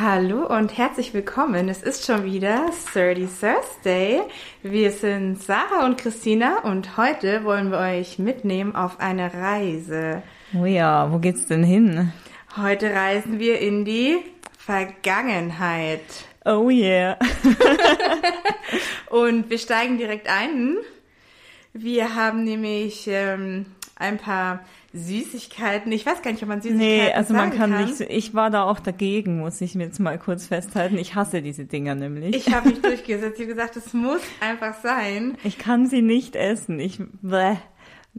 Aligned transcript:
Hallo 0.00 0.46
und 0.46 0.78
herzlich 0.78 1.12
willkommen. 1.12 1.68
Es 1.68 1.82
ist 1.82 2.06
schon 2.06 2.22
wieder 2.22 2.70
30 2.92 3.28
Thursday. 3.28 4.20
Wir 4.62 4.92
sind 4.92 5.42
Sarah 5.42 5.86
und 5.86 5.98
Christina 5.98 6.60
und 6.60 6.96
heute 6.96 7.42
wollen 7.42 7.72
wir 7.72 7.78
euch 7.78 8.16
mitnehmen 8.20 8.76
auf 8.76 9.00
eine 9.00 9.34
Reise. 9.34 10.22
Oh 10.56 10.66
ja, 10.66 11.10
wo 11.10 11.18
geht's 11.18 11.46
denn 11.46 11.64
hin? 11.64 12.12
Heute 12.56 12.94
reisen 12.94 13.40
wir 13.40 13.58
in 13.58 13.84
die 13.84 14.18
Vergangenheit. 14.56 16.04
Oh 16.44 16.70
yeah. 16.70 17.18
und 19.10 19.50
wir 19.50 19.58
steigen 19.58 19.98
direkt 19.98 20.28
ein. 20.28 20.76
Wir 21.72 22.14
haben 22.14 22.44
nämlich 22.44 23.08
ähm, 23.08 23.66
ein 23.98 24.16
paar 24.16 24.60
Süßigkeiten. 24.92 25.90
Ich 25.92 26.06
weiß 26.06 26.22
gar 26.22 26.30
nicht, 26.32 26.42
ob 26.42 26.48
man 26.48 26.60
Süßigkeiten 26.60 26.86
Nee, 27.06 27.12
also 27.12 27.34
man 27.34 27.50
kann, 27.50 27.72
kann. 27.72 27.84
nicht, 27.84 28.00
ich 28.00 28.34
war 28.34 28.50
da 28.50 28.64
auch 28.64 28.78
dagegen, 28.80 29.38
muss 29.40 29.60
ich 29.60 29.74
mir 29.74 29.84
jetzt 29.84 29.98
mal 30.00 30.18
kurz 30.18 30.46
festhalten. 30.46 30.96
Ich 30.98 31.14
hasse 31.14 31.42
diese 31.42 31.64
Dinger 31.64 31.94
nämlich. 31.94 32.34
Ich 32.34 32.54
habe 32.54 32.70
mich 32.70 32.80
durchgesetzt. 32.82 33.34
Ich 33.38 33.46
habe 33.46 33.54
gesagt, 33.54 33.76
es 33.76 33.92
muss 33.92 34.20
einfach 34.40 34.74
sein. 34.82 35.36
Ich 35.44 35.58
kann 35.58 35.86
sie 35.86 36.02
nicht 36.02 36.36
essen. 36.36 36.78
Ich, 36.80 37.00
bäh. 37.22 37.56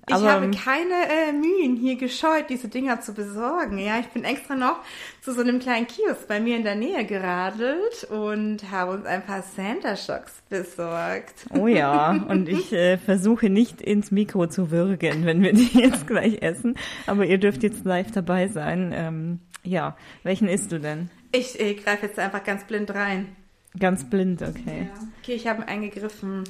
Ich 0.08 0.16
Aber, 0.16 0.32
habe 0.32 0.52
keine 0.52 0.94
äh, 1.10 1.34
Mühen 1.34 1.76
hier 1.76 1.96
gescheut, 1.96 2.46
diese 2.50 2.68
Dinger 2.68 3.02
zu 3.02 3.14
besorgen. 3.14 3.78
Ja, 3.78 4.00
ich 4.00 4.08
bin 4.08 4.24
extra 4.24 4.56
noch 4.56 4.80
zu 5.22 5.34
so 5.34 5.42
einem 5.42 5.60
kleinen 5.60 5.88
Kiosk 5.88 6.28
bei 6.28 6.40
mir 6.40 6.56
in 6.56 6.64
der 6.64 6.76
Nähe 6.76 7.06
geradelt 7.06 8.08
und 8.10 8.72
habe 8.72 8.94
uns 8.94 9.06
ein 9.06 9.24
paar 9.24 9.44
Santa 9.44 9.96
Shocks 9.96 10.42
besorgt. 10.50 11.46
oh 11.54 11.68
ja, 11.68 12.12
und 12.12 12.50
ich 12.50 12.72
äh, 12.72 12.98
versuche 12.98 13.50
nicht 13.50 13.82
ins 13.82 14.12
Mikro 14.12 14.48
zu 14.48 14.72
würgen, 14.72 15.26
wenn 15.26 15.42
wir 15.42 15.54
die 15.54 15.70
jetzt 15.80 16.08
gleich 16.08 16.42
essen. 16.42 16.76
Aber 17.06 17.26
ihr 17.26 17.38
dürft 17.38 17.64
jetzt 17.64 17.86
live 17.86 18.12
dabei 18.12 18.48
sein. 18.48 18.92
Ähm, 18.96 19.40
ja, 19.64 19.98
welchen 20.24 20.48
isst 20.48 20.72
du 20.72 20.80
denn? 20.80 21.10
Ich 21.32 21.60
äh, 21.60 21.76
greife 21.76 22.08
jetzt 22.08 22.18
einfach 22.18 22.44
ganz 22.44 22.64
blind 22.64 22.94
rein. 22.94 23.36
Ganz 23.78 24.10
blind, 24.10 24.42
okay. 24.42 24.90
Ja. 24.92 25.08
Okay, 25.22 25.34
ich 25.34 25.48
habe 25.48 25.68
eingegriffen. 25.68 26.44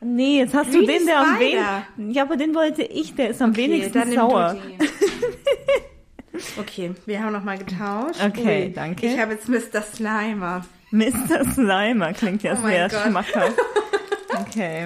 Nee, 0.00 0.38
jetzt 0.40 0.54
hast 0.54 0.72
du 0.74 0.80
Wie 0.80 0.86
den, 0.86 1.06
der 1.06 1.18
am 1.20 1.38
wenigsten. 1.38 2.10
Ja, 2.10 2.22
aber 2.24 2.36
den 2.36 2.54
wollte 2.54 2.82
ich, 2.82 3.14
der 3.14 3.30
ist 3.30 3.40
am 3.40 3.50
Okay, 3.50 3.62
wenigsten 3.70 4.12
sauer. 4.12 4.56
du. 4.78 4.84
Okay, 6.60 6.92
wir 7.06 7.22
haben 7.22 7.32
nochmal 7.32 7.58
getauscht. 7.58 8.20
Okay, 8.22 8.66
Ui, 8.66 8.72
danke. 8.72 9.06
Ich 9.06 9.18
habe 9.18 9.34
jetzt 9.34 9.48
Mr. 9.48 9.80
Slimer. 9.82 10.64
Mr. 10.90 11.44
Slimer 11.52 12.12
klingt 12.12 12.42
ja 12.42 12.58
Oh 12.60 12.66
sehr 12.66 12.90
schmackhaft. 12.90 13.56
Okay. 14.48 14.84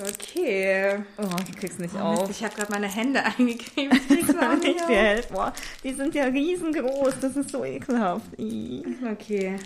Okay. 0.00 0.96
Oh, 1.16 1.22
ich 1.48 1.56
krieg's 1.56 1.78
nicht 1.78 1.94
Oh, 1.94 2.10
Mist, 2.10 2.22
auf. 2.22 2.30
ich 2.30 2.42
habe 2.44 2.54
gerade 2.56 2.72
meine 2.72 2.88
Hände 2.88 3.20
eingecremt. 3.38 3.94
Ich 3.94 4.08
krieg's 4.08 4.28
nicht 4.34 4.82
auf. 4.82 5.28
Boah, 5.28 5.52
die 5.84 5.92
sind 5.92 6.14
ja 6.14 6.24
riesengroß. 6.24 7.14
Das 7.20 7.36
ist 7.36 7.50
so 7.50 7.64
ekelhaft. 7.64 8.26
Ih. 8.38 8.82
Okay. 9.12 9.56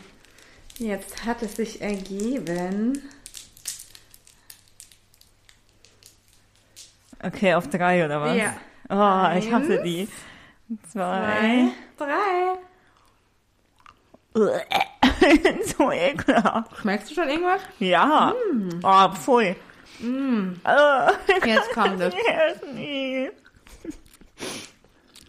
Jetzt 0.79 1.25
hat 1.25 1.43
es 1.43 1.57
sich 1.57 1.81
ergeben. 1.81 3.03
Okay, 7.23 7.55
auf 7.55 7.69
drei 7.69 8.05
oder 8.05 8.21
was? 8.21 8.37
Ja. 8.37 8.55
Oh, 8.89 9.39
ich 9.39 9.51
hasse 9.53 9.75
Eins, 9.81 9.83
die. 9.85 10.09
Zwei. 10.91 11.69
Drei, 11.97 12.07
drei. 12.07 12.59
so 15.79 15.91
ekelhaft. 15.93 16.77
Schmeckst 16.79 17.11
du 17.11 17.15
schon 17.15 17.29
irgendwas? 17.29 17.61
Ja. 17.79 18.33
Oh, 18.83 19.09
pfui. 19.15 19.55
Oh, 20.03 21.45
Jetzt 21.47 21.71
kommt 21.73 22.01
es. 22.01 22.15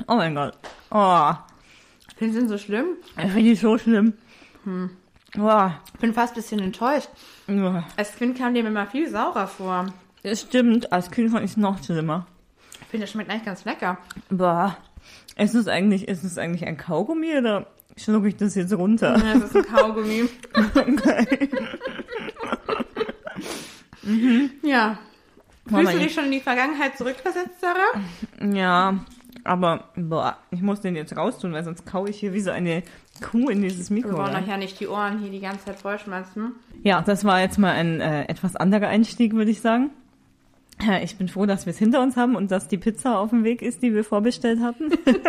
Oh 0.07 0.15
mein 0.15 0.33
Gott. 0.35 0.57
Oh, 0.89 1.31
Findest 2.17 2.37
du 2.39 2.43
ihn 2.43 2.49
so 2.49 2.57
schlimm? 2.57 2.97
ich 3.17 3.23
finde 3.23 3.41
die 3.43 3.55
so 3.55 3.77
schlimm. 3.77 4.13
Oh. 5.37 5.69
Ich 5.93 5.99
bin 5.99 6.13
fast 6.13 6.33
ein 6.33 6.35
bisschen 6.35 6.59
enttäuscht. 6.59 7.09
Oh. 7.47 7.81
Als 7.97 8.15
Kind 8.15 8.37
kam 8.37 8.53
dir 8.53 8.65
immer 8.65 8.87
viel 8.87 9.09
saurer 9.09 9.47
vor. 9.47 9.87
Das 10.23 10.41
stimmt, 10.41 10.91
als 10.91 11.11
Kind 11.11 11.31
fand 11.31 11.43
ich 11.45 11.51
es 11.51 11.57
noch 11.57 11.81
schlimmer. 11.83 12.25
Ich 12.81 12.87
finde, 12.87 13.05
das 13.05 13.11
schmeckt 13.11 13.29
eigentlich 13.29 13.45
ganz 13.45 13.65
lecker. 13.65 13.97
Boah. 14.29 14.77
Ist 15.35 15.53
es 15.55 15.67
eigentlich, 15.67 16.07
ist 16.07 16.23
es 16.23 16.37
eigentlich 16.37 16.65
ein 16.65 16.77
Kaugummi 16.77 17.37
oder 17.37 17.67
schlucke 17.97 18.29
ich 18.29 18.37
das 18.37 18.55
jetzt 18.55 18.71
runter? 18.73 19.17
Ja, 19.17 19.33
Das 19.33 19.43
ist 19.43 19.55
ein 19.57 19.65
Kaugummi. 19.65 20.29
Ja. 24.61 24.97
Mama, 25.65 25.89
Fühlst 25.89 25.93
du 25.93 25.99
dich 26.05 26.13
schon 26.13 26.25
in 26.25 26.31
die 26.31 26.39
Vergangenheit 26.41 26.97
zurückversetzt, 26.97 27.61
Sarah? 27.61 28.01
Ja, 28.53 28.99
aber 29.45 29.85
boah, 29.95 30.37
ich 30.51 30.61
muss 30.61 30.81
den 30.81 30.95
jetzt 30.97 31.15
raustun, 31.15 31.53
weil 31.53 31.63
sonst 31.63 31.85
kaue 31.85 32.09
ich 32.09 32.19
hier 32.19 32.33
wie 32.33 32.41
so 32.41 32.51
eine 32.51 32.83
Kuh 33.21 33.47
in 33.49 33.61
dieses 33.61 33.89
Wir 33.89 33.95
Mikro. 34.03 34.17
wollen 34.17 34.35
euch 34.35 34.47
ja 34.47 34.57
nicht 34.57 34.77
die 34.81 34.87
Ohren 34.87 35.19
hier 35.19 35.31
die 35.31 35.39
ganze 35.39 35.63
Zeit 35.65 35.79
vollschmerzen. 35.79 36.51
Ja, 36.83 37.01
das 37.01 37.23
war 37.23 37.39
jetzt 37.39 37.57
mal 37.59 37.71
ein 37.71 38.01
äh, 38.01 38.23
etwas 38.25 38.57
anderer 38.57 38.89
Einstieg, 38.89 39.33
würde 39.35 39.51
ich 39.51 39.61
sagen. 39.61 39.91
Ja, 40.81 40.99
Ich 40.99 41.17
bin 41.17 41.27
froh, 41.27 41.45
dass 41.45 41.65
wir 41.65 41.71
es 41.71 41.77
hinter 41.77 42.01
uns 42.01 42.17
haben 42.17 42.35
und 42.35 42.51
dass 42.51 42.67
die 42.67 42.77
Pizza 42.77 43.19
auf 43.19 43.29
dem 43.29 43.43
Weg 43.43 43.61
ist, 43.61 43.81
die 43.83 43.93
wir 43.93 44.03
vorbestellt 44.03 44.59
hatten. 44.61 44.91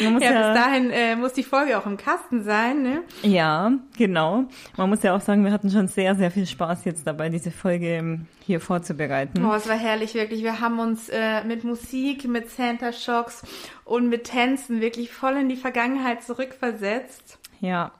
Ja, 0.00 0.10
ja, 0.18 0.52
bis 0.52 0.60
dahin 0.60 0.90
äh, 0.90 1.16
muss 1.16 1.34
die 1.34 1.42
Folge 1.42 1.78
auch 1.78 1.86
im 1.86 1.96
Kasten 1.96 2.42
sein, 2.42 2.82
ne? 2.82 3.02
ja, 3.22 3.72
genau. 3.96 4.44
Man 4.76 4.88
muss 4.88 5.02
ja 5.02 5.14
auch 5.14 5.20
sagen, 5.20 5.44
wir 5.44 5.52
hatten 5.52 5.70
schon 5.70 5.88
sehr, 5.88 6.14
sehr 6.16 6.30
viel 6.30 6.46
Spaß 6.46 6.84
jetzt 6.84 7.06
dabei, 7.06 7.28
diese 7.28 7.50
Folge 7.50 7.86
ähm, 7.88 8.26
hier 8.44 8.60
vorzubereiten. 8.60 9.40
Boah, 9.42 9.56
es 9.56 9.68
war 9.68 9.76
herrlich, 9.76 10.14
wirklich. 10.14 10.42
Wir 10.42 10.60
haben 10.60 10.78
uns 10.78 11.08
äh, 11.10 11.44
mit 11.44 11.64
Musik, 11.64 12.26
mit 12.26 12.50
Santa 12.50 12.92
Shocks 12.92 13.42
und 13.84 14.08
mit 14.08 14.24
Tänzen 14.24 14.80
wirklich 14.80 15.12
voll 15.12 15.34
in 15.34 15.48
die 15.48 15.56
Vergangenheit 15.56 16.22
zurückversetzt. 16.24 17.38
Ja, 17.60 17.92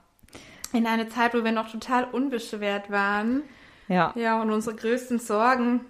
In 0.73 0.87
eine 0.87 1.07
Zeit, 1.07 1.33
wo 1.33 1.43
wir 1.43 1.51
noch 1.53 1.71
total 1.71 2.03
unbeschwert 2.05 2.91
waren. 2.91 3.43
Ja. 3.87 4.13
Ja, 4.15 4.41
und 4.41 4.51
unsere 4.51 4.75
größten 4.75 5.19
Sorgen. 5.19 5.81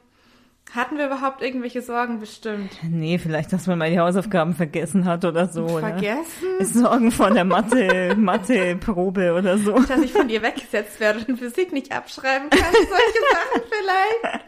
Hatten 0.73 0.97
wir 0.97 1.06
überhaupt 1.06 1.41
irgendwelche 1.41 1.81
Sorgen 1.81 2.19
bestimmt? 2.19 2.72
Nee, 2.81 3.19
vielleicht, 3.19 3.53
dass 3.53 3.67
man 3.67 3.78
mal 3.78 3.89
die 3.89 4.00
Hausaufgaben 4.00 4.56
vergessen 4.56 5.06
hat 5.06 5.23
oder 5.23 5.47
so. 5.47 5.66
Ne? 5.66 5.79
Vergessen? 5.79 6.66
Sorgen 6.66 7.11
vor 7.11 7.29
der 7.29 7.45
Mathe, 7.45 8.16
Mathe-Probe 8.17 9.34
oder 9.34 9.57
so. 9.57 9.79
Dass 9.79 10.01
ich 10.01 10.11
von 10.11 10.28
dir 10.28 10.41
weggesetzt 10.41 11.00
werde 11.00 11.23
und 11.28 11.38
Physik 11.38 11.72
nicht 11.72 11.91
abschreiben 11.91 12.50
kann. 12.50 12.59
Solche 12.73 12.89
Sachen 13.31 13.61
vielleicht. 13.69 14.41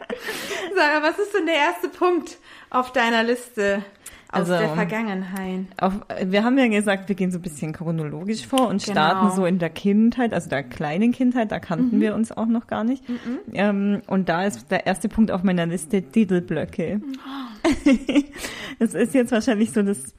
Sarah, 0.76 1.02
was 1.02 1.18
ist 1.18 1.34
denn 1.34 1.46
der 1.46 1.54
erste 1.54 1.88
Punkt 1.88 2.36
auf 2.68 2.92
deiner 2.92 3.22
Liste 3.22 3.82
aus 4.30 4.40
Also, 4.50 4.52
der 4.58 4.68
Vergangenheit? 4.70 5.60
Auf, 5.80 5.94
wir 6.26 6.44
haben 6.44 6.58
ja 6.58 6.68
gesagt, 6.68 7.08
wir 7.08 7.16
gehen 7.16 7.30
so 7.30 7.38
ein 7.38 7.42
bisschen 7.42 7.72
chronologisch 7.72 8.46
vor 8.46 8.68
und 8.68 8.82
Genau. 8.84 8.92
starten 8.92 9.34
so 9.36 9.46
in 9.46 9.58
der 9.58 9.70
Kindheit, 9.70 10.32
also 10.34 10.48
der 10.50 10.62
kleinen 10.62 11.12
Kindheit, 11.12 11.50
da 11.50 11.58
kannten 11.58 11.96
Mhm. 11.96 12.00
wir 12.00 12.14
uns 12.14 12.30
auch 12.32 12.46
noch 12.46 12.66
gar 12.66 12.84
nicht. 12.84 13.02
Ähm, 13.54 14.02
und 14.06 14.28
da 14.28 14.44
ist 14.44 14.70
der 14.70 14.86
erste 14.86 15.08
Punkt 15.08 15.30
auf 15.30 15.42
meiner 15.42 15.66
Liste 15.66 16.02
Diddleblöcke. 16.02 17.00
Oh. 17.64 18.22
das 18.78 18.94
ist 18.94 19.14
jetzt 19.14 19.32
wahrscheinlich 19.32 19.72
so 19.72 19.82
das, 19.82 20.14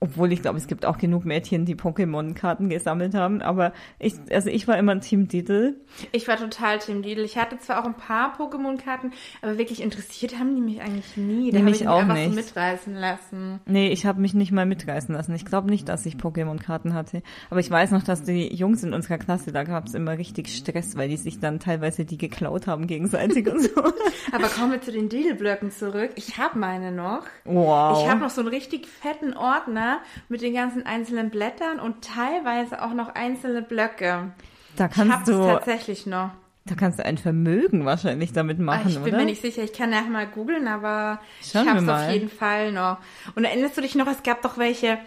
obwohl 0.00 0.30
ich 0.32 0.42
glaube, 0.42 0.58
es 0.58 0.68
gibt 0.68 0.86
auch 0.86 0.96
genug 0.96 1.24
Mädchen, 1.24 1.64
die 1.64 1.74
Pokémon-Karten 1.74 2.68
gesammelt 2.68 3.14
haben, 3.14 3.42
aber 3.42 3.72
ich, 3.98 4.14
also 4.30 4.48
ich 4.48 4.68
war 4.68 4.78
immer 4.78 5.00
Team 5.00 5.26
Diddle. 5.26 5.74
Ich 6.12 6.28
war 6.28 6.36
total 6.36 6.78
Team 6.78 7.02
Lidl. 7.02 7.24
Ich 7.24 7.36
hatte 7.36 7.58
zwar 7.58 7.80
auch 7.80 7.84
ein 7.84 7.96
paar 7.96 8.38
Pokémon-Karten, 8.38 9.12
aber 9.42 9.58
wirklich 9.58 9.82
interessiert 9.82 10.38
haben 10.38 10.54
die 10.54 10.60
mich 10.60 10.80
eigentlich 10.80 11.16
nie. 11.16 11.50
Da 11.50 11.58
Nee, 11.58 11.64
mich 11.64 11.74
ich 11.74 11.80
mich 11.80 11.88
auch 11.88 12.04
nicht. 12.04 12.28
so 12.30 12.34
mitreißen 12.36 12.94
lassen. 12.94 13.58
Nee, 13.66 13.88
ich 13.88 14.06
habe 14.06 14.20
mich 14.20 14.34
nicht 14.34 14.52
mal 14.52 14.66
mitreißen 14.66 15.12
lassen. 15.12 15.34
Ich 15.34 15.44
glaube 15.44 15.68
nicht, 15.68 15.88
dass 15.88 16.06
ich 16.06 16.14
Pokémon-Karten 16.14 16.94
hatte. 16.94 17.22
Aber 17.50 17.58
ich 17.58 17.70
weiß 17.70 17.90
noch, 17.90 18.04
dass 18.04 18.22
die 18.22 18.54
Jungs 18.54 18.84
in 18.84 18.94
unserer 18.94 19.18
Klasse, 19.18 19.50
da 19.50 19.64
gab 19.64 19.88
es 19.88 19.94
immer 19.94 20.16
richtig 20.16 20.54
Stress, 20.54 20.96
weil 20.96 21.08
die 21.08 21.16
sich 21.16 21.40
dann 21.40 21.58
teilweise 21.58 22.04
die 22.04 22.18
geklaut 22.18 22.68
haben 22.68 22.86
gegenseitig 22.86 23.50
und 23.50 23.62
so. 23.62 23.70
Aber 24.32 24.46
kommen 24.46 24.70
wir 24.70 24.80
zu 24.80 24.92
den 24.92 25.10
Lidl-Blöcken 25.10 25.72
zurück. 25.72 26.10
Ich 26.14 26.38
habe 26.38 26.56
meine 26.56 26.92
noch. 26.92 27.24
Wow. 27.44 28.00
Ich 28.00 28.08
habe 28.08 28.20
noch 28.20 28.30
so 28.30 28.42
einen 28.42 28.50
richtig 28.50 28.86
fetten 28.86 29.34
Ordner 29.36 29.87
mit 30.28 30.42
den 30.42 30.54
ganzen 30.54 30.84
einzelnen 30.86 31.30
Blättern 31.30 31.80
und 31.80 32.04
teilweise 32.04 32.82
auch 32.82 32.92
noch 32.94 33.08
einzelne 33.14 33.62
Blöcke. 33.62 34.32
da 34.76 34.86
Ich 34.86 34.92
kannst 34.92 35.12
habe 35.12 35.24
du, 35.32 35.46
tatsächlich 35.46 36.06
noch. 36.06 36.30
da 36.66 36.74
kannst 36.74 36.98
du 36.98 37.04
ein 37.04 37.18
Vermögen 37.18 37.84
wahrscheinlich 37.86 38.32
damit 38.32 38.58
Ah, 38.60 38.62
machen, 38.62 38.88
ich 38.90 38.94
bin 38.98 39.14
oder? 39.14 39.18
mir 39.18 39.24
nicht 39.26 39.42
sicher, 39.42 39.62
ich 39.62 39.72
kann 39.72 39.90
nachher 39.90 40.10
mal 40.10 40.26
googeln, 40.26 40.68
aber 40.68 41.20
Schauen 41.42 41.62
ich 41.64 41.68
habe 41.70 41.80
es 41.80 41.88
auf 41.88 42.10
jeden 42.12 42.28
Fall 42.28 42.72
noch. 42.72 42.98
Und 43.34 43.44
erinnerst 43.44 43.76
du 43.76 43.80
dich 43.80 43.94
noch, 43.94 44.06
es 44.06 44.22
gab 44.22 44.42
doch 44.42 44.58
welche 44.58 44.98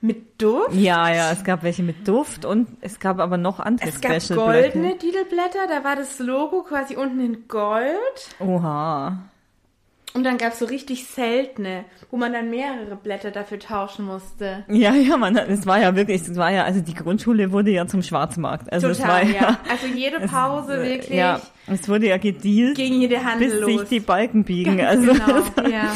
mit 0.00 0.40
Duft? 0.40 0.74
ja, 0.74 1.12
ja, 1.12 1.32
es 1.32 1.42
gab 1.42 1.64
welche 1.64 1.82
mit 1.82 2.06
Duft 2.06 2.44
und 2.44 2.68
es 2.82 3.00
gab 3.00 3.18
aber 3.18 3.36
noch 3.36 3.58
andere 3.58 3.88
Es 3.88 4.00
gab 4.00 4.12
goldene 4.28 4.94
Didelblätter, 4.94 5.66
da 5.68 5.82
war 5.82 5.96
das 5.96 6.20
Logo 6.20 6.62
quasi 6.62 6.94
unten 6.94 7.18
in 7.18 7.48
Gold. 7.48 8.36
Oha. 8.38 9.18
Und 10.14 10.24
dann 10.24 10.38
gab 10.38 10.52
es 10.54 10.58
so 10.58 10.64
richtig 10.64 11.04
seltene, 11.06 11.84
wo 12.10 12.16
man 12.16 12.32
dann 12.32 12.50
mehrere 12.50 12.96
Blätter 12.96 13.30
dafür 13.30 13.58
tauschen 13.58 14.06
musste. 14.06 14.64
Ja, 14.68 14.94
ja, 14.94 15.16
man, 15.16 15.36
es 15.36 15.66
war 15.66 15.80
ja 15.80 15.94
wirklich, 15.94 16.22
es 16.22 16.36
war 16.36 16.50
ja, 16.50 16.64
also 16.64 16.80
die 16.80 16.94
Grundschule 16.94 17.52
wurde 17.52 17.70
ja 17.70 17.86
zum 17.86 18.02
Schwarzmarkt. 18.02 18.72
Also 18.72 18.88
es 18.88 19.00
war 19.00 19.20
Total, 19.20 19.30
ja, 19.34 19.40
ja. 19.42 19.60
Also 19.70 19.86
jede 19.86 20.16
es- 20.20 20.30
Pause 20.30 20.82
wirklich 20.82 21.10
Ja, 21.10 21.40
es 21.66 21.88
wurde 21.88 22.08
ja 22.08 22.16
gedealt, 22.16 22.76
ging 22.76 23.00
jede 23.00 23.22
Handel 23.22 23.50
bis 23.50 23.60
los. 23.60 23.80
sich 23.80 23.88
die 23.90 24.00
Balken 24.00 24.44
biegen. 24.44 24.78
Ganz 24.78 25.06
also 25.08 25.12
genau, 25.12 25.68
ja. 25.70 25.92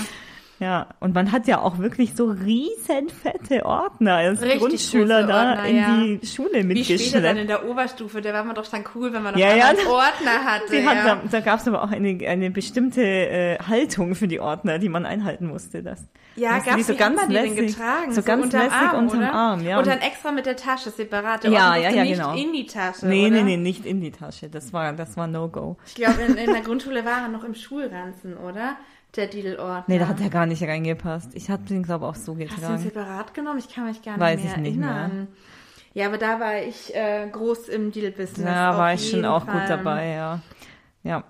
Ja, 0.62 0.86
und 1.00 1.12
man 1.12 1.32
hat 1.32 1.48
ja 1.48 1.60
auch 1.60 1.78
wirklich 1.78 2.14
so 2.14 2.26
riesen 2.26 3.08
fette 3.08 3.66
Ordner 3.66 4.14
als 4.14 4.40
Richtig 4.40 4.60
Grundschüler 4.60 5.26
da 5.26 5.48
Ordner, 5.50 5.64
in 5.66 5.76
ja. 5.76 5.96
die 5.96 6.26
Schule 6.26 6.68
Wie 6.68 6.84
später 6.84 7.20
dann 7.20 7.36
mitgeschleppt. 7.36 7.38
in 7.40 7.46
der 7.48 7.68
Oberstufe, 7.68 8.20
da 8.20 8.32
war 8.32 8.44
man 8.44 8.54
doch 8.54 8.68
dann 8.68 8.84
cool, 8.94 9.12
wenn 9.12 9.24
man 9.24 9.34
noch 9.34 9.40
Ja, 9.40 9.56
ja. 9.56 9.70
Ordner 9.88 10.44
hatte. 10.44 10.84
Hat, 10.86 10.96
ja. 10.96 11.14
da 11.16 11.22
da 11.28 11.40
gab 11.40 11.58
es 11.58 11.66
aber 11.66 11.82
auch 11.82 11.90
eine, 11.90 12.16
eine 12.28 12.50
bestimmte 12.52 13.02
äh, 13.02 13.58
Haltung 13.58 14.14
für 14.14 14.28
die 14.28 14.38
Ordner, 14.38 14.78
die 14.78 14.88
man 14.88 15.04
einhalten 15.04 15.48
musste. 15.48 15.82
Das, 15.82 16.06
Ja, 16.36 16.58
gab's 16.60 16.76
wie 16.76 16.82
so 16.82 16.94
ganz 16.94 17.26
lässig, 17.26 17.56
getragen? 17.74 18.12
so 18.12 18.22
ganz 18.22 18.44
unterm 18.44 18.60
lässig 18.62 18.76
Arm, 18.78 18.98
unterm 19.04 19.18
oder? 19.18 19.32
Arm, 19.32 19.64
ja. 19.64 19.78
Und 19.78 19.86
dann 19.88 19.98
extra 19.98 20.30
mit 20.30 20.46
der 20.46 20.54
Tasche 20.54 20.90
separat. 20.90 21.42
Ja, 21.42 21.74
ja, 21.74 21.90
ja, 21.90 22.04
nicht 22.04 22.12
genau. 22.14 22.36
in 22.36 22.52
die 22.52 22.66
Tasche, 22.66 23.08
nee, 23.08 23.26
oder? 23.26 23.34
nee, 23.34 23.42
nee, 23.42 23.56
nicht 23.56 23.84
in 23.84 24.00
die 24.00 24.12
Tasche. 24.12 24.48
Das 24.48 24.72
war, 24.72 24.92
das 24.92 25.16
war 25.16 25.26
No-Go. 25.26 25.76
Ich 25.86 25.96
glaube, 25.96 26.22
in, 26.22 26.36
in 26.36 26.52
der 26.52 26.62
Grundschule 26.62 27.04
war 27.04 27.22
er 27.22 27.28
noch 27.28 27.42
im 27.42 27.56
Schulranzen, 27.56 28.36
oder? 28.36 28.76
Der 29.16 29.26
Didelordner. 29.26 29.84
Nee, 29.88 29.98
da 29.98 30.08
hat 30.08 30.20
er 30.20 30.30
gar 30.30 30.46
nicht 30.46 30.62
reingepasst. 30.62 31.34
Ich 31.34 31.50
habe 31.50 31.64
den, 31.64 31.82
glaube 31.82 32.06
ich, 32.06 32.10
auch 32.10 32.14
so 32.14 32.32
Hast 32.32 32.38
du 32.38 32.42
ihn 32.42 32.48
getragen. 32.48 32.78
separat 32.82 33.34
genommen? 33.34 33.58
Ich 33.58 33.68
kann 33.74 33.84
mich 33.86 34.00
gar 34.02 34.12
nicht 34.12 34.20
Weiß 34.20 34.42
mehr 34.42 34.52
ich 34.52 34.60
nicht 34.60 34.76
mehr. 34.78 34.88
erinnern. 34.88 35.28
Ja, 35.94 36.06
aber 36.06 36.16
da 36.16 36.40
war 36.40 36.62
ich 36.62 36.94
äh, 36.94 37.28
groß 37.30 37.68
im 37.68 37.90
Deal-Business. 37.92 38.46
Ja, 38.48 38.78
war 38.78 38.94
ich 38.94 39.10
schon 39.10 39.26
auch 39.26 39.44
Fall. 39.44 39.60
gut 39.60 39.68
dabei, 39.70 40.08
ja. 40.08 40.40
Ja. 41.02 41.24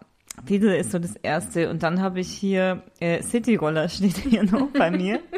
Lidl 0.49 0.69
ist 0.75 0.93
so 0.93 0.99
das 1.00 1.17
erste. 1.17 1.69
Und 1.70 1.82
dann 1.82 2.00
habe 2.00 2.20
ich 2.20 2.29
hier 2.31 2.82
äh, 3.00 3.20
Cityroller 3.23 3.88
steht 3.88 4.17
hier 4.19 4.44
noch 4.44 4.69
bei 4.69 4.90
mir. 4.90 5.20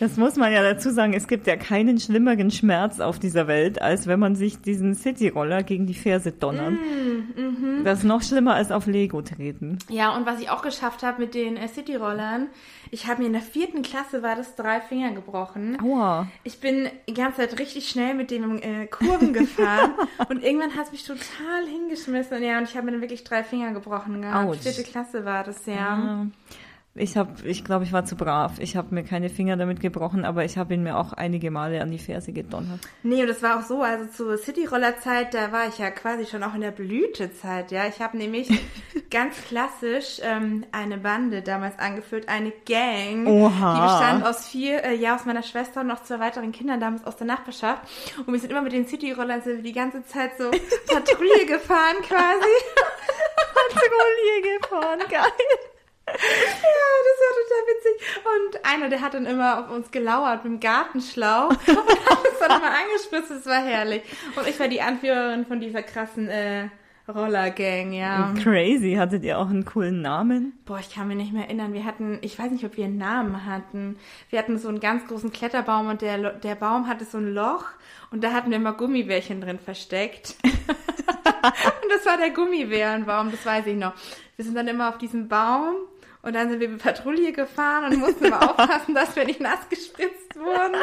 Das 0.00 0.16
muss 0.16 0.36
man 0.36 0.50
ja 0.50 0.62
dazu 0.62 0.90
sagen, 0.90 1.12
es 1.12 1.28
gibt 1.28 1.46
ja 1.46 1.56
keinen 1.56 2.00
schlimmeren 2.00 2.50
Schmerz 2.50 3.00
auf 3.00 3.18
dieser 3.18 3.46
Welt, 3.46 3.80
als 3.82 4.06
wenn 4.06 4.18
man 4.18 4.34
sich 4.34 4.60
diesen 4.62 4.94
Cityroller 4.94 5.62
gegen 5.62 5.86
die 5.86 5.94
Ferse 5.94 6.32
donnert. 6.32 6.72
Mm, 6.72 7.84
Das 7.84 7.98
ist 8.00 8.04
noch 8.04 8.22
schlimmer 8.22 8.54
als 8.54 8.70
auf 8.72 8.86
Lego 8.86 9.20
treten. 9.20 9.78
Ja, 9.90 10.16
und 10.16 10.24
was 10.24 10.40
ich 10.40 10.48
auch 10.48 10.62
geschafft 10.62 11.02
habe 11.02 11.20
mit 11.20 11.34
den 11.34 11.58
äh, 11.58 11.68
City-Rollern, 11.68 12.46
ich 12.90 13.06
habe 13.08 13.20
mir 13.20 13.26
in 13.26 13.34
der 13.34 13.42
vierten 13.42 13.82
Klasse 13.82 14.22
war 14.22 14.36
das 14.36 14.56
drei 14.56 14.80
Finger 14.80 15.12
gebrochen. 15.12 15.78
Aua. 15.82 16.26
Ich 16.44 16.60
bin 16.60 16.88
die 17.06 17.14
ganze 17.14 17.42
Zeit 17.42 17.58
richtig 17.58 17.88
schnell 17.88 18.14
mit 18.14 18.30
dem 18.30 18.56
äh, 18.56 18.86
Kurven 18.86 19.34
gefahren 19.34 19.92
und 20.30 20.42
irgendwann 20.42 20.74
hat 20.76 20.86
es 20.86 20.92
mich 20.92 21.04
total 21.04 21.66
hingeschmissen. 21.70 22.42
Ja, 22.42 22.56
und 22.58 22.64
ich 22.64 22.74
habe 22.74 22.86
mir 22.86 22.92
dann 22.92 23.02
wirklich 23.02 23.22
drei 23.24 23.44
Finger 23.44 23.72
gebrochen 23.72 24.22
gehabt. 24.22 24.48
Autsch. 24.48 24.60
Vierte 24.62 24.82
Klasse 24.82 25.26
war 25.26 25.44
das, 25.44 25.66
ja. 25.66 25.74
Ja. 25.74 26.26
Ich 27.00 27.16
habe, 27.16 27.30
ich 27.44 27.64
glaube, 27.64 27.84
ich 27.84 27.92
war 27.92 28.04
zu 28.04 28.14
brav. 28.14 28.58
Ich 28.58 28.76
habe 28.76 28.94
mir 28.94 29.02
keine 29.02 29.30
Finger 29.30 29.56
damit 29.56 29.80
gebrochen, 29.80 30.24
aber 30.24 30.44
ich 30.44 30.58
habe 30.58 30.74
ihn 30.74 30.82
mir 30.82 30.98
auch 30.98 31.12
einige 31.14 31.50
Male 31.50 31.80
an 31.80 31.90
die 31.90 31.98
Ferse 31.98 32.32
gedonnert. 32.32 32.80
Nee, 33.02 33.22
und 33.22 33.28
das 33.28 33.42
war 33.42 33.58
auch 33.58 33.64
so, 33.64 33.82
also 33.82 34.06
zur 34.06 34.36
City-Roller-Zeit, 34.36 35.32
da 35.32 35.50
war 35.50 35.66
ich 35.66 35.78
ja 35.78 35.90
quasi 35.90 36.26
schon 36.26 36.42
auch 36.42 36.54
in 36.54 36.60
der 36.60 36.72
Blütezeit, 36.72 37.72
ja. 37.72 37.86
Ich 37.86 38.00
habe 38.00 38.18
nämlich 38.18 38.48
ganz 39.10 39.36
klassisch 39.48 40.20
ähm, 40.22 40.66
eine 40.72 40.98
Bande 40.98 41.40
damals 41.40 41.78
angeführt, 41.78 42.28
eine 42.28 42.52
Gang, 42.66 43.26
Oha. 43.26 43.74
die 43.74 43.80
bestand 43.80 44.26
aus 44.26 44.48
vier, 44.48 44.84
äh, 44.84 44.94
ja, 44.94 45.16
aus 45.16 45.24
meiner 45.24 45.42
Schwester 45.42 45.80
und 45.80 45.86
noch 45.86 46.02
zwei 46.02 46.20
weiteren 46.20 46.52
Kindern 46.52 46.80
damals 46.80 47.04
aus 47.04 47.16
der 47.16 47.26
Nachbarschaft. 47.26 47.82
Und 48.18 48.32
wir 48.32 48.38
sind 48.38 48.50
immer 48.50 48.62
mit 48.62 48.72
den 48.72 48.86
City-Rollern 48.86 49.40
sind 49.42 49.56
wir 49.56 49.62
die 49.62 49.72
ganze 49.72 50.04
Zeit 50.04 50.32
so 50.38 50.50
Patrouille 50.86 51.46
gefahren 51.46 51.96
quasi. 52.02 52.54
Patrouille 53.70 54.58
gefahren, 54.58 55.00
geil. 55.10 55.79
Ja, 56.14 56.88
das 57.06 57.18
war 57.20 57.32
total 57.40 57.62
witzig. 57.74 57.94
Und 58.24 58.64
einer, 58.64 58.88
der 58.88 59.00
hat 59.00 59.14
dann 59.14 59.26
immer 59.26 59.60
auf 59.60 59.70
uns 59.70 59.90
gelauert 59.90 60.44
mit 60.44 60.52
dem 60.52 60.60
Gartenschlauch 60.60 61.50
und 61.66 61.68
hat 61.68 62.18
uns 62.18 62.38
dann 62.40 62.60
immer 62.60 62.70
angespritzt. 62.70 63.30
Das 63.30 63.46
war 63.46 63.62
herrlich. 63.62 64.02
Und 64.36 64.46
ich 64.46 64.58
war 64.58 64.68
die 64.68 64.80
Anführerin 64.80 65.46
von 65.46 65.60
dieser 65.60 65.82
krassen 65.82 66.28
äh, 66.28 66.68
Rollergang, 67.10 67.92
ja. 67.92 68.32
Crazy, 68.42 68.94
hattet 68.94 69.24
ihr 69.24 69.38
auch 69.38 69.50
einen 69.50 69.64
coolen 69.64 70.00
Namen? 70.00 70.52
Boah, 70.64 70.78
ich 70.78 70.94
kann 70.94 71.08
mich 71.08 71.16
nicht 71.16 71.32
mehr 71.32 71.44
erinnern. 71.44 71.72
Wir 71.72 71.84
hatten, 71.84 72.18
ich 72.22 72.38
weiß 72.38 72.50
nicht, 72.50 72.64
ob 72.64 72.76
wir 72.76 72.84
einen 72.84 72.98
Namen 72.98 73.46
hatten. 73.46 73.96
Wir 74.30 74.38
hatten 74.38 74.58
so 74.58 74.68
einen 74.68 74.80
ganz 74.80 75.06
großen 75.06 75.32
Kletterbaum 75.32 75.88
und 75.88 76.02
der, 76.02 76.34
der 76.34 76.54
Baum 76.54 76.86
hatte 76.86 77.04
so 77.04 77.18
ein 77.18 77.34
Loch 77.34 77.64
und 78.10 78.22
da 78.22 78.32
hatten 78.32 78.50
wir 78.50 78.56
immer 78.56 78.72
Gummibärchen 78.72 79.40
drin 79.40 79.58
versteckt. 79.58 80.36
und 80.44 81.90
das 81.90 82.06
war 82.06 82.16
der 82.16 82.30
Gummibärenbaum, 82.30 83.30
das 83.30 83.44
weiß 83.44 83.66
ich 83.66 83.76
noch. 83.76 83.92
Wir 84.36 84.44
sind 84.44 84.54
dann 84.54 84.68
immer 84.68 84.88
auf 84.88 84.98
diesem 84.98 85.28
Baum 85.28 85.74
und 86.22 86.34
dann 86.34 86.50
sind 86.50 86.60
wir 86.60 86.68
mit 86.68 86.82
Patrouille 86.82 87.32
gefahren 87.32 87.92
und 87.92 87.98
mussten 88.00 88.26
immer 88.26 88.42
aufpassen, 88.50 88.94
dass 88.94 89.16
wir 89.16 89.24
nicht 89.24 89.40
nass 89.40 89.68
gespritzt 89.68 90.36
wurden. 90.36 90.76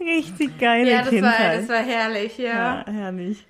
Richtig 0.00 0.58
geile 0.58 0.90
Ja, 0.90 1.02
das 1.02 1.12
war, 1.12 1.56
das 1.56 1.68
war 1.68 1.82
herrlich, 1.82 2.38
ja. 2.38 2.84
ja, 2.84 2.84
herrlich. 2.86 3.46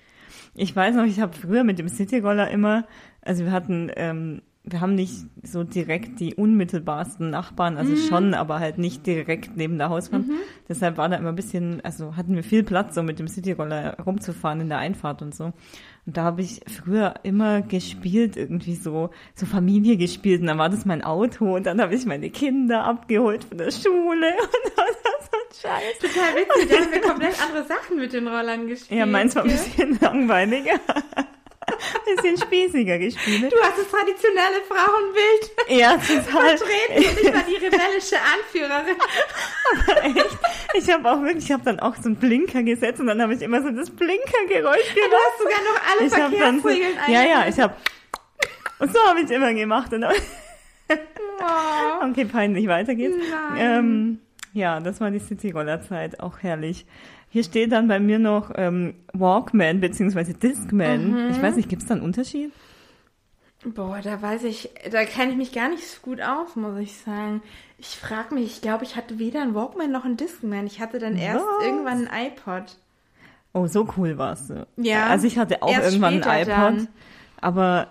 Ich 0.55 0.75
weiß 0.75 0.95
noch, 0.97 1.05
ich 1.05 1.21
habe 1.21 1.33
früher 1.37 1.65
mit 1.65 1.79
dem 1.79 1.89
Cityroller 1.89 2.51
immer, 2.51 2.87
also 3.23 3.45
wir 3.45 3.53
hatten, 3.53 3.91
ähm, 3.97 4.43
wir 4.63 4.83
haben 4.83 4.95
nicht 4.95 5.15
so 5.43 5.65
direkt 5.65 6.21
die 6.21 6.35
unmittelbarsten 6.35 7.31
Nachbarn, 7.31 7.79
also 7.79 7.97
schon, 7.97 8.35
aber 8.35 8.61
halt 8.61 8.77
nicht 8.77 9.07
direkt 9.07 9.57
neben 9.57 9.79
der 9.79 9.89
Hauswand. 9.89 10.31
Deshalb 10.69 10.99
war 10.99 11.09
da 11.09 11.17
immer 11.17 11.31
ein 11.31 11.37
bisschen, 11.37 11.81
also 11.83 12.15
hatten 12.15 12.35
wir 12.35 12.45
viel 12.45 12.63
Platz, 12.63 12.95
so 12.95 13.03
mit 13.03 13.19
dem 13.19 13.27
Cityroller 13.27 13.97
rumzufahren 14.05 14.61
in 14.61 14.69
der 14.69 14.79
Einfahrt 14.79 15.23
und 15.23 15.35
so. 15.35 15.55
Und 16.07 16.17
da 16.17 16.25
habe 16.25 16.43
ich 16.43 16.61
früher 16.67 17.15
immer 17.23 17.63
gespielt, 17.63 18.37
irgendwie 18.37 18.75
so, 18.75 19.11
so 19.35 19.47
Familie 19.47 19.97
gespielt. 19.97 20.41
Und 20.41 20.47
dann 20.47 20.59
war 20.59 20.69
das 20.69 20.85
mein 20.85 21.03
Auto 21.03 21.57
und 21.57 21.67
dann 21.67 21.81
habe 21.81 21.95
ich 21.95 22.07
meine 22.07 22.31
Kinder 22.31 22.85
abgeholt 22.85 23.45
von 23.45 23.59
der 23.59 23.71
Schule 23.71 23.93
und 24.33 24.73
dann 24.77 24.87
so 24.97 25.69
ein 25.69 25.71
Scheiß. 25.73 25.99
Total 26.01 26.35
witzig, 26.37 26.69
da 26.71 26.85
haben 26.85 26.93
wir 26.93 27.01
komplett 27.01 27.43
andere 27.43 27.67
Sachen 27.67 27.97
mit 27.99 28.13
den 28.13 28.27
Rollern 28.27 28.67
gespielt. 28.67 28.99
Ja, 28.99 29.07
meins 29.07 29.37
war 29.37 29.45
ein 29.45 29.51
bisschen 29.51 29.99
langweiliger. 30.01 30.81
bisschen 32.05 32.37
spießiger 32.37 32.99
gespielt. 32.99 33.53
Du 33.53 33.57
hast 33.61 33.79
das 33.79 33.89
traditionelle 33.89 34.61
Frauenbild 34.69 35.51
Ja, 35.69 35.97
total. 35.97 36.59
vertreten 36.59 36.97
und 37.11 37.21
ich 37.21 37.35
war 37.35 37.43
die 37.43 37.57
rebellische 37.57 38.17
Anführerin. 38.21 38.97
Echt. 40.17 40.39
Ich 40.75 40.91
habe 40.93 41.11
auch 41.11 41.21
wirklich, 41.23 41.45
ich 41.45 41.53
habe 41.53 41.63
dann 41.65 41.81
auch 41.81 41.95
so 41.97 42.05
einen 42.07 42.17
Blinker 42.17 42.63
gesetzt 42.63 43.01
und 43.01 43.07
dann 43.07 43.21
habe 43.23 43.35
ich 43.35 43.43
immer 43.43 43.63
so 43.63 43.71
das 43.71 43.91
Blinkergeräusch 43.91 44.95
Du 44.95 45.01
gemacht. 45.01 45.21
hast 45.27 45.39
sogar 45.39 45.61
noch 45.63 45.81
alle 45.91 46.07
Ich 46.07 46.13
dann 46.13 46.57
so, 46.61 46.69
Verkehrsregeln 46.69 46.99
ja, 47.09 47.23
ja, 47.25 47.47
ich 47.49 47.59
habe 47.59 47.75
und 48.79 48.93
so 48.95 48.99
habe 49.07 49.21
ich 49.21 49.31
immer 49.31 49.53
gemacht. 49.53 49.93
Und 49.93 50.05
Oh. 51.43 52.07
okay, 52.11 52.25
peinlich, 52.27 52.67
weiter 52.67 52.95
geht's. 52.95 53.17
Ähm, 53.57 54.19
ja, 54.53 54.81
das 54.81 55.01
war 55.01 55.11
die 55.11 55.21
Cityroller-Zeit, 55.21 56.21
auch 56.21 56.39
herrlich. 56.43 56.85
Hier 57.31 57.45
steht 57.45 57.73
dann 57.73 57.89
bei 57.89 58.01
mir 58.01 58.19
noch 58.19 58.51
ähm, 58.57 58.95
Walkman 59.13 59.81
beziehungsweise 59.81 60.35
Discman. 60.35 61.11
Mhm. 61.27 61.31
Ich 61.31 61.41
weiß 61.41 61.57
nicht, 61.57 61.69
gibt's 61.69 61.87
da 61.87 61.95
einen 61.95 62.03
Unterschied? 62.03 62.53
Boah, 63.65 64.01
da 64.03 64.21
weiß 64.21 64.45
ich, 64.45 64.71
da 64.91 65.05
kenne 65.05 65.33
ich 65.33 65.37
mich 65.37 65.53
gar 65.53 65.69
nicht 65.69 65.87
so 65.87 66.01
gut 66.03 66.21
aus, 66.23 66.57
muss 66.57 66.79
ich 66.79 66.97
sagen. 66.97 67.43
Ich 67.79 67.89
frage 67.97 68.35
mich, 68.35 68.47
ich 68.47 68.63
glaube, 68.63 68.85
ich 68.85 68.97
hatte 68.97 69.19
weder 69.19 69.43
einen 69.43 69.55
Walkman 69.55 69.93
noch 69.93 70.05
einen 70.05 70.17
Discman. 70.17 70.67
Ich 70.67 70.81
hatte 70.81 70.99
dann 70.99 71.17
erst 71.17 71.45
Was? 71.45 71.65
irgendwann 71.67 72.09
ein 72.09 72.27
iPod. 72.29 72.77
Oh, 73.53 73.67
so 73.67 73.87
cool 73.97 74.17
war's. 74.17 74.47
du. 74.49 74.67
Ja, 74.77 75.07
Also 75.09 75.27
ich 75.27 75.37
hatte 75.39 75.63
auch 75.63 75.71
irgendwann 75.77 76.15
ein 76.15 76.23
später 76.23 76.41
iPod, 76.41 76.49
dann. 76.79 76.89
aber 77.41 77.89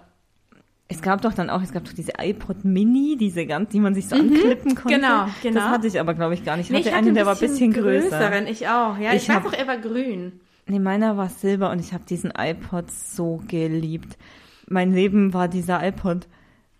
es 0.91 1.01
gab 1.01 1.21
doch 1.21 1.33
dann 1.33 1.49
auch, 1.49 1.61
es 1.61 1.71
gab 1.71 1.85
doch 1.85 1.93
diese 1.93 2.13
iPod 2.19 2.65
Mini, 2.65 3.15
diese 3.17 3.45
ganz, 3.45 3.69
die 3.69 3.79
man 3.79 3.93
sich 3.95 4.09
so 4.09 4.15
anklippen 4.15 4.73
konnte. 4.75 4.95
genau, 4.99 5.27
genau. 5.41 5.55
Das 5.59 5.63
hatte 5.69 5.87
ich 5.87 5.99
aber, 5.99 6.13
glaube 6.15 6.33
ich, 6.33 6.43
gar 6.43 6.57
nicht. 6.57 6.65
Ich 6.65 6.71
Nee, 6.71 6.77
hatte 6.79 6.89
ich 6.89 6.95
einen, 6.95 7.13
der 7.13 7.25
war 7.27 7.33
ein 7.35 7.39
bisschen 7.39 7.71
größer. 7.71 8.09
größeren, 8.09 8.47
ich 8.47 8.67
auch. 8.67 8.97
Ja, 8.97 9.11
ich, 9.13 9.23
Ich 9.23 9.29
weiß 9.29 9.35
hab- 9.37 9.45
auch, 9.47 9.53
er 9.53 9.67
war 9.67 9.77
grün. 9.77 10.33
Nee, 10.67 10.79
meiner 10.79 11.15
war 11.15 11.29
Silber 11.29 11.71
und 11.71 11.79
ich 11.79 11.93
habe 11.93 12.03
diesen 12.09 12.31
iPod 12.37 12.91
so 12.91 13.41
geliebt. 13.47 14.17
Mein 14.67 14.93
Leben 14.93 15.33
war 15.33 15.47
dieser 15.47 15.85
iPod. 15.87 16.27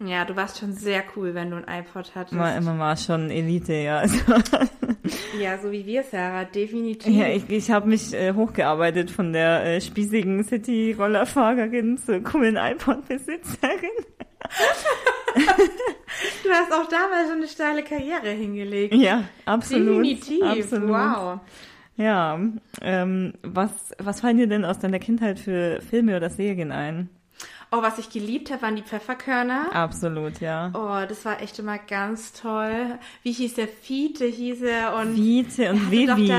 Ja, 0.06 0.24
du 0.24 0.36
warst 0.36 0.60
schon 0.60 0.72
sehr 0.74 1.04
cool, 1.16 1.36
wenn 1.36 1.52
du 1.52 1.58
ein 1.58 1.82
iPod 1.82 2.12
hattest. 2.16 2.38
War, 2.38 2.56
immer 2.56 2.80
war 2.80 2.96
schon 2.96 3.30
Elite, 3.30 3.74
ja. 3.74 3.98
Also, 4.00 4.18
Ja, 5.40 5.58
so 5.58 5.72
wie 5.72 5.86
wir, 5.86 6.04
Sarah, 6.04 6.46
definitiv. 6.46 7.14
ja 7.14 7.28
ich 7.28 7.50
ich 7.50 7.70
habe 7.72 7.88
mich 7.90 8.14
äh, 8.14 8.34
hochgearbeitet 8.34 9.12
von 9.12 9.34
der 9.34 9.66
äh, 9.66 9.82
spießigen 9.82 10.44
City-Rollerfahrerin 10.44 11.98
zur 11.98 12.22
coolen 12.22 12.56
iPod-Besitzerin. 12.56 13.90
Du 16.44 16.50
hast 16.50 16.72
auch 16.74 16.88
damals 16.90 17.28
schon 17.30 17.38
eine 17.38 17.48
steile 17.48 17.84
Karriere 17.84 18.30
hingelegt. 18.30 18.96
Ja, 18.96 19.26
absolut. 19.46 20.04
Definitiv. 20.04 20.44
Absolut. 20.44 20.90
Wow. 20.90 21.40
Ja, 21.98 22.40
ähm, 22.82 23.34
was, 23.44 23.72
was 24.00 24.22
fallen 24.22 24.38
dir 24.38 24.48
denn 24.48 24.66
aus 24.66 24.80
deiner 24.80 25.00
Kindheit 25.00 25.40
für 25.40 25.82
Filme 25.82 26.16
oder 26.18 26.30
Serien 26.32 26.72
ein? 26.72 27.10
Oh, 27.72 27.84
was 27.84 28.00
ich 28.00 28.10
geliebt 28.10 28.50
habe, 28.50 28.64
waren 28.64 28.76
die 28.76 28.82
Pfefferkörner. 28.82 29.74
Absolut, 29.74 30.40
ja. 30.40 30.72
Oh, 30.74 31.08
das 31.08 31.24
war 31.24 31.40
echt 31.42 31.60
immer 31.60 31.78
ganz 31.78 32.34
toll. 32.34 32.98
Wie 33.22 33.32
hieß 33.32 33.54
der? 33.56 33.68
Fiete 33.68 34.26
hieß 34.26 34.64
er 34.64 34.96
und 34.96 35.16
Vite 35.16 35.70
und 35.70 35.92
Vivi. 35.92 36.34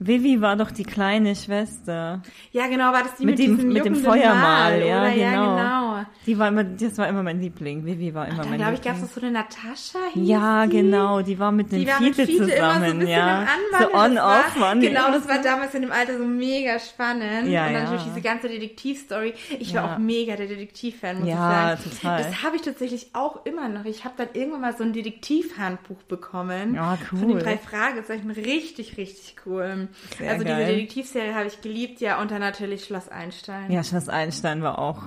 Vivi 0.00 0.40
war 0.40 0.54
doch 0.54 0.70
die 0.70 0.84
kleine 0.84 1.34
Schwester. 1.34 2.22
ja, 2.52 2.68
genau, 2.68 2.92
war 2.92 3.02
das 3.02 3.16
die 3.16 3.26
Mit 3.26 3.36
mit, 3.38 3.48
dem- 3.48 3.56
diesem 3.56 3.72
mit 3.72 3.84
dem 3.84 3.96
Feuermal, 3.96 4.78
Mal, 4.78 4.86
ja, 4.86 5.00
oder? 5.00 5.12
Ja, 5.12 5.30
genau. 5.30 5.56
genau, 5.56 6.06
Die 6.24 6.38
war 6.38 6.48
immer, 6.48 6.62
das 6.62 6.98
war 6.98 7.08
immer 7.08 7.24
mein 7.24 7.40
Liebling. 7.40 7.84
Vivi 7.84 8.14
war 8.14 8.28
immer 8.28 8.44
Da 8.44 8.48
mein 8.48 8.58
glaube 8.58 8.74
ich, 8.74 8.82
gab 8.82 8.92
Liebling. 8.94 9.08
es 9.08 9.14
so 9.14 9.20
eine 9.20 9.32
Natascha 9.32 9.98
hieß 10.14 10.28
ja, 10.28 10.66
die. 10.66 10.76
genau, 10.76 11.22
die 11.22 11.36
war 11.40 11.50
mit 11.50 11.72
dem 11.72 11.84
war 11.84 12.00
mit 12.00 12.14
Fiete 12.14 12.32
so 12.32 12.44
zusammen, 12.48 12.98
bisschen 13.00 13.08
ja. 13.12 13.46
So 13.72 13.92
war- 13.92 14.04
on-off 14.04 14.54
die 14.76 14.86
Genau, 14.86 15.10
das 15.10 15.28
war 15.28 15.42
damals 15.42 15.74
in 15.74 15.82
dem 15.82 15.90
Alter 15.90 16.16
so 16.16 16.24
mega 16.24 16.78
spannend. 16.78 17.48
Ja, 17.48 17.66
und 17.66 17.72
dann 17.72 17.74
ja. 17.74 17.80
natürlich 17.82 18.04
diese 18.04 18.20
ganze 18.20 18.48
Detektivstory. 18.48 19.34
Ich 19.58 19.74
war 19.74 19.84
Ja. 19.84 19.94
auch 19.94 19.98
mega 19.98 20.36
der 20.36 20.46
Detektivfan, 20.46 21.18
muss 21.20 21.28
Ja, 21.28 21.74
ich 21.74 21.80
sagen. 21.80 21.90
total. 21.96 22.22
Das 22.22 22.42
habe 22.44 22.54
ich 22.54 22.62
tatsächlich 22.62 23.08
auch 23.14 23.44
immer 23.46 23.68
noch. 23.68 23.84
Ich 23.84 24.04
habe 24.04 24.14
dann 24.16 24.28
irgendwann 24.32 24.60
mal 24.60 24.76
so 24.76 24.84
ein 24.84 24.92
Detektivhandbuch 24.92 26.02
bekommen. 26.04 26.76
Ja, 26.76 26.96
Von 27.10 27.20
den 27.22 27.30
cool. 27.32 27.38
drei 27.40 27.58
Fragezeichen. 27.58 28.30
Richtig, 28.30 28.96
richtig 28.96 29.34
cool. 29.44 29.87
Sehr 30.18 30.30
also 30.32 30.44
geil. 30.44 30.56
diese 30.58 30.72
Detektivserie 30.72 31.34
habe 31.34 31.46
ich 31.46 31.60
geliebt. 31.60 32.00
Ja, 32.00 32.20
und 32.20 32.30
dann 32.30 32.40
natürlich 32.40 32.84
Schloss 32.84 33.08
Einstein. 33.08 33.70
Ja, 33.70 33.82
Schloss 33.84 34.08
Einstein 34.08 34.62
war 34.62 34.78
auch. 34.78 35.02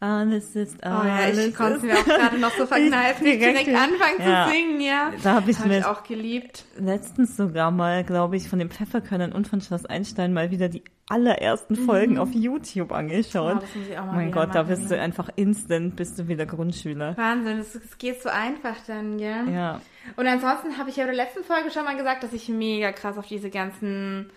Alles 0.00 0.56
ist 0.56 0.78
Oh 0.82 0.88
ja, 0.88 0.98
alles. 1.26 1.46
ich 1.46 1.54
konnte 1.54 1.74
ist- 1.76 1.82
mir 1.84 1.96
auch 1.96 2.04
gerade 2.04 2.36
noch 2.40 2.50
so 2.50 2.66
verkneifen, 2.66 3.22
nicht 3.24 3.40
direkt- 3.40 3.66
direkt 3.68 3.78
anfangen 3.80 4.16
ja. 4.18 4.46
zu 4.46 4.50
singen, 4.52 4.80
ja. 4.80 5.12
Da 5.22 5.34
habe 5.34 5.48
ich 5.52 5.58
Habe 5.60 5.76
ich 5.76 5.84
auch 5.84 6.02
geliebt. 6.02 6.64
letztens 6.76 7.36
sogar 7.36 7.70
mal, 7.70 8.02
glaube 8.02 8.34
ich, 8.36 8.48
von 8.48 8.58
dem 8.58 8.68
Pfefferkörnern 8.68 9.30
und 9.30 9.46
von 9.46 9.60
Schloss 9.60 9.86
Einstein 9.86 10.32
mal 10.32 10.50
wieder 10.50 10.68
die 10.68 10.82
allerersten 11.08 11.76
Folgen 11.76 12.18
auf 12.18 12.30
YouTube 12.32 12.90
angeschaut. 12.90 13.52
Mhm. 13.54 13.58
Oh, 13.58 13.60
das 13.60 13.74
muss 13.76 13.86
ich 13.88 13.96
auch 13.98 14.06
mal 14.06 14.12
mein 14.16 14.32
Gott, 14.32 14.48
da 14.56 14.64
machen, 14.64 14.74
bist 14.76 14.90
du 14.90 14.96
ja. 14.96 15.02
einfach 15.02 15.28
instant, 15.36 15.94
bist 15.94 16.18
du 16.18 16.26
wieder 16.26 16.46
Grundschüler. 16.46 17.16
Wahnsinn, 17.16 17.58
es, 17.58 17.76
es 17.76 17.96
geht 17.96 18.20
so 18.22 18.28
einfach 18.28 18.74
dann, 18.88 19.18
gell? 19.18 19.50
Ja. 19.52 19.80
Und 20.16 20.26
ansonsten 20.26 20.78
habe 20.78 20.90
ich 20.90 20.96
ja 20.96 21.04
in 21.04 21.08
der 21.14 21.16
letzten 21.24 21.44
Folge 21.44 21.70
schon 21.70 21.84
mal 21.84 21.96
gesagt, 21.96 22.22
dass 22.22 22.32
ich 22.32 22.48
mega 22.48 22.92
krass 22.92 23.18
auf 23.18 23.26
diese 23.26 23.50
ganzen 23.50 24.30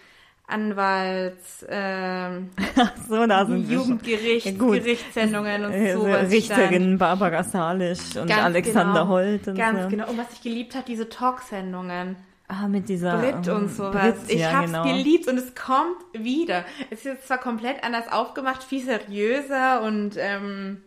Anwalts, 0.48 1.66
ähm, 1.68 2.52
so, 3.10 3.26
da 3.26 3.46
sind. 3.46 3.70
Jugendgericht, 3.70 4.46
Ja. 4.46 4.52
Gerichtssendungen 4.52 5.66
und 5.66 5.74
Äh, 5.74 5.94
so. 5.94 6.04
Richterin 6.04 6.98
Barbara 7.00 7.44
Salisch 7.44 8.16
und 8.16 8.28
Ganz 8.28 8.44
Alexander 8.44 9.02
genau. 9.02 9.08
Holt 9.08 9.48
und 9.48 9.56
Ganz 9.56 9.84
so. 9.84 9.90
genau. 9.90 10.08
Und 10.10 10.18
was 10.20 10.32
ich 10.34 10.42
geliebt 10.42 10.76
habe, 10.76 10.86
diese 10.86 11.10
Talksendungen. 11.10 12.16
Ah, 12.48 12.68
mit 12.68 12.88
dieser 12.90 13.18
Brit 13.18 13.48
ähm, 13.48 13.56
und 13.56 13.70
sowas. 13.70 13.92
Brit, 13.94 14.16
ich 14.28 14.42
ja, 14.42 14.52
hab's 14.54 14.68
genau. 14.72 14.84
geliebt 14.84 15.28
und 15.28 15.38
es 15.40 15.56
kommt 15.56 15.98
wieder. 16.14 16.64
Es 16.92 17.00
ist 17.00 17.06
jetzt 17.06 17.28
zwar 17.28 17.40
komplett 17.40 17.84
anders 17.84 18.12
aufgemacht, 18.12 18.64
viel 18.64 18.84
seriöser 18.84 19.82
und 19.82 20.12
ähm, 20.20 20.84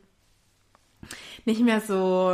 nicht 1.47 1.62
mehr 1.62 1.80
so, 1.80 2.32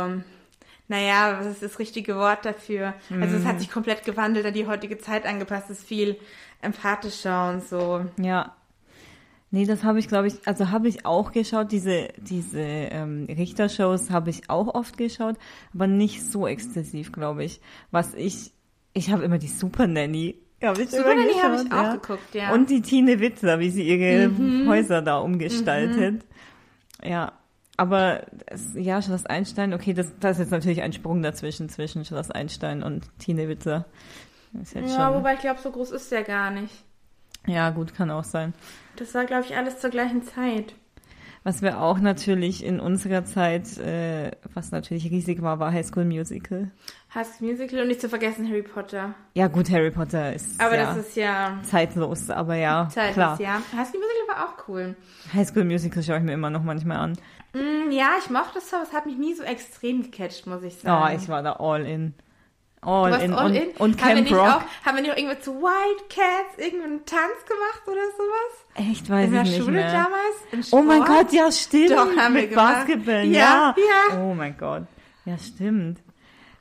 naja, 0.87 1.37
was 1.39 1.47
ist 1.47 1.63
das 1.63 1.79
richtige 1.79 2.15
Wort 2.15 2.45
dafür? 2.45 2.93
Also 3.09 3.35
Mhm. 3.35 3.41
es 3.41 3.45
hat 3.45 3.59
sich 3.59 3.71
komplett 3.71 4.03
gewandelt, 4.05 4.45
an 4.45 4.53
die 4.53 4.67
heutige 4.67 4.97
Zeit 4.97 5.25
angepasst, 5.25 5.69
es 5.69 5.79
ist 5.79 5.87
viel 5.87 6.17
empathischer 6.61 7.49
und 7.49 7.63
so. 7.63 8.05
Ja. 8.21 8.55
Nee, 9.51 9.65
das 9.65 9.83
habe 9.83 9.99
ich, 9.99 10.07
glaube 10.07 10.27
ich, 10.27 10.35
also 10.45 10.69
habe 10.71 10.87
ich 10.87 11.05
auch 11.05 11.31
geschaut. 11.31 11.71
Diese, 11.71 12.09
diese 12.17 12.59
ähm, 12.59 13.25
Richtershows 13.29 14.09
habe 14.09 14.29
ich 14.29 14.49
auch 14.49 14.73
oft 14.73 14.97
geschaut, 14.97 15.37
aber 15.73 15.87
nicht 15.87 16.23
so 16.25 16.45
exzessiv, 16.45 17.11
glaube 17.13 17.45
ich. 17.45 17.61
Was 17.91 18.13
ich, 18.15 18.51
ich 18.93 19.11
habe 19.11 19.23
immer 19.23 19.37
die 19.37 19.47
Super 19.47 19.87
Nanny. 19.87 20.35
Hab 20.61 20.77
ich 20.77 20.89
Super 20.89 21.15
Nanny 21.15 21.33
habe 21.41 21.55
ich 21.55 21.71
auch 21.71 21.83
ja. 21.83 21.93
geguckt, 21.95 22.33
ja. 22.33 22.53
Und 22.53 22.69
die 22.69 22.81
Tine 22.81 23.19
Wittler, 23.19 23.59
wie 23.59 23.69
sie 23.69 23.83
ihre 23.87 24.29
Häuser 24.67 25.01
da 25.01 25.19
umgestaltet. 25.19 26.25
Ja. 27.03 27.31
Aber 27.77 28.23
es, 28.45 28.73
ja, 28.75 29.01
Schloss 29.01 29.25
Einstein, 29.25 29.73
okay, 29.73 29.93
das, 29.93 30.13
das 30.19 30.33
ist 30.37 30.45
jetzt 30.45 30.51
natürlich 30.51 30.81
ein 30.81 30.93
Sprung 30.93 31.21
dazwischen, 31.21 31.69
zwischen 31.69 32.05
Schloss 32.05 32.31
Einstein 32.31 32.83
und 32.83 33.07
Tine 33.19 33.47
Wittler. 33.47 33.85
Das 34.53 34.69
ist 34.69 34.75
jetzt 34.75 34.95
ja, 34.95 35.07
schon, 35.07 35.15
wobei 35.19 35.33
ich 35.33 35.39
glaube, 35.41 35.59
so 35.59 35.71
groß 35.71 35.91
ist 35.91 36.11
der 36.11 36.23
gar 36.23 36.51
nicht. 36.51 36.73
ja, 37.45 37.69
gut, 37.71 37.93
kann 37.93 38.11
auch 38.11 38.23
sein. 38.23 38.53
Das 38.95 39.13
war, 39.13 39.25
glaube 39.25 39.43
ich, 39.45 39.57
alles 39.57 39.79
zur 39.79 39.89
gleichen 39.89 40.23
Zeit. 40.23 40.73
Was 41.43 41.61
wir 41.61 41.79
auch 41.79 41.99
natürlich 41.99 42.63
in 42.65 42.79
unserer 42.79 43.23
Zeit, 43.23 43.77
äh, 43.77 44.31
was 44.55 44.71
natürlich 44.71 45.11
riesig 45.11 45.43
war, 45.43 45.59
war 45.59 45.71
High 45.71 45.85
School 45.85 46.03
Musical. 46.03 46.71
High 47.13 47.27
School 47.27 47.49
Musical 47.51 47.81
und 47.81 47.87
nicht 47.87 48.01
zu 48.01 48.09
vergessen 48.09 48.49
Harry 48.49 48.63
Potter. 48.63 49.13
Ja 49.35 49.47
gut, 49.47 49.69
Harry 49.69 49.91
Potter 49.91 50.33
ist 50.33 50.59
Aber 50.59 50.75
ja 50.75 50.85
das 50.85 51.05
ist 51.05 51.15
ja 51.15 51.59
zeitlos, 51.61 52.31
aber 52.31 52.55
ja, 52.55 52.87
Zeit 52.89 53.13
klar. 53.13 53.39
ja. 53.39 53.61
High 53.77 53.87
School 53.87 53.99
Musical 53.99 54.27
war 54.27 54.45
auch 54.47 54.67
cool. 54.67 54.95
High 55.35 55.47
School 55.47 55.65
Musical 55.65 56.01
schaue 56.01 56.17
ich 56.17 56.23
mir 56.23 56.33
immer 56.33 56.49
noch 56.49 56.63
manchmal 56.63 56.97
an. 56.97 57.15
Mm, 57.55 57.91
ja, 57.91 58.09
ich 58.19 58.29
mochte 58.29 58.59
es, 58.59 58.73
aber 58.73 58.83
es 58.83 58.93
hat 58.93 59.05
mich 59.05 59.17
nie 59.17 59.33
so 59.33 59.43
extrem 59.43 60.03
gecatcht, 60.03 60.45
muss 60.45 60.61
ich 60.63 60.75
Oh, 60.83 60.87
sagen. 60.87 61.19
ich 61.21 61.27
war 61.29 61.41
da 61.43 61.53
all 61.53 61.85
in. 61.85 62.13
All 62.81 63.19
in. 63.19 63.33
all 63.33 63.45
und, 63.47 63.55
in? 63.55 63.69
und 63.77 63.99
haben 64.01 64.07
wir 64.09 64.15
Camp 64.15 64.21
nicht 64.21 64.33
Rock. 64.35 64.47
Auch, 64.47 64.85
haben 64.85 64.95
wir 64.97 65.01
nicht 65.01 65.11
auch 65.13 65.17
irgendwie 65.17 65.39
zu 65.39 65.53
Wildcats 65.59 66.57
irgendeinen 66.57 67.05
Tanz 67.05 67.33
gemacht 67.47 67.81
oder 67.87 68.05
sowas? 68.15 68.89
Echt, 68.91 69.09
weiß 69.09 69.25
In 69.27 69.31
der 69.33 69.41
ich 69.43 69.49
nicht 69.49 69.57
Schule 69.59 69.71
mehr. 69.71 69.91
damals? 69.91 70.71
Oh 70.71 70.81
mein? 70.83 71.03
Gott, 71.03 71.31
ja 71.33 71.51
stimmt. 71.51 71.91
Doch, 71.91 72.15
haben 72.15 72.35
wir 72.35 72.41
Mit 72.41 72.49
gemacht. 72.51 72.85
Basketball, 72.85 73.23
Ja, 73.25 73.73
ja. 73.75 73.75
ja. 73.77 74.19
Oh 74.21 74.33
mein 74.35 74.55
Gott. 74.57 74.83
Ja, 75.25 75.37
stimmt. 75.39 75.99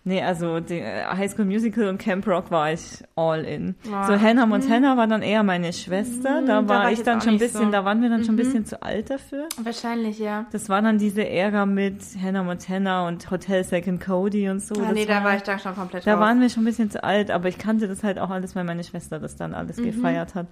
Nee, 0.06 0.20
also 0.22 0.60
die, 0.60 0.80
äh, 0.80 1.02
High 1.06 1.30
School 1.30 1.46
Musical 1.46 1.88
und 1.88 1.96
Camp 1.96 2.26
Rock 2.26 2.50
war 2.50 2.70
ich 2.70 3.02
all 3.16 3.42
in. 3.44 3.74
Ja. 3.90 4.06
So 4.06 4.20
Hannah 4.20 4.44
Montana 4.44 4.98
war 4.98 5.06
dann 5.06 5.22
eher 5.22 5.42
meine 5.42 5.72
Schwester. 5.72 6.42
Da 6.42 6.60
da 6.62 6.68
war 6.68 6.84
war 6.84 6.92
ich 6.92 7.02
dann 7.02 7.22
schon 7.22 7.34
ein 7.34 7.38
bisschen, 7.38 7.64
so. 7.66 7.70
da 7.70 7.86
waren 7.86 8.02
wir 8.02 8.10
dann 8.10 8.22
schon 8.22 8.34
ein 8.34 8.36
bisschen 8.36 8.66
zu 8.66 8.82
alt 8.82 9.08
dafür. 9.08 9.48
Wahrscheinlich, 9.62 10.18
ja. 10.18 10.44
Das 10.52 10.68
war 10.68 10.82
dann 10.82 10.98
diese 10.98 11.26
Ära 11.26 11.64
mit 11.64 12.02
Hannah 12.22 12.42
Montana 12.42 13.08
und 13.08 13.30
Hotel 13.30 13.64
Second 13.64 13.98
Cody 14.04 14.50
und 14.50 14.60
so. 14.60 14.74
Ah, 14.82 14.92
nee, 14.92 15.06
da 15.06 15.24
war 15.24 15.36
ich 15.36 15.42
dann 15.42 15.58
schon 15.58 15.74
komplett 15.74 16.06
da 16.06 16.12
raus. 16.12 16.20
waren 16.20 16.40
wir 16.42 16.50
schon 16.50 16.64
ein 16.64 16.66
bisschen 16.66 16.90
zu 16.90 17.02
alt, 17.02 17.30
aber 17.30 17.48
ich 17.48 17.56
kannte 17.56 17.88
das 17.88 18.04
halt 18.04 18.18
auch 18.18 18.28
alles, 18.28 18.54
weil 18.54 18.64
meine 18.64 18.84
Schwester 18.84 19.18
das 19.18 19.36
dann 19.36 19.54
alles 19.54 19.78
Mhm. 19.78 19.84
gefeiert 19.84 20.34
hat. 20.34 20.48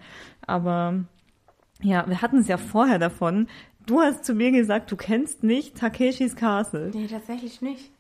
Aber 0.47 0.94
ja, 1.82 2.04
wir 2.09 2.23
hatten 2.23 2.38
es 2.38 2.49
ja 2.49 2.56
vorher 2.56 2.99
davon. 2.99 3.49
Du 3.85 4.00
hast 4.00 4.25
zu 4.25 4.32
mir 4.32 4.50
gesagt, 4.50 4.90
du 4.90 4.97
kennst 4.97 5.42
nicht 5.42 5.76
Takeshis 5.76 6.37
Castle. 6.37 6.90
Nee, 6.94 7.06
tatsächlich 7.09 7.61
nicht. 7.61 7.90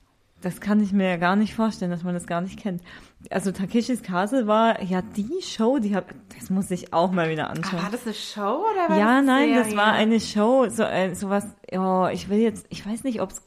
Das 0.42 0.60
kann 0.60 0.80
ich 0.82 0.92
mir 0.92 1.18
gar 1.18 1.36
nicht 1.36 1.54
vorstellen, 1.54 1.90
dass 1.90 2.02
man 2.02 2.14
das 2.14 2.26
gar 2.26 2.40
nicht 2.40 2.58
kennt. 2.58 2.82
Also 3.30 3.52
Takeshis 3.52 4.02
Castle 4.02 4.46
war 4.46 4.82
ja 4.82 5.00
die 5.02 5.40
Show, 5.42 5.78
die 5.78 5.94
hab, 5.96 6.12
das 6.38 6.50
muss 6.50 6.70
ich 6.70 6.92
auch 6.92 7.12
mal 7.12 7.30
wieder 7.30 7.44
Aber 7.48 7.56
anschauen. 7.58 7.82
war 7.82 7.90
das 7.90 8.04
eine 8.04 8.14
Show 8.14 8.64
oder 8.72 8.88
war 8.88 8.98
Ja, 8.98 9.18
das 9.18 9.26
nein, 9.26 9.48
Serie? 9.48 9.64
das 9.64 9.76
war 9.76 9.92
eine 9.92 10.20
Show, 10.20 10.68
so 10.68 10.82
äh, 10.82 11.14
sowas. 11.14 11.46
Oh, 11.72 12.08
ich 12.12 12.28
will 12.28 12.38
jetzt, 12.40 12.66
ich 12.70 12.84
weiß 12.86 13.04
nicht, 13.04 13.20
ob 13.22 13.30
es 13.30 13.42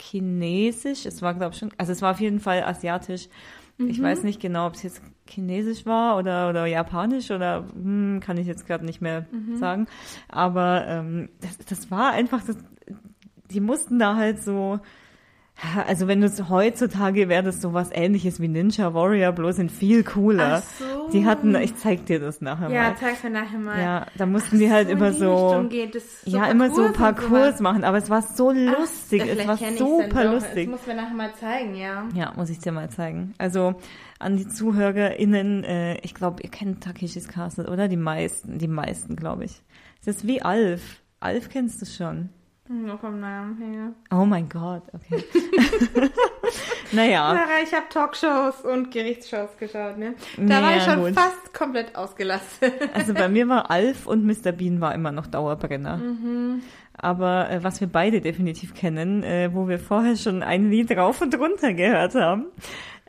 chinesisch, 0.00 1.06
es 1.06 1.22
war 1.22 1.34
glaube 1.34 1.52
ich 1.54 1.58
schon, 1.58 1.70
also 1.78 1.92
es 1.92 2.02
war 2.02 2.10
auf 2.12 2.20
jeden 2.20 2.40
Fall 2.40 2.62
asiatisch. 2.62 3.28
Ich 3.78 4.00
weiß 4.02 4.22
nicht 4.22 4.40
genau, 4.40 4.68
ob 4.68 4.74
es 4.74 4.82
jetzt 4.84 5.02
chinesisch 5.28 5.84
war 5.84 6.16
oder 6.16 6.48
oder 6.48 6.64
japanisch 6.64 7.30
oder 7.30 7.64
hm, 7.74 8.20
kann 8.24 8.38
ich 8.38 8.46
jetzt 8.46 8.66
gerade 8.66 8.86
nicht 8.86 9.02
mehr 9.02 9.26
sagen. 9.56 9.86
Aber 10.28 10.86
ähm, 10.88 11.28
das, 11.42 11.58
das 11.58 11.90
war 11.90 12.12
einfach, 12.12 12.42
das, 12.42 12.56
die 13.50 13.60
mussten 13.60 13.98
da 13.98 14.16
halt 14.16 14.42
so. 14.42 14.80
Also 15.86 16.06
wenn 16.06 16.20
du 16.20 16.26
es 16.26 16.50
heutzutage 16.50 17.30
wäre 17.30 17.42
das 17.42 17.62
sowas 17.62 17.88
ähnliches 17.92 18.40
wie 18.40 18.48
Ninja 18.48 18.92
Warrior, 18.92 19.32
bloß 19.32 19.58
in 19.58 19.70
viel 19.70 20.04
cooler. 20.04 20.62
Ach 20.62 20.70
so. 20.78 21.08
Die 21.12 21.24
hatten, 21.24 21.54
ich 21.56 21.74
zeig 21.76 22.04
dir 22.04 22.20
das 22.20 22.42
nachher 22.42 22.68
Ja, 22.68 22.82
mal. 22.90 22.96
zeig's 22.96 23.22
mir 23.22 23.30
nachher 23.30 23.58
mal. 23.58 23.80
Ja, 23.80 24.06
da 24.18 24.26
mussten 24.26 24.58
die 24.58 24.70
halt 24.70 24.88
so 24.88 24.92
immer 24.92 25.12
so, 25.12 25.66
ja, 26.26 26.46
immer 26.46 26.70
so 26.70 26.92
Parcours 26.92 27.60
machen, 27.60 27.84
aber 27.84 27.96
es 27.96 28.10
war 28.10 28.20
so 28.20 28.50
lustig, 28.50 29.22
Ach, 29.24 29.28
es 29.28 29.46
war 29.46 29.56
super 29.56 30.24
lustig. 30.26 30.70
Das 30.70 30.78
muss 30.80 30.86
mir 30.86 30.94
nachher 30.94 31.14
mal 31.14 31.34
zeigen, 31.40 31.74
ja. 31.74 32.04
Ja, 32.14 32.32
muss 32.36 32.50
ich 32.50 32.58
dir 32.58 32.72
mal 32.72 32.90
zeigen. 32.90 33.32
Also 33.38 33.76
an 34.18 34.36
die 34.36 34.48
ZuhörerInnen, 34.48 35.64
äh, 35.64 35.98
ich 36.02 36.14
glaube, 36.14 36.42
ihr 36.42 36.50
kennt 36.50 36.82
Takeshis 36.82 37.28
Castle, 37.28 37.66
oder? 37.70 37.88
Die 37.88 37.96
meisten, 37.96 38.58
die 38.58 38.68
meisten, 38.68 39.16
glaube 39.16 39.44
ich. 39.44 39.62
Es 40.02 40.08
ist 40.08 40.26
wie 40.26 40.42
Alf. 40.42 41.00
Alf 41.20 41.48
kennst 41.48 41.80
du 41.80 41.86
schon. 41.86 42.28
Nur 42.68 42.98
vom 42.98 43.20
Namen 43.20 43.56
her. 43.58 43.92
Oh 44.10 44.24
mein 44.24 44.48
Gott, 44.48 44.82
okay. 44.92 45.22
naja, 46.92 47.34
Sarah, 47.34 47.62
ich 47.62 47.72
habe 47.72 47.84
Talkshows 47.88 48.60
und 48.62 48.90
Gerichtsshows 48.90 49.56
geschaut, 49.58 49.98
ne? 49.98 50.14
Da 50.36 50.62
war 50.62 50.70
Ja, 50.72 50.76
ich 50.78 50.82
schon 50.82 51.00
gut. 51.04 51.14
fast 51.14 51.54
komplett 51.54 51.94
ausgelassen. 51.96 52.72
also 52.94 53.14
bei 53.14 53.28
mir 53.28 53.48
war 53.48 53.70
Alf 53.70 54.06
und 54.06 54.24
Mr. 54.24 54.52
Bean 54.52 54.80
war 54.80 54.94
immer 54.94 55.12
noch 55.12 55.26
Dauerbrenner. 55.26 55.96
Mhm. 55.98 56.62
Aber 56.98 57.50
äh, 57.50 57.62
was 57.62 57.80
wir 57.80 57.88
beide 57.88 58.20
definitiv 58.20 58.74
kennen, 58.74 59.22
äh, 59.22 59.50
wo 59.52 59.68
wir 59.68 59.78
vorher 59.78 60.16
schon 60.16 60.42
ein 60.42 60.70
Lied 60.70 60.90
rauf 60.96 61.20
und 61.20 61.38
runter 61.38 61.74
gehört 61.74 62.14
haben, 62.14 62.46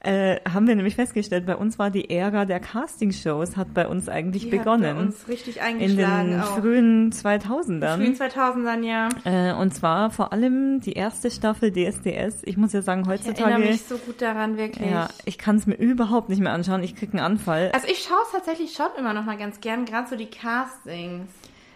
äh, 0.04 0.40
haben 0.48 0.68
wir 0.68 0.76
nämlich 0.76 0.96
festgestellt, 0.96 1.46
bei 1.46 1.56
uns 1.56 1.80
war 1.80 1.90
die 1.90 2.10
Ära 2.10 2.46
der 2.46 2.60
Castingshows, 2.60 3.58
hat 3.58 3.74
bei 3.74 3.88
uns 3.88 4.08
eigentlich 4.10 4.44
Die 4.44 4.50
begonnen. 4.52 4.86
Hat 4.88 4.96
bei 4.96 5.02
uns 5.02 5.28
richtig 5.28 5.58
in 5.58 5.62
eingeschlagen 5.64 6.30
den 6.32 6.42
auch. 6.42 6.60
frühen 6.60 7.12
2000ern. 7.12 7.96
frühen 7.96 8.16
2000ern, 8.16 8.84
ja. 8.84 9.10
Äh, 9.26 9.54
und 9.60 9.74
zwar 9.74 10.12
vor 10.12 10.32
allem 10.34 10.80
die 10.82 10.94
erste 10.94 11.32
Staffel 11.32 11.72
DSDS. 11.72 12.42
Ich 12.44 12.58
muss 12.58 12.74
ja 12.74 12.82
sagen, 12.82 13.02
Ich 13.02 13.08
erinnere 13.08 13.28
heutzutage, 13.34 13.60
mich 13.60 13.82
so 13.84 13.98
gut 13.98 14.22
daran, 14.22 14.58
wirklich. 14.58 14.90
ja, 14.90 15.08
ich 15.26 15.38
kann 15.38 15.56
es 15.56 15.66
mir 15.66 15.76
überhaupt 15.76 16.30
nicht 16.30 16.42
mehr 16.42 16.54
anschauen. 16.54 16.84
Ich 16.84 16.96
krieg 16.96 17.10
einen 17.12 17.20
Anfall. 17.24 17.72
Also 17.74 17.88
ich 17.88 18.00
schaue 18.04 18.18
es 18.28 18.32
tatsächlich 18.32 18.74
schon 18.74 18.88
immer 18.98 19.14
noch 19.14 19.26
mal 19.26 19.38
ganz 19.38 19.62
gern, 19.62 19.86
gerade 19.86 20.08
so 20.10 20.16
die 20.16 20.28
Castings. 20.28 21.30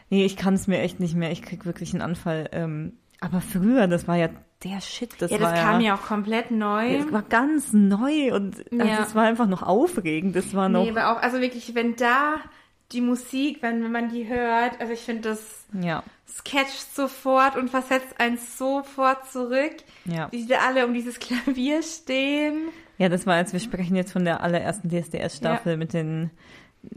Nee, 0.10 0.26
ich 0.26 0.36
kann 0.38 0.54
es 0.54 0.68
mir 0.68 0.80
echt 0.80 1.00
nicht 1.00 1.16
mehr. 1.16 1.32
Ich 1.32 1.42
krieg 1.42 1.66
wirklich 1.66 1.94
einen 1.94 2.02
Anfall. 2.02 2.50
Ähm, 2.52 2.94
aber 3.20 3.42
früher, 3.42 3.88
das 3.88 4.08
war 4.08 4.18
ja 4.18 4.30
der 4.64 4.82
Shit. 4.82 5.12
Das 5.20 5.32
ja, 5.32 5.38
das 5.38 5.48
war 5.48 5.56
kam 5.56 5.82
ja 5.82 5.96
auch 5.96 6.02
komplett 6.02 6.52
neu. 6.52 6.96
Es 6.98 7.12
war 7.12 7.24
ganz 7.24 7.74
neu 7.74 8.34
und 8.36 8.58
also 8.72 8.86
Ja. 8.86 9.04
es 9.04 9.16
war 9.16 9.24
einfach 9.24 9.48
noch 9.48 9.64
aufregend. 9.64 10.36
Das 10.36 10.54
war 10.54 10.70
noch. 10.70 10.84
Nee, 10.84 10.92
aber 10.92 11.12
auch, 11.18 11.22
also 11.22 11.42
wirklich, 11.42 11.74
wenn 11.76 11.96
da 11.96 12.36
die 12.92 13.02
Musik, 13.02 13.62
wenn, 13.62 13.84
wenn 13.84 13.92
man 13.92 14.10
die 14.10 14.28
hört, 14.28 14.80
also 14.82 14.92
ich 14.94 15.00
finde, 15.00 15.30
das 15.30 15.66
Ja, 15.80 16.04
sketcht 16.28 16.94
sofort 16.96 17.56
und 17.56 17.70
versetzt 17.70 18.20
einen 18.20 18.38
sofort 18.38 19.30
zurück. 19.32 19.76
ja. 20.06 20.28
Wie 20.32 20.42
sie 20.42 20.48
da 20.48 20.60
alle 20.68 20.86
um 20.86 20.94
dieses 20.94 21.20
Klavier 21.20 21.82
stehen. 21.84 22.70
Ja, 22.98 23.10
das 23.10 23.26
war 23.26 23.38
jetzt, 23.40 23.54
wir 23.54 23.60
sprechen 23.60 23.96
jetzt 23.96 24.12
von 24.12 24.26
der 24.26 24.42
allerersten 24.44 24.90
DSDS-Staffel 24.90 25.76
mit 25.78 25.94
den 25.94 26.30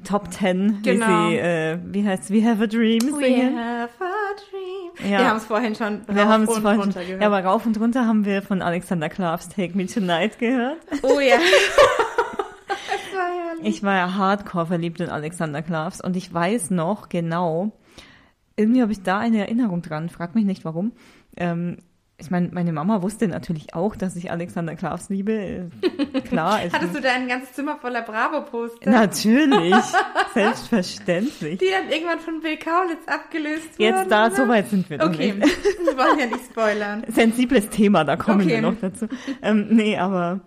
Top 0.05 0.31
Ten, 0.31 0.81
Genau. 0.83 1.07
wie 1.31 1.31
sie, 1.35 1.38
äh, 1.38 1.79
wie 1.85 2.07
heißt 2.07 2.31
We 2.33 2.45
Have 2.45 2.62
a 2.62 2.67
Dream 2.67 3.00
singen. 3.00 3.55
We 3.55 3.61
have 3.61 3.91
a 4.00 4.35
dream. 4.50 5.11
Ja. 5.12 5.19
Wir 5.19 5.29
haben 5.29 5.37
es 5.37 5.45
vorhin 5.45 5.75
schon 5.75 6.03
Wir 6.09 6.23
rauf 6.25 6.49
und 6.49 6.62
vorhin, 6.62 6.81
runter 6.81 7.05
gehört. 7.05 7.21
ja, 7.21 7.26
aber 7.26 7.45
rauf 7.45 7.67
und 7.67 7.79
runter 7.81 8.07
haben 8.07 8.25
wir 8.25 8.43
von 8.43 8.62
Alexander 8.62 9.09
Klavs 9.09 9.49
Take 9.49 9.76
Me 9.76 9.87
Tonight 9.87 10.38
gehört. 10.38 10.79
oh 11.03 11.21
ja. 11.21 11.37
war. 13.14 13.64
Ich 13.67 13.83
war 13.83 13.95
ja 13.97 14.14
hardcore 14.14 14.67
verliebt 14.67 15.00
in 15.00 15.09
Alexander 15.09 15.62
Klavs 15.62 16.00
und 16.00 16.17
ich 16.17 16.33
weiß 16.33 16.71
noch 16.71 17.09
genau, 17.09 17.73
irgendwie 18.57 18.83
habe 18.83 18.93
ich 18.93 19.03
da 19.03 19.19
eine 19.19 19.38
Erinnerung 19.38 19.83
dran, 19.83 20.09
frag 20.09 20.35
mich 20.35 20.45
nicht 20.45 20.64
warum. 20.64 20.93
Ähm, 21.37 21.79
ich 22.25 22.31
meine, 22.31 22.49
meine 22.52 22.73
Mama 22.73 23.02
wusste 23.02 23.28
natürlich 23.28 23.75
auch, 23.75 23.95
dass 23.97 24.16
ich 24.16 24.31
Alexander 24.31 24.75
Klavs 24.76 25.09
liebe. 25.11 25.71
Klar. 26.28 26.61
Hattest 26.73 26.95
du 26.95 27.00
da 27.00 27.12
ein 27.12 27.28
ganzes 27.28 27.52
Zimmer 27.52 27.76
voller 27.76 28.02
Bravo-Poster? 28.02 28.90
Natürlich, 28.90 29.75
selbstverständlich. 30.35 31.59
Die 31.59 31.66
dann 31.71 31.90
irgendwann 31.90 32.21
von 32.21 32.40
Bill 32.40 32.57
Kaulitz 32.59 33.07
abgelöst 33.07 33.78
wurden? 33.78 33.83
Jetzt 33.99 34.11
da, 34.11 34.28
ne? 34.28 34.35
so 34.37 34.49
weit 34.49 34.69
sind 34.69 34.88
wir 34.90 34.99
noch 34.99 35.07
Okay, 35.07 35.33
nicht. 35.33 35.64
wir 35.85 35.97
wollen 35.97 36.19
ja 36.19 36.26
nicht 36.26 36.45
spoilern. 36.50 37.04
Sensibles 37.09 37.69
Thema, 37.71 38.04
da 38.04 38.16
kommen 38.16 38.40
Okay. 38.43 38.50
wir 38.50 38.62
noch 38.62 38.75
dazu. 38.81 39.07
Ähm, 39.43 39.69
nee, 39.71 39.97
aber 39.97 40.40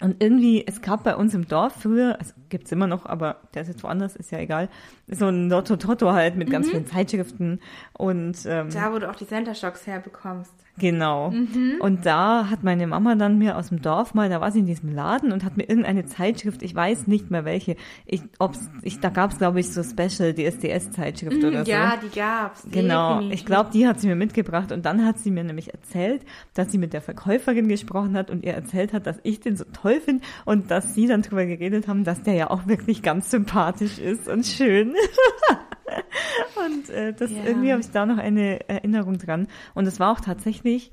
und 0.00 0.22
irgendwie, 0.22 0.64
es 0.64 0.80
gab 0.80 1.02
bei 1.02 1.16
uns 1.16 1.34
im 1.34 1.48
Dorf 1.48 1.72
früher, 1.82 2.16
also 2.20 2.32
gibt's 2.50 2.70
immer 2.70 2.86
noch, 2.86 3.04
aber 3.04 3.40
der 3.54 3.62
ist 3.62 3.68
jetzt 3.68 3.82
woanders, 3.82 4.14
ist 4.14 4.30
ja 4.30 4.38
egal, 4.38 4.68
so 5.08 5.26
ein 5.26 5.50
Lotto 5.50 5.76
Toto 5.76 6.12
halt 6.12 6.36
mit 6.36 6.46
Mhm. 6.48 6.52
ganz 6.52 6.70
vielen 6.70 6.86
Zeitschriften 6.86 7.58
und 7.94 8.36
ähm, 8.46 8.70
Da, 8.70 8.92
wo 8.92 9.00
du 9.00 9.10
auch 9.10 9.16
die 9.16 9.26
Center 9.26 9.56
Shocks 9.56 9.86
herbekommst. 9.88 10.52
Genau. 10.78 11.30
Mhm. 11.30 11.76
Und 11.80 12.06
da 12.06 12.48
hat 12.50 12.62
meine 12.64 12.86
Mama 12.86 13.14
dann 13.14 13.38
mir 13.38 13.56
aus 13.56 13.68
dem 13.68 13.82
Dorf 13.82 14.14
mal, 14.14 14.28
da 14.28 14.40
war 14.40 14.50
sie 14.52 14.60
in 14.60 14.66
diesem 14.66 14.94
Laden 14.94 15.32
und 15.32 15.44
hat 15.44 15.56
mir 15.56 15.64
irgendeine 15.68 16.06
Zeitschrift, 16.06 16.62
ich 16.62 16.74
weiß 16.74 17.06
nicht 17.06 17.30
mehr 17.30 17.44
welche, 17.44 17.76
ich, 18.06 18.22
ob's, 18.38 18.70
ich, 18.82 19.00
da 19.00 19.08
gab's 19.10 19.38
glaube 19.38 19.60
ich 19.60 19.70
so 19.70 19.82
Special 19.82 20.32
DSDS-Zeitschrift 20.32 21.38
oder 21.44 21.64
so. 21.64 21.70
Mhm, 21.70 21.76
Ja, 21.76 21.94
die 22.02 22.16
gab's. 22.18 22.66
Genau, 22.70 23.14
definitiv. 23.14 23.34
ich 23.40 23.46
glaube, 23.46 23.70
die 23.72 23.86
hat 23.86 24.00
sie 24.00 24.06
mir 24.06 24.16
mitgebracht 24.16 24.72
und 24.72 24.84
dann 24.84 25.04
hat 25.04 25.18
sie 25.18 25.30
mir 25.30 25.44
nämlich 25.44 25.72
erzählt, 25.72 26.22
dass 26.54 26.70
sie 26.72 26.78
mit 26.78 26.92
der 26.92 27.00
Verkäuferin 27.00 27.68
gesprochen 27.68 28.16
hat 28.16 28.30
und 28.30 28.44
ihr 28.44 28.54
erzählt 28.54 28.92
hat, 28.92 29.06
dass 29.06 29.18
ich 29.22 29.40
den 29.40 29.56
so 29.56 29.64
toll 29.64 30.00
finde 30.00 30.24
und 30.44 30.70
dass 30.70 30.94
sie 30.94 31.06
dann 31.06 31.22
drüber 31.22 31.46
geredet 31.46 31.88
haben, 31.88 32.04
dass 32.04 32.22
der 32.22 32.34
ja 32.34 32.50
auch 32.50 32.66
wirklich 32.66 33.02
ganz 33.02 33.30
sympathisch 33.30 33.98
ist 33.98 34.28
und 34.28 34.46
schön. 34.46 34.94
und 36.66 36.88
äh, 36.90 37.12
das 37.12 37.30
Ja. 37.30 37.44
irgendwie 37.44 37.70
habe 37.72 37.80
ich 37.80 37.90
da 37.90 38.06
noch 38.06 38.18
eine 38.18 38.68
Erinnerung 38.68 39.18
dran 39.18 39.48
und 39.74 39.86
es 39.86 39.98
war 40.00 40.12
auch 40.12 40.20
tatsächlich 40.20 40.90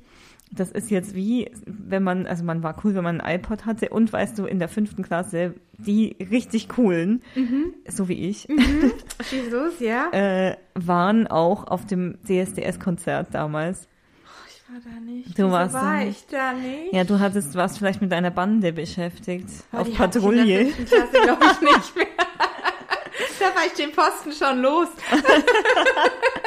das 0.52 0.70
ist 0.70 0.92
jetzt 0.92 1.16
wie, 1.16 1.50
wenn 1.66 2.04
man, 2.04 2.24
also 2.28 2.44
man 2.44 2.62
war 2.62 2.76
cool, 2.84 2.94
wenn 2.94 3.02
man 3.02 3.20
ein 3.20 3.34
iPod 3.40 3.66
hatte 3.66 3.88
und 3.88 4.12
weißt 4.12 4.38
du, 4.38 4.46
in 4.46 4.60
der 4.60 4.68
fünften 4.68 5.02
Klasse, 5.02 5.54
die 5.76 6.14
richtig 6.30 6.68
coolen, 6.68 7.20
Mhm. 7.34 7.74
so 7.88 8.08
wie 8.08 8.28
ich, 8.28 8.46
Schieß 9.28 9.50
los, 9.50 9.80
ja? 9.80 10.08
äh, 10.12 10.56
waren 10.76 11.26
auch 11.26 11.66
auf 11.66 11.84
dem 11.84 12.18
DSDS-Konzert 12.28 13.34
damals. 13.34 13.88
ich 14.46 14.62
war 14.72 14.80
da 14.84 15.00
nicht. 15.00 15.30
Du 15.30 15.42
Wieso 15.46 15.50
warst 15.50 15.74
da 15.74 15.82
war 15.82 16.04
nicht. 16.04 16.20
ich 16.20 16.26
da 16.28 16.52
nicht? 16.52 16.92
Ja, 16.92 17.02
du 17.02 17.18
hattest, 17.18 17.56
warst 17.56 17.78
vielleicht 17.78 18.00
mit 18.00 18.12
deiner 18.12 18.30
Bande 18.30 18.72
beschäftigt, 18.72 19.48
Aber 19.72 19.82
auf 19.82 19.98
hatte 19.98 20.20
ich 20.20 20.24
in 20.24 20.30
Patrouille. 20.30 20.64
der 20.64 20.84
Klasse, 20.84 21.22
glaube 21.24 21.44
ich, 21.44 21.60
nicht 21.60 21.96
mehr. 21.96 22.06
da 23.38 23.54
war 23.54 23.66
ich 23.66 23.72
den 23.72 23.92
Posten 23.92 24.32
schon 24.32 24.60
los. 24.60 24.88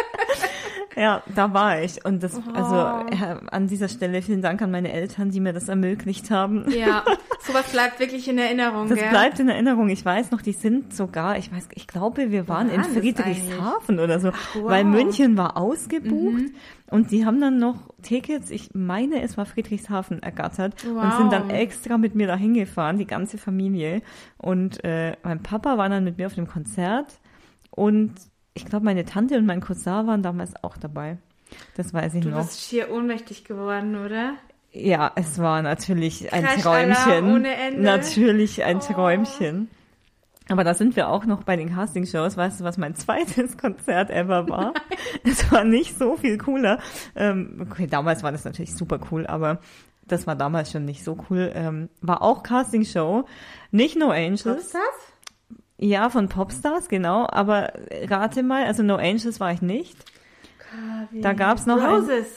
Ja, 1.00 1.24
da 1.34 1.54
war 1.54 1.82
ich. 1.82 2.04
Und 2.06 2.22
das, 2.24 2.36
Oh. 2.38 2.52
also 2.54 3.08
äh, 3.16 3.38
an 3.52 3.68
dieser 3.68 3.88
Stelle 3.88 4.22
vielen 4.22 4.42
Dank 4.42 4.62
an 4.62 4.70
meine 4.72 4.92
Eltern, 4.92 5.30
die 5.32 5.40
mir 5.40 5.54
das 5.54 5.70
ermöglicht 5.70 6.30
haben. 6.30 6.66
Ja, 6.72 7.04
sowas 7.42 7.72
bleibt 7.72 8.00
wirklich 8.00 8.28
in 8.28 8.38
Erinnerung, 8.38 8.90
Das 8.90 9.00
gell? 9.00 9.10
bleibt 9.10 9.40
in 9.40 9.48
Erinnerung. 9.50 9.90
Ich 9.90 10.04
weiß 10.04 10.32
noch, 10.32 10.42
die 10.42 10.52
sind 10.52 10.94
sogar, 10.94 11.38
ich 11.38 11.52
weiß, 11.54 11.70
ich 11.76 11.88
glaube, 11.88 12.32
wir 12.32 12.48
waren 12.48 12.70
in 12.70 12.82
waren 12.82 12.94
das 12.94 12.98
Friedrichshafen 13.02 14.00
oder 14.00 14.20
so, 14.20 14.28
wow. 14.30 14.56
Mhm. 14.56 14.66
weil 14.66 14.84
München 14.84 15.38
war 15.38 15.56
ausgebucht 15.58 16.44
und 16.90 17.12
die 17.12 17.26
haben 17.26 17.40
dann 17.40 17.58
noch 17.60 17.76
Tickets, 18.02 18.50
ich 18.52 18.72
meine, 18.74 19.22
es 19.22 19.38
war 19.38 19.46
Friedrichshafen 19.46 20.22
ergattert 20.24 20.84
und 20.84 20.96
Wow. 20.96 21.18
sind 21.18 21.32
dann 21.32 21.50
extra 21.50 21.98
mit 21.98 22.16
mir 22.16 22.28
dahin 22.28 22.54
gefahren, 22.54 22.98
die 22.98 23.06
ganze 23.08 23.38
Familie. 23.38 24.02
Und 24.38 24.84
äh, 24.84 25.16
mein 25.24 25.42
Papa 25.44 25.78
war 25.78 25.88
dann 25.90 26.04
mit 26.04 26.18
mir 26.18 26.28
auf 26.28 26.36
dem 26.36 26.48
Konzert 26.48 27.20
und 27.72 28.14
ich 28.60 28.66
glaube, 28.66 28.86
meine 28.86 29.06
Tante 29.06 29.38
und 29.38 29.46
mein 29.46 29.62
Cousin 29.62 30.08
waren 30.08 30.24
damals 30.24 30.54
auch 30.64 30.78
dabei. 30.78 31.18
Das 31.76 31.94
weiß 31.94 32.14
ich 32.16 32.24
Du 32.24 32.30
noch. 32.30 32.38
bist 32.46 32.62
schier 32.62 32.92
ohnmächtig 32.92 33.44
geworden, 33.44 33.96
oder? 34.06 34.34
Ja, 34.72 35.12
es 35.16 35.40
war 35.40 35.62
natürlich 35.64 36.32
ein 36.32 36.44
Crashalarm 36.46 36.94
Träumchen. 36.94 37.34
ohne 37.34 37.56
Ende. 37.56 37.82
Natürlich 37.82 38.64
ein 38.64 38.78
Oh. 38.78 38.80
Träumchen. 38.94 39.70
Aber 40.52 40.64
da 40.64 40.74
sind 40.74 40.96
wir 40.96 41.10
auch 41.10 41.26
noch 41.26 41.44
bei 41.44 41.56
den 41.56 41.74
Castingshows. 41.74 42.38
Weißt 42.38 42.60
du, 42.60 42.64
was 42.64 42.78
mein 42.78 42.96
zweites 42.96 43.58
Konzert 43.58 44.10
ever 44.12 44.48
war? 44.50 44.74
es 45.24 45.52
war 45.52 45.64
nicht 45.64 45.98
so 45.98 46.18
viel 46.18 46.38
cooler. 46.38 46.80
Ähm, 47.16 47.66
okay, 47.70 47.88
damals 47.88 48.22
war 48.24 48.32
das 48.32 48.46
natürlich 48.46 48.76
super 48.76 49.00
cool, 49.12 49.26
aber 49.26 49.60
das 50.08 50.26
war 50.28 50.36
damals 50.36 50.72
schon 50.72 50.86
nicht 50.86 51.04
so 51.04 51.18
cool. 51.30 51.52
Ähm, 51.56 51.90
war 52.02 52.22
auch 52.22 52.42
Castingshow. 52.44 53.26
Nicht 53.72 53.96
No 53.98 54.10
Angels. 54.12 54.44
Popstars? 54.44 55.09
Ja, 55.82 56.10
von 56.10 56.28
Popstars, 56.28 56.90
genau. 56.90 57.26
Aber 57.32 57.72
rate 58.08 58.44
mal, 58.44 58.66
also 58.66 58.84
No 58.84 58.96
Angels 58.98 59.40
war 59.40 59.54
ich 59.54 59.62
nicht. 59.62 59.98
Da 61.14 61.34
gab's 61.34 61.66
noch 61.66 61.82
ein- 61.82 61.90
Roses. 61.96 62.28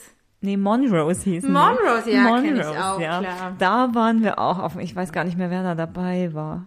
Nee, 0.41 0.57
Monrose 0.57 1.23
hießen. 1.23 1.51
Monrose, 1.51 2.11
ja, 2.11 2.25
kenn 2.41 2.45
ich 2.45 2.51
Monrose, 2.65 2.85
auch, 2.85 2.99
ja. 2.99 3.19
klar. 3.19 3.55
Da 3.59 3.95
waren 3.95 4.23
wir 4.23 4.39
auch 4.39 4.59
auf, 4.59 4.75
ich 4.77 4.93
weiß 4.95 5.11
gar 5.13 5.23
nicht 5.23 5.37
mehr, 5.37 5.49
wer 5.49 5.63
da 5.63 5.75
dabei 5.75 6.33
war. 6.33 6.65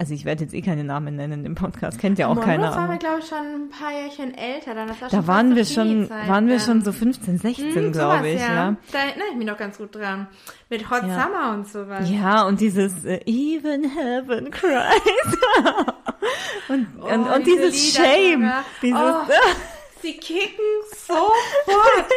Also 0.00 0.14
ich 0.14 0.24
werde 0.24 0.44
jetzt 0.44 0.54
eh 0.54 0.62
keine 0.62 0.82
Namen 0.82 1.14
nennen 1.16 1.44
im 1.44 1.54
Podcast, 1.54 1.98
kennt 1.98 2.18
ja 2.18 2.26
auch 2.28 2.34
Monrose 2.34 2.46
keiner. 2.50 2.74
waren 2.74 2.90
wir, 2.90 2.96
glaube 2.96 3.18
ich, 3.20 3.26
schon 3.26 3.36
ein 3.36 3.68
paar 3.68 3.92
Jährchen 3.92 4.32
älter. 4.32 4.74
Dann. 4.74 4.88
Das 4.88 4.98
war 5.02 5.08
Da 5.10 5.16
schon 5.18 5.26
waren 5.26 5.54
wir 5.54 5.64
schon, 5.66 6.08
waren 6.08 6.48
wir 6.48 6.58
schon 6.58 6.80
so 6.82 6.90
15, 6.92 7.36
16, 7.36 7.74
Hm, 7.74 7.92
glaube 7.92 8.30
ich, 8.30 8.40
ja. 8.40 8.54
ja. 8.54 8.76
Da 8.92 8.98
erinnere 8.98 9.26
ich 9.32 9.36
mich 9.36 9.46
noch 9.46 9.58
ganz 9.58 9.76
gut 9.76 9.94
dran. 9.94 10.26
Mit 10.70 10.88
Hot 10.90 11.02
Ja. 11.06 11.22
Summer 11.22 11.52
und 11.52 11.68
sowas. 11.68 12.08
Ja, 12.10 12.46
und 12.46 12.62
dieses 12.62 13.04
äh, 13.04 13.20
Even 13.26 13.84
Heaven 13.90 14.50
Cries. 14.50 14.72
und, 16.70 16.86
Oh, 17.02 17.06
und, 17.06 17.26
und 17.28 17.46
diese 17.46 17.70
dieses 17.70 17.98
Lieder 17.98 18.04
Shame. 18.08 18.40
sogar. 18.40 18.64
Dieses, 18.80 19.00
Oh, 19.00 19.32
Sie 20.02 20.12
kicken 20.16 20.64
sofort. 21.06 21.32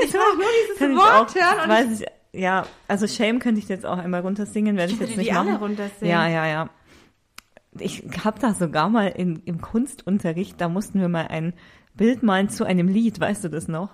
Ich 0.05 0.13
mag 0.13 0.21
nur 0.37 0.45
dieses 0.79 0.95
Wort 0.95 1.29
auch, 1.31 1.35
hören 1.35 1.63
und 1.63 1.69
weiß 1.69 1.99
ich, 1.99 2.07
ja, 2.31 2.65
also 2.87 3.07
Shame 3.07 3.39
könnte 3.39 3.59
ich 3.59 3.67
jetzt 3.67 3.85
auch 3.85 3.97
einmal 3.97 4.21
runtersingen, 4.21 4.77
werde 4.77 4.93
ich, 4.93 5.01
Ich 5.01 5.07
jetzt 5.07 5.17
nicht 5.17 5.29
die 5.29 5.33
alle 5.35 5.51
machen. 5.51 5.63
runtersingen. 5.63 6.09
Ja, 6.09 6.27
ja, 6.29 6.47
ja. 6.47 6.69
Ich 7.79 8.03
habe 8.23 8.39
da 8.39 8.53
sogar 8.53 8.89
mal 8.89 9.07
in, 9.07 9.41
im 9.45 9.61
Kunstunterricht, 9.61 10.59
da 10.61 10.69
mussten 10.69 10.99
wir 10.99 11.09
mal 11.09 11.27
ein 11.27 11.53
Bild 11.95 12.23
malen 12.23 12.49
zu 12.49 12.65
einem 12.65 12.87
Lied, 12.87 13.19
weißt 13.19 13.43
du 13.43 13.49
das 13.49 13.67
noch? 13.67 13.89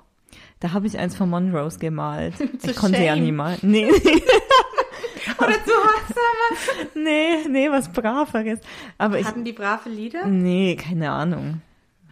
Da 0.59 0.73
habe 0.73 0.87
ich 0.87 0.97
eins 0.97 1.15
von 1.15 1.29
Monrose 1.29 1.79
gemalt. 1.79 2.33
ich 2.63 2.75
konnte 2.75 3.01
ja 3.03 3.13
Shame. 3.13 3.23
nie 3.23 3.31
mal. 3.31 3.57
Nee, 3.61 3.89
Oder 5.37 5.53
zu 5.63 5.71
Hot 5.71 6.07
Summer. 6.07 6.87
nee, 6.95 7.47
nee, 7.49 7.69
was 7.69 7.91
Braveres. 7.91 8.59
Aber 8.97 9.19
ich, 9.19 9.25
Hatten 9.25 9.45
die 9.45 9.53
brave 9.53 9.89
Lieder? 9.89 10.25
nee, 10.25 10.75
keine 10.75 11.11
Ahnung. 11.11 11.61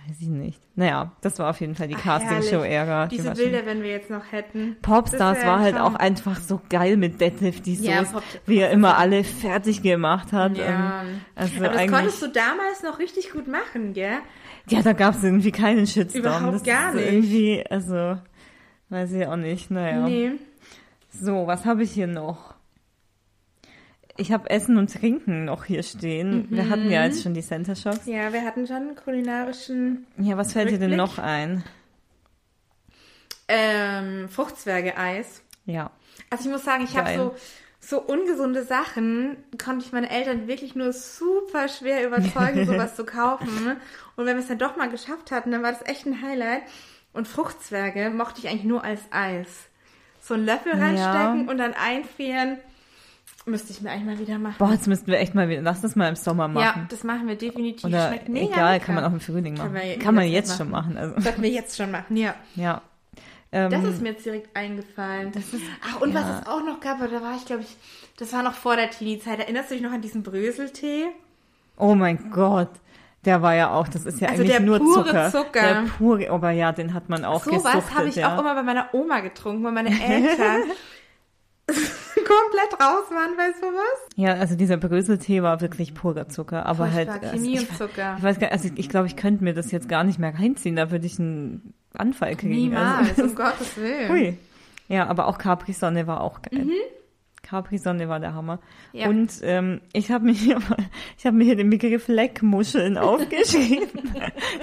Weiß 0.08 0.22
ich 0.22 0.30
nicht. 0.30 0.62
Naja, 0.76 1.12
das 1.22 1.38
war 1.40 1.50
auf 1.50 1.60
jeden 1.60 1.76
Fall 1.76 1.90
die 1.90 1.96
Castingshow-Ära. 1.96 3.08
Die 3.08 3.18
Diese 3.18 3.32
Bilder, 3.32 3.66
wenn 3.66 3.84
wir 3.84 3.90
jetzt 3.90 4.10
noch 4.10 4.32
hätten. 4.32 4.78
Popstars 4.82 5.46
war 5.46 5.60
halt 5.60 5.78
auch 5.78 5.96
einfach 5.96 6.40
so 6.40 6.62
geil 6.70 6.96
mit 6.96 7.20
Detlef 7.20 7.62
die 7.62 7.76
Ja, 7.76 8.06
Soße, 8.06 8.24
wie 8.46 8.60
er 8.60 8.72
immer 8.72 8.98
alle 8.98 9.26
fertig 9.26 9.82
gemacht 9.82 10.32
hat. 10.32 10.58
Ja. 10.58 11.04
Also 11.36 11.58
Aber 11.58 11.70
das 11.70 11.92
konntest 11.92 12.22
du 12.22 12.28
damals 12.28 12.84
noch 12.84 13.00
richtig 13.00 13.32
gut 13.32 13.48
machen, 13.48 13.94
gell? 13.94 14.20
ja, 14.70 14.82
da 14.82 14.94
gab 14.94 15.16
es 15.16 15.24
irgendwie 15.24 15.52
keinen 15.52 15.88
Shitstorm. 15.88 16.24
Überhaupt 16.24 16.56
das 16.56 16.64
gar 16.64 16.94
nicht. 16.94 17.06
Irgendwie, 17.06 17.66
also, 17.70 18.18
weiß 18.90 19.12
ich 19.12 19.28
auch 19.28 19.36
nicht. 19.36 19.70
Naja. 19.72 20.08
Nee. 20.08 20.32
So, 21.10 21.48
was 21.48 21.66
habe 21.66 21.84
ich 21.84 21.92
hier 21.92 22.08
noch? 22.08 22.57
Ich 24.18 24.32
habe 24.32 24.50
Essen 24.50 24.78
und 24.78 24.92
Trinken 24.92 25.46
noch 25.46 25.66
hier 25.66 25.84
stehen. 25.84 26.48
Wir 26.50 26.70
hatten 26.70 26.86
Mhm. 26.86 26.92
ja 26.92 27.06
jetzt 27.06 27.22
schon 27.24 27.34
die 27.36 27.42
Center 27.44 27.76
Shocks. 27.76 28.06
Ja, 28.06 28.34
wir 28.34 28.44
hatten 28.44 28.66
schon 28.66 28.76
einen 28.78 28.96
kulinarischen 28.96 30.08
Ja, 30.18 30.38
was 30.38 30.54
fällt 30.54 30.70
dir 30.72 30.80
denn 30.80 31.00
Rückblick? 31.00 31.18
noch 31.18 31.24
ein? 31.24 31.64
ähm, 33.48 34.28
Fruchtzwerge-Eis. 34.30 35.42
Ja. 35.66 35.92
Also 36.30 36.46
ich 36.46 36.52
muss 36.52 36.64
sagen, 36.66 36.84
ich 36.84 36.98
habe 36.98 37.16
so, 37.16 37.36
so 37.80 38.02
ungesunde 38.02 38.64
Sachen, 38.64 39.38
konnte 39.64 39.86
ich 39.86 39.92
meine 39.94 40.10
Eltern 40.10 40.48
wirklich 40.48 40.76
nur 40.76 40.92
super 40.94 41.68
schwer 41.70 42.06
überzeugen, 42.06 42.66
sowas 42.66 42.96
zu 42.96 43.06
kaufen. 43.06 43.78
Und 44.16 44.26
wenn 44.26 44.36
wir 44.36 44.42
es 44.42 44.48
dann 44.48 44.58
doch 44.60 44.76
mal 44.76 44.90
geschafft 44.90 45.32
hatten, 45.32 45.52
dann 45.52 45.64
war 45.64 45.72
das 45.72 45.86
echt 45.86 46.06
ein 46.06 46.22
Highlight. 46.22 46.64
Und 47.14 47.28
Fruchtzwerge 47.28 48.10
mochte 48.10 48.40
ich 48.42 48.50
eigentlich 48.50 48.64
nur 48.66 48.84
als 48.84 49.02
Eis. 49.12 49.48
So 50.22 50.34
einen 50.34 50.46
Löffel 50.46 50.74
Ja. 50.78 50.80
reinstecken 50.86 51.48
und 51.50 51.58
dann 51.58 51.74
einfrieren. 51.74 52.58
Müsste 53.48 53.72
ich 53.72 53.82
mir 53.82 53.92
eigentlich 53.92 54.06
mal 54.06 54.20
wieder 54.20 54.38
machen. 54.40 54.56
Boah, 54.60 54.72
jetzt 54.74 54.88
müssten 54.88 55.08
wir 55.08 55.20
echt 55.20 55.34
mal 55.34 55.48
wieder, 55.48 55.62
lass 55.62 55.80
das 55.82 55.96
mal 55.96 56.10
im 56.10 56.16
Sommer 56.16 56.48
machen. 56.50 56.82
Ja, 56.82 56.86
das 56.90 57.04
machen 57.04 57.28
wir 57.28 57.36
definitiv. 57.36 57.86
Oder 57.86 58.10
Schmeckt 58.10 58.28
mega 58.30 58.54
egal, 58.54 58.74
lecker. 58.74 58.86
kann 58.86 58.96
man 58.96 59.04
auch 59.06 59.12
im 59.14 59.20
Frühling 59.22 59.56
machen. 59.58 59.74
Wir 59.74 59.98
Kann 60.00 60.16
man 60.16 60.28
jetzt 60.28 60.58
schon 60.58 60.70
machen. 60.70 60.98
Also, 60.98 61.20
Sollten 61.22 61.42
wir 61.42 61.50
jetzt 61.50 61.78
schon 61.78 61.90
machen, 61.90 62.18
ja. 62.18 62.36
ja. 62.56 62.82
Ähm, 63.54 63.72
Das 63.72 63.84
ist 63.86 64.02
mir 64.02 64.10
jetzt 64.10 64.26
direkt 64.26 64.54
eingefallen. 64.56 65.32
Ach, 65.90 66.02
und 66.02 66.14
was 66.14 66.24
ja. 66.24 66.40
es 66.42 66.48
auch 66.48 66.64
noch 66.66 66.82
gab, 66.82 67.00
da 67.00 67.22
war 67.22 67.36
ich, 67.38 67.46
glaube 67.46 67.62
ich, 67.62 67.78
das 68.18 68.34
war 68.34 68.44
noch 68.44 68.54
vor 68.54 68.76
der 68.76 68.90
Teenie-Zeit. 68.90 69.40
Erinnerst 69.40 69.72
du 69.72 69.76
dich 69.76 69.84
noch 69.84 69.94
an 69.94 70.02
diesen 70.02 70.24
Bröseltee? 70.24 71.06
oh 71.78 71.96
mein 71.96 72.30
Gott. 72.32 72.70
Der 73.24 73.42
war 73.42 73.56
ja 73.56 73.72
auch, 73.72 73.88
das 73.88 74.06
ist 74.06 74.20
ja 74.22 74.28
Also 74.30 74.42
eigentlich 74.42 74.58
der 74.58 74.66
nur 74.66 74.80
pure 74.80 75.06
Zucker. 75.06 75.32
Zucker. 75.32 75.62
Der 75.62 75.84
pure, 75.98 76.30
aber 76.30 76.52
ja, 76.52 76.72
den 76.74 76.94
hat 76.94 77.08
man 77.10 77.24
auch 77.26 77.44
So 77.44 77.52
gesuchtet. 77.52 77.76
was 77.76 77.96
habe 77.96 78.08
ich 78.10 78.16
ja. 78.16 78.36
auch 78.36 78.40
immer 78.40 78.56
bei 78.56 78.64
meiner 78.64 78.94
Oma 78.94 79.20
getrunken, 79.22 79.64
weil 79.64 79.72
meine 79.72 79.90
Eltern 79.90 80.64
komplett 82.28 82.74
raus 82.82 83.06
waren 83.12 83.36
bei 83.38 83.52
sowas. 83.60 84.08
Ja, 84.16 84.34
also 84.34 84.56
dieser 84.56 84.78
Bröseltee 84.78 85.42
war 85.44 85.62
wirklich 85.62 85.94
purer 85.94 86.28
Zucker, 86.28 86.66
aber 86.66 86.88
Furchtbar, 86.88 87.22
halt. 87.22 87.32
Chemie 87.32 87.58
also 87.58 87.70
und 87.70 87.78
Zucker. 87.78 88.16
Ich 88.18 88.24
weiß 88.24 88.40
gar 88.40 88.52
also 88.52 88.70
ich 88.76 88.90
glaube, 88.90 89.08
ich 89.08 89.16
könnte 89.16 89.44
mir 89.44 89.54
das 89.54 89.72
jetzt 89.72 89.88
gar 89.90 90.04
nicht 90.04 90.20
mehr 90.20 90.34
reinziehen, 90.38 90.76
da 90.76 90.92
würde 90.92 91.06
ich 91.06 91.20
einen 91.20 91.74
Anfall 91.94 92.36
kriegen. 92.36 92.54
Niemals, 92.54 93.10
Also, 93.10 93.24
um 93.24 93.36
Gottes 93.36 93.78
Willen. 93.78 94.10
Hui. 94.10 94.38
Ja, 94.90 95.08
aber 95.08 95.28
auch 95.28 95.38
Capri-Sonne 95.38 96.08
war 96.08 96.22
auch 96.22 96.42
geil. 96.42 96.68
Capri-Sonne 97.48 98.10
war 98.10 98.20
der 98.20 98.34
Hammer. 98.34 98.60
Mhm. 98.94 99.00
Ja. 99.00 99.08
Und 99.10 99.32
ähm, 99.42 99.82
ich 99.94 100.12
habe 100.12 100.26
mir 100.26 100.34
hier 100.34 100.60
ich 101.18 101.26
habe 101.26 101.38
mir 101.38 101.46
hier 101.46 101.56
den 101.56 101.70
Begriff 101.70 102.08
Leckmuscheln 102.08 102.98
aufgeschrieben. 102.98 104.12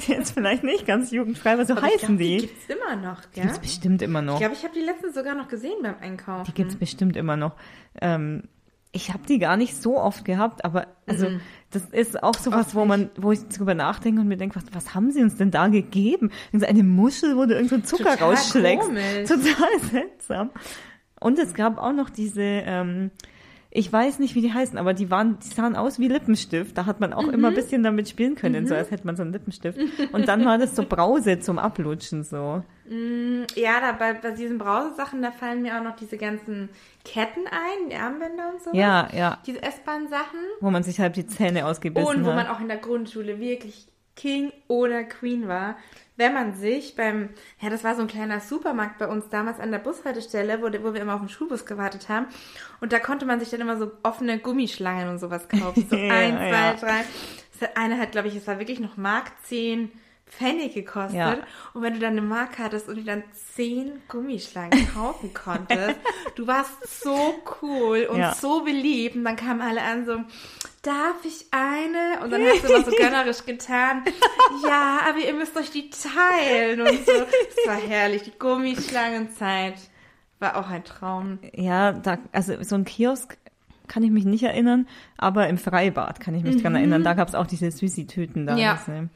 Jetzt 0.07 0.33
vielleicht 0.33 0.65
nicht 0.65 0.87
ganz 0.87 1.11
jugendfrei, 1.11 1.55
aber 1.55 1.65
so 1.65 1.75
Aber 1.75 1.83
heißen 1.83 2.09
glaub, 2.09 2.19
die 2.19 2.39
die. 2.39 2.47
gibt's 2.47 2.67
immer 2.69 2.97
noch, 2.97 3.23
gell? 3.33 3.45
Gibt's 3.45 3.59
bestimmt 3.59 4.03
immer 4.03 4.23
noch. 4.23 4.35
Ich 4.35 4.41
glaube, 4.41 4.55
ich 4.55 4.65
habe 4.65 4.75
die 4.75 4.85
letztens 4.85 5.15
sogar 5.15 5.35
noch 5.35 5.49
gesehen 5.49 5.77
beim 5.83 5.97
Einkaufen. 6.01 6.45
Die 6.47 6.53
gibt's 6.55 6.77
bestimmt 6.77 7.17
immer 7.17 7.37
noch. 7.37 7.57
Ähm, 8.01 8.43
ich 8.93 9.13
habe 9.13 9.25
die 9.29 9.39
gar 9.41 9.57
nicht 9.57 9.75
so 9.83 9.99
oft 9.99 10.25
gehabt, 10.25 10.65
aber 10.65 10.87
also 11.07 11.27
das 11.73 11.83
ist 11.87 12.23
auch 12.23 12.37
sowas, 12.37 12.67
Oft 12.67 12.75
wo 12.77 12.85
man, 12.85 13.11
wo 13.17 13.33
ich 13.33 13.41
drüber 13.49 13.75
nachdenke 13.75 14.21
und 14.21 14.29
mir 14.29 14.37
denke, 14.37 14.55
was, 14.55 14.65
was 14.73 14.95
haben 14.95 15.11
sie 15.11 15.21
uns 15.21 15.37
denn 15.37 15.51
da 15.51 15.67
gegeben? 15.67 16.31
Eine 16.53 16.85
Muschel, 16.85 17.37
wo 17.37 17.45
du 17.45 17.55
irgend 17.55 17.71
so 17.71 17.79
Zucker 17.81 18.13
Total 18.13 18.29
rausschlägst. 18.29 18.87
komisch. 18.87 19.29
Total 19.29 19.81
seltsam. 19.91 20.51
Und 21.25 21.39
es 21.39 21.55
gab 21.55 21.79
auch 21.79 21.95
noch 21.95 22.11
diese, 22.11 22.43
ähm, 22.43 23.11
ich 23.71 23.91
weiß 23.91 24.19
nicht, 24.19 24.35
wie 24.35 24.43
die 24.43 24.53
heißen, 24.53 24.77
aber 24.77 24.93
die 24.93 25.11
waren, 25.11 25.39
die 25.39 25.49
sahen 25.49 25.75
aus 25.75 25.99
wie 25.99 26.09
Lippenstift. 26.09 26.77
Da 26.77 26.85
hat 26.85 27.01
man 27.01 27.15
auch 27.15 27.27
immer 27.29 27.49
ein 27.49 27.55
bisschen 27.55 27.83
damit 27.83 28.11
spielen 28.11 28.35
können, 28.35 28.67
so 28.67 28.75
als 28.75 28.91
hätte 28.91 29.07
man 29.07 29.17
so 29.17 29.23
einen 29.23 29.33
Lippenstift. 29.33 29.79
Und 30.13 30.29
dann 30.29 30.45
war 30.45 30.59
das 30.59 30.77
so 30.77 30.85
Brause 30.89 31.41
zum 31.41 31.59
Ablutschen 31.59 32.25
so. 32.25 32.63
Ja, 33.57 33.81
da 33.81 33.93
bei, 33.93 34.13
bei 34.13 34.33
diesen 34.33 34.59
Brausesachen, 34.59 35.23
da 35.23 35.31
fallen 35.31 35.63
mir 35.63 35.79
auch 35.79 35.83
noch 35.83 35.97
diese 35.97 36.19
ganzen 36.19 36.69
Ketten 37.07 37.47
ein, 37.47 37.89
die 37.89 37.97
Armbänder 37.97 38.51
und 38.53 38.63
so. 38.63 38.71
Ja, 38.75 39.09
ja. 39.17 39.39
Diese 39.47 39.63
S-Bahn-Sachen. 39.63 40.41
Wo 40.61 40.71
man 40.71 40.83
sich 40.83 41.01
halt 41.01 41.17
die 41.17 41.27
Zähne 41.27 41.65
ausgebissen 41.65 42.07
Und 42.07 42.25
wo 42.27 42.35
hat. 42.35 42.37
man 42.37 42.47
auch 42.49 42.61
in 42.61 42.69
der 42.69 42.77
Grundschule 42.77 43.41
wirklich 43.41 43.89
King 44.15 44.53
oder 44.69 45.05
Queen 45.05 45.49
war. 45.49 45.77
Wenn 46.17 46.33
man 46.33 46.55
sich 46.55 46.95
beim, 46.95 47.31
ja, 47.61 47.71
das 47.71 47.83
war 47.83 47.97
so 47.97 48.03
ein 48.03 48.09
kleiner 48.09 48.41
Supermarkt 48.41 48.99
bei 48.99 49.09
uns 49.09 49.29
damals 49.31 49.59
an 49.59 49.73
der 49.73 49.79
Bushaltestelle, 49.79 50.61
wo, 50.61 50.67
wo 50.85 50.95
wir 50.95 51.01
immer 51.01 51.15
auf 51.15 51.21
den 51.21 51.29
Schulbus 51.29 51.67
gewartet 51.67 52.09
haben. 52.09 52.27
Und 52.81 52.93
da 52.93 53.01
konnte 53.01 53.27
man 53.27 53.41
sich 53.41 53.51
dann 53.51 53.61
immer 53.61 53.77
so 53.77 53.91
offene 54.03 54.39
Gummischlangen 54.39 55.09
und 55.09 55.19
sowas 55.19 55.49
kaufen. 55.49 55.87
So 55.91 55.97
Ja, 56.05 56.13
eins, 56.13 56.37
zwei, 56.37 56.51
ja. 56.51 56.75
drei. 56.75 57.05
Das 57.53 57.69
hat, 57.69 57.77
eine 57.77 57.99
hat, 57.99 58.13
glaube 58.13 58.29
ich, 58.29 58.37
es 58.37 58.47
war 58.47 58.59
wirklich 58.59 58.81
noch 58.81 58.97
Mark 58.97 59.33
10 59.45 59.91
Pfennig 60.27 60.75
gekostet. 60.75 61.17
Ja. 61.19 61.37
Und 61.75 61.83
wenn 61.83 61.95
du 61.95 62.01
dann 62.01 62.13
eine 62.13 62.23
Mark 62.23 62.59
hattest 62.59 62.89
und 62.89 62.97
dir 62.97 63.05
dann 63.05 63.23
zehn 63.55 63.93
Gummischlangen 64.09 64.93
kaufen 64.93 65.33
konntest, 65.35 65.95
du 66.35 66.47
warst 66.47 67.03
so 67.03 67.35
cool 67.63 68.09
und 68.11 68.19
Ja. 68.19 68.35
so 68.35 68.65
beliebt. 68.65 69.15
Und 69.17 69.25
dann 69.25 69.37
kamen 69.37 69.61
alle 69.61 69.83
an 69.83 70.07
so, 70.07 70.17
darf 70.83 71.25
ich 71.25 71.47
eine? 71.53 72.23
Und 72.25 72.31
dann 72.33 72.43
hast 72.43 72.65
du 72.65 72.69
immer 72.73 72.85
so 72.85 72.91
gönnerisch 72.97 73.45
getan, 73.47 74.03
ja, 74.67 75.01
aber 75.09 75.19
ihr 75.19 75.35
müsst 75.35 75.57
euch 75.57 75.71
die 75.71 75.91
teilen 75.91 76.81
und 76.81 77.07
so. 77.07 77.13
Es 77.13 77.67
war 77.69 77.77
herrlich. 77.77 78.23
Die 78.25 78.33
Gummischlangenzeit 78.39 79.75
war 80.41 80.57
auch 80.57 80.69
ein 80.69 80.85
Traum. 80.85 81.39
Ja, 81.53 81.93
da, 81.93 82.19
also 82.33 82.61
so 82.63 82.75
ein 82.75 82.85
Kiosk 82.85 83.39
kann 83.87 84.03
ich 84.03 84.11
mich 84.11 84.25
nicht 84.25 84.43
erinnern, 84.43 84.89
aber 85.19 85.49
im 85.49 85.59
Freibad 85.59 86.19
kann 86.19 86.35
ich 86.35 86.43
mich 86.43 86.61
dran 86.63 86.75
erinnern. 86.75 87.05
Da 87.05 87.13
gab's 87.13 87.35
auch 87.35 87.47
diese 87.47 87.71
Süßi-Tüten 87.71 88.47
da. 88.47 88.55
Mhm. 88.55 88.59
Ja. 88.59 88.79
Diese, 88.87 89.09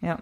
ja, 0.00 0.18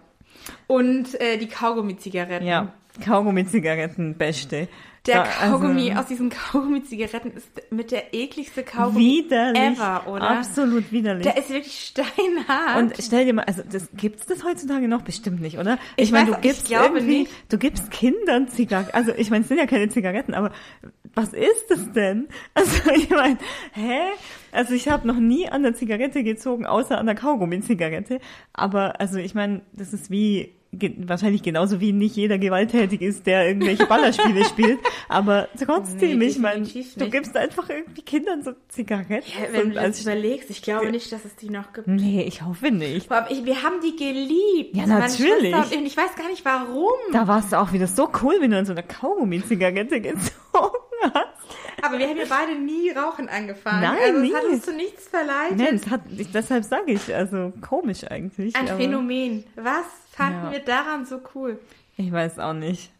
Und 0.67 1.19
äh, 1.21 1.37
die 1.37 1.47
Kaugummi-Zigaretten. 1.47 2.45
ja. 2.47 2.73
Kaugummi-Zigaretten, 3.03 4.15
beste. 4.17 4.67
Der 5.07 5.23
also, 5.23 5.57
Kaugummi 5.57 5.93
aus 5.95 6.05
diesen 6.05 6.29
Kaugummi-Zigaretten 6.29 7.31
ist 7.31 7.49
mit 7.71 7.91
der 7.91 8.13
ekligste 8.13 8.63
Kaugummi 8.63 9.23
widerlich. 9.25 9.61
ever, 9.77 10.07
oder? 10.07 10.29
Absolut 10.29 10.91
widerlich. 10.91 11.23
Der 11.23 11.35
ist 11.37 11.49
wirklich 11.49 11.87
steinhart. 11.87 12.77
Und 12.77 12.93
stell 13.01 13.25
dir 13.25 13.33
mal, 13.33 13.43
also 13.45 13.63
das 13.69 13.89
gibt's 13.97 14.27
das 14.27 14.45
heutzutage 14.45 14.87
noch 14.87 15.01
bestimmt 15.01 15.41
nicht, 15.41 15.57
oder? 15.57 15.77
Ich 15.97 16.11
meine, 16.11 16.29
weiß- 16.29 16.33
du 16.33 16.37
ich 16.37 16.41
gibst 16.41 16.65
glaube 16.67 16.97
irgendwie, 16.99 17.19
nicht. 17.21 17.31
du 17.49 17.57
gibst 17.57 17.91
Kindern 17.91 18.47
Zigaretten, 18.47 18.93
also 18.95 19.11
ich 19.17 19.29
meine, 19.29 19.41
es 19.41 19.49
sind 19.49 19.57
ja 19.57 19.65
keine 19.65 19.89
Zigaretten, 19.89 20.33
aber 20.35 20.51
was 21.15 21.33
ist 21.33 21.65
das 21.69 21.91
denn? 21.91 22.27
Also 22.53 22.91
ich 22.95 23.09
meine, 23.09 23.37
hä? 23.73 23.99
Also 24.51 24.73
ich 24.73 24.87
habe 24.89 25.07
noch 25.07 25.19
nie 25.19 25.49
an 25.49 25.63
der 25.63 25.73
Zigarette 25.73 26.23
gezogen, 26.23 26.65
außer 26.65 26.97
an 26.97 27.05
der 27.07 27.15
Kaugummi-Zigarette. 27.15 28.19
Aber 28.53 28.99
also 28.99 29.17
ich 29.17 29.33
meine, 29.33 29.61
das 29.73 29.93
ist 29.93 30.09
wie 30.11 30.53
ge 30.75 30.91
wahrscheinlich 31.05 31.43
genauso 31.43 31.79
wie 31.79 31.91
nicht 31.91 32.15
jeder 32.15 32.37
gewalttätig 32.37 33.01
ist, 33.01 33.27
der 33.27 33.47
irgendwelche 33.47 33.85
Ballerspiele 33.85 34.43
spielt. 34.49 34.79
Aber 35.07 35.47
trotzdem, 35.63 36.19
Nee, 36.19 36.25
ich 36.25 36.39
meine, 36.39 36.65
du 36.65 37.09
gibst 37.09 37.35
einfach 37.37 37.69
irgendwie 37.69 38.01
Kindern 38.01 38.43
so 38.43 38.53
Zigaretten. 38.69 39.23
Ja, 39.39 39.51
wenn 39.51 39.69
du 39.69 39.75
das 39.75 40.01
überlegst, 40.01 40.49
ich 40.49 40.61
glaube 40.61 40.89
nicht, 40.91 41.11
dass 41.11 41.25
es 41.25 41.35
die 41.35 41.49
noch 41.49 41.73
gibt. 41.73 41.87
nee, 41.87 42.23
ich 42.23 42.43
hoffe 42.43 42.71
nicht. 42.71 43.09
Boah, 43.09 43.27
ich, 43.29 43.45
wir 43.45 43.61
haben 43.61 43.81
die 43.83 43.95
geliebt. 43.95 44.75
Ja, 44.75 44.87
natürlich. 44.87 45.53
Und 45.53 45.85
ich, 45.85 45.95
weiß 45.95 46.15
gar 46.15 46.27
nicht 46.29 46.43
warum. 46.43 46.89
Da 47.11 47.27
war 47.27 47.39
es 47.39 47.53
auch 47.53 47.71
wieder 47.71 47.87
so 47.87 48.09
cool, 48.23 48.35
wenn 48.39 48.51
du 48.51 48.57
an 48.57 48.65
so 48.65 48.71
einer 48.71 48.83
Kaugummi-Zigarette 48.83 50.01
gezogen 50.01 50.21
hast. 50.53 50.92
Aber 51.81 51.99
wir 51.99 52.07
haben 52.07 52.17
ja 52.17 52.25
beide 52.29 52.55
nie 52.55 52.89
rauchen 52.91 53.27
angefangen. 53.29 53.81
Nein, 53.81 53.97
also 54.01 54.19
nie. 54.21 54.33
hat 54.33 54.43
uns 54.45 54.63
zu 54.65 54.73
nichts 54.73 55.07
verleitet. 55.07 55.57
Nein, 55.57 55.81
hat, 55.91 56.01
deshalb 56.33 56.63
sage 56.63 56.93
ich, 56.93 57.13
also 57.13 57.51
komisch 57.61 58.03
eigentlich. 58.09 58.55
Ein 58.55 58.69
aber 58.69 58.77
Phänomen. 58.77 59.43
Was 59.55 59.85
fanden 60.11 60.45
Ja. 60.45 60.51
wir 60.51 60.59
daran 60.59 61.05
so 61.05 61.19
cool? 61.35 61.59
Ich 61.97 62.11
weiß 62.11 62.39
auch 62.39 62.53
nicht. 62.53 62.91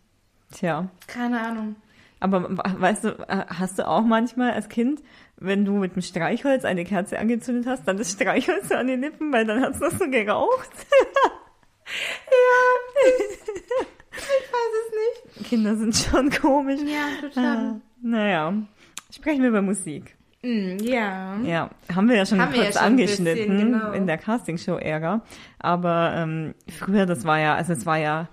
Tja. 0.51 0.89
Keine 1.07 1.39
Ahnung. 1.41 1.75
Aber 2.19 2.49
we- 2.49 2.57
weißt 2.81 3.03
du, 3.05 3.17
hast 3.27 3.79
du 3.79 3.87
auch 3.87 4.01
manchmal 4.03 4.51
als 4.51 4.69
Kind, 4.69 5.01
wenn 5.37 5.65
du 5.65 5.73
mit 5.73 5.95
dem 5.95 6.01
Streichholz 6.01 6.63
eine 6.65 6.85
Kerze 6.85 7.17
angezündet 7.19 7.65
hast, 7.67 7.87
dann 7.87 7.97
das 7.97 8.11
Streichholz 8.11 8.69
so 8.69 8.75
an 8.75 8.87
den 8.87 9.01
Lippen, 9.01 9.31
weil 9.33 9.45
dann 9.45 9.61
hast 9.63 9.81
du 9.81 9.85
das 9.89 9.97
so 9.97 10.09
geraucht? 10.09 10.69
Ich 14.15 14.51
weiß 14.51 14.73
es 14.85 15.39
nicht. 15.39 15.49
Kinder 15.49 15.75
sind 15.75 15.95
schon 15.95 16.29
komisch. 16.29 16.81
Ja, 16.81 17.27
total. 17.27 17.57
Ah, 17.57 17.81
naja. 18.01 18.53
Sprechen 19.11 19.41
wir 19.41 19.49
über 19.49 19.61
Musik. 19.61 20.15
Mm, 20.43 20.77
ja. 20.81 21.37
Ja, 21.43 21.69
haben 21.93 22.09
wir 22.09 22.17
ja 22.17 22.25
schon 22.25 22.41
Haben 22.41 22.53
kurz 22.53 22.65
ja 22.65 22.71
schon 22.73 22.81
ein 22.81 22.95
bisschen, 22.97 23.27
angeschnitten 23.27 23.71
genau. 23.71 23.91
in 23.91 24.07
der 24.07 24.17
Castingshow-Ära. 24.17 25.21
Aber 25.59 26.13
ähm, 26.15 26.53
früher, 26.69 27.05
das 27.05 27.23
war 27.25 27.39
ja, 27.39 27.55
also 27.55 27.73
es 27.73 27.85
war 27.85 27.97
ja 27.97 28.27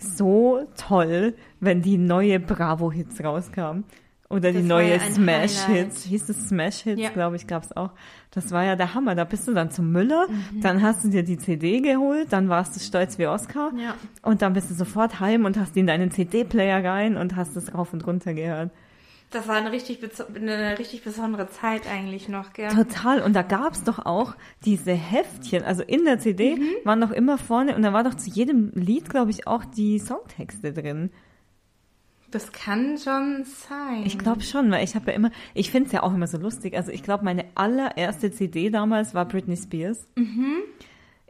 so 0.00 0.66
toll, 0.76 1.34
wenn 1.60 1.82
die 1.82 1.98
neue 1.98 2.40
Bravo-Hits 2.40 3.22
rauskamen. 3.22 3.84
Oder 4.30 4.52
die 4.52 4.58
Das 4.58 4.68
war 4.68 4.76
neue 4.82 4.96
ja 4.96 5.00
ein 5.02 5.12
Smash-Hits. 5.12 6.04
Hieß 6.04 6.28
es 6.28 6.48
Smash-Hits, 6.48 7.00
Ja. 7.00 7.08
glaube 7.10 7.36
ich, 7.36 7.46
gab's 7.46 7.72
auch. 7.72 7.90
Das 8.30 8.50
war 8.52 8.62
ja 8.62 8.76
der 8.76 8.92
Hammer. 8.94 9.14
Da 9.14 9.24
bist 9.24 9.48
du 9.48 9.54
dann 9.54 9.70
zum 9.70 9.90
Müller, 9.90 10.26
Mhm. 10.28 10.60
dann 10.60 10.82
hast 10.82 11.02
du 11.02 11.08
dir 11.08 11.22
die 11.22 11.38
CD 11.38 11.80
geholt, 11.80 12.26
dann 12.30 12.50
warst 12.50 12.76
du 12.76 12.80
stolz 12.80 13.18
wie 13.18 13.26
Oscar. 13.26 13.72
Ja. 13.76 13.94
Und 14.22 14.42
dann 14.42 14.52
bist 14.52 14.70
du 14.70 14.74
sofort 14.74 15.18
heim 15.20 15.46
und 15.46 15.56
hast 15.58 15.74
die 15.76 15.80
in 15.80 15.86
deinen 15.86 16.10
CD-Player 16.10 16.84
rein 16.84 17.16
und 17.16 17.36
hast 17.36 17.56
es 17.56 17.74
rauf 17.74 17.94
und 17.94 18.06
runter 18.06 18.34
gehört. 18.34 18.70
Das 19.30 19.46
war 19.48 19.56
eine 19.56 19.72
richtig, 19.72 19.98
eine 20.34 20.78
richtig 20.78 21.04
besondere 21.04 21.48
Zeit 21.50 21.82
eigentlich 21.90 22.28
noch, 22.30 22.52
gell? 22.54 22.68
Total. 22.70 23.20
Und 23.22 23.34
da 23.34 23.42
gab's 23.42 23.82
doch 23.84 23.98
auch 24.04 24.34
diese 24.64 24.92
Heftchen. 24.92 25.64
Also 25.64 25.82
in 25.82 26.04
der 26.06 26.18
CD 26.18 26.56
Mhm. 26.56 26.68
waren 26.84 27.00
doch 27.00 27.10
immer 27.10 27.36
vorne, 27.38 27.76
und 27.76 27.82
da 27.82 27.92
war 27.94 28.04
doch 28.04 28.14
zu 28.14 28.28
jedem 28.30 28.72
Lied, 28.74 29.08
glaube 29.10 29.30
ich, 29.30 29.46
auch 29.46 29.64
die 29.66 29.98
Songtexte 29.98 30.72
drin. 30.72 31.10
Das 32.30 32.52
kann 32.52 32.98
schon 32.98 33.44
sein. 33.44 34.02
Ich 34.04 34.18
glaube 34.18 34.42
schon, 34.42 34.70
weil 34.70 34.84
ich 34.84 34.94
habe 34.94 35.10
ja 35.10 35.16
immer, 35.16 35.30
ich 35.54 35.70
finde 35.70 35.86
es 35.86 35.92
ja 35.92 36.02
auch 36.02 36.12
immer 36.12 36.26
so 36.26 36.36
lustig. 36.36 36.76
Also 36.76 36.92
ich 36.92 37.02
glaube, 37.02 37.24
meine 37.24 37.46
allererste 37.54 38.30
CD 38.30 38.68
damals 38.70 39.14
war 39.14 39.24
Britney 39.26 39.56
Spears. 39.56 40.06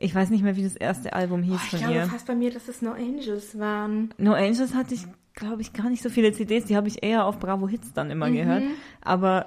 Ich 0.00 0.14
weiß 0.14 0.30
nicht 0.30 0.42
mehr, 0.42 0.56
wie 0.56 0.62
das 0.62 0.76
erste 0.76 1.12
Album 1.12 1.42
hieß 1.42 1.52
Mhm. 1.54 1.60
Ich 1.64 1.70
von 1.70 1.78
glaube 1.78 1.94
ihr. 1.94 2.04
fast 2.06 2.26
bei 2.26 2.34
mir, 2.34 2.50
dass 2.52 2.68
es 2.68 2.82
No 2.82 2.92
Angels 2.92 3.58
waren. 3.58 4.12
No 4.18 4.32
Angels 4.34 4.74
hatte 4.74 4.94
ich, 4.94 5.02
glaube 5.34 5.60
ich, 5.62 5.72
gar 5.72 5.88
nicht 5.90 6.02
so 6.02 6.08
viele 6.10 6.32
CDs. 6.32 6.64
Die 6.66 6.76
habe 6.76 6.88
ich 6.88 7.02
eher 7.02 7.24
auf 7.26 7.38
Bravo 7.38 7.68
Hits 7.68 7.92
dann 7.92 8.06
Mhm. 8.08 8.12
immer 8.12 8.30
gehört. 8.30 8.62
Aber 9.00 9.46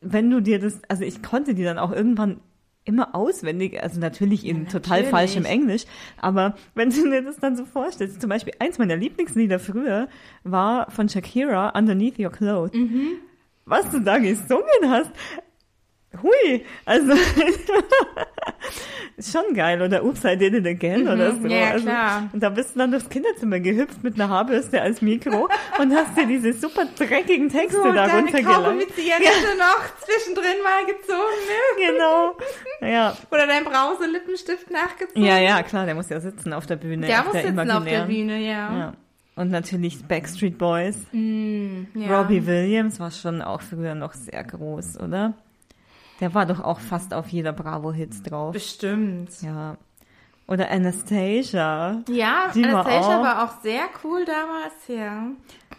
wenn 0.00 0.30
du 0.30 0.40
dir 0.40 0.58
das, 0.58 0.80
also 0.88 1.04
ich 1.04 1.22
konnte 1.22 1.54
die 1.54 1.62
dann 1.64 1.78
auch 1.78 1.92
irgendwann 1.92 2.40
immer 2.90 3.14
auswendig, 3.14 3.82
also 3.82 4.00
natürlich 4.00 4.44
in 4.44 4.66
total 4.68 5.02
natürlich. 5.02 5.10
falschem 5.10 5.44
Englisch, 5.44 5.84
aber 6.18 6.54
wenn 6.74 6.90
du 6.90 7.08
dir 7.08 7.22
das 7.22 7.36
dann 7.36 7.56
so 7.56 7.64
vorstellst, 7.64 8.20
zum 8.20 8.28
Beispiel 8.28 8.52
eins 8.58 8.78
meiner 8.78 8.96
Lieblingslieder 8.96 9.58
früher 9.58 10.08
war 10.44 10.90
von 10.90 11.08
Shakira, 11.08 11.70
Underneath 11.78 12.18
Your 12.18 12.30
Clothes. 12.30 12.74
Mhm. 12.74 13.12
was 13.64 13.88
du 13.90 14.00
da 14.00 14.18
gesungen 14.18 14.82
hast. 14.88 15.10
Hui, 16.22 16.64
also 16.86 17.12
ist 19.16 19.32
schon 19.32 19.54
geil. 19.54 19.80
Oder 19.80 20.04
Oops, 20.04 20.24
I 20.24 20.36
did 20.36 20.54
it 20.54 20.66
again 20.66 21.06
oder 21.08 21.36
so. 21.36 21.46
ja, 21.46 21.70
also, 21.70 21.86
klar. 21.86 22.28
Und 22.32 22.42
da 22.42 22.48
bist 22.50 22.74
du 22.74 22.78
dann 22.80 22.90
durchs 22.90 23.08
Kinderzimmer 23.08 23.60
gehüpft 23.60 24.02
mit 24.02 24.14
einer 24.16 24.28
Haarbürste 24.28 24.82
als 24.82 25.02
Mikro 25.02 25.48
und 25.78 25.94
hast 25.94 26.16
dir 26.16 26.26
diese 26.26 26.52
super 26.52 26.82
dreckigen 26.98 27.48
Texte 27.48 27.76
So, 27.80 27.92
da 27.92 28.04
und 28.04 28.10
deine 28.10 28.30
Kaube 28.44 28.68
runtergeladen. 28.70 28.76
mit 28.78 28.94
Zigarette 28.94 29.56
noch 29.58 29.82
zwischendrin 30.04 30.62
mal 30.64 30.84
gezogen, 30.86 31.40
ne? 31.46 31.86
Genau. 31.92 32.36
Ja. 32.92 33.16
Oder 33.30 33.46
dein 33.46 33.64
Brause-Lippenstift 33.64 34.70
nachgezogen. 34.70 35.22
ja, 35.24 35.38
ja, 35.38 35.62
klar, 35.62 35.86
der 35.86 35.94
muss 35.94 36.08
ja 36.08 36.20
sitzen 36.20 36.52
auf 36.52 36.66
der 36.66 36.76
Bühne. 36.76 37.06
Der 37.06 37.22
muss 37.22 37.32
der 37.32 37.42
sitzen 37.42 37.58
auf 37.70 37.84
der 37.84 38.04
imaginären. 38.04 38.08
Bühne, 38.08 38.38
ja. 38.40 38.78
Ja. 38.78 38.92
Und 39.36 39.50
natürlich 39.50 40.04
Backstreet 40.04 40.58
Boys. 40.58 40.96
Mm, 41.12 41.84
ja. 41.94 42.18
Robbie 42.20 42.44
Williams 42.46 42.98
war 43.00 43.10
schon 43.10 43.40
auch 43.42 43.60
früher 43.62 43.94
noch 43.94 44.12
sehr 44.12 44.42
groß, 44.44 44.98
oder? 45.00 45.34
Der 46.20 46.34
war 46.34 46.46
doch 46.46 46.60
auch 46.60 46.80
fast 46.80 47.14
auf 47.14 47.28
jeder 47.28 47.52
Bravo-Hits 47.52 48.22
drauf. 48.22 48.52
Bestimmt. 48.52 49.30
Ja. 49.42 49.76
Oder 50.46 50.70
Anastasia. 50.70 52.02
Ja, 52.08 52.50
Die 52.54 52.62
war 52.64 52.84
Anastasia 52.86 53.18
auch- 53.18 53.22
war 53.22 53.44
auch 53.44 53.60
sehr 53.62 53.82
cool 54.04 54.24
damals, 54.24 54.88
ja. 54.88 55.26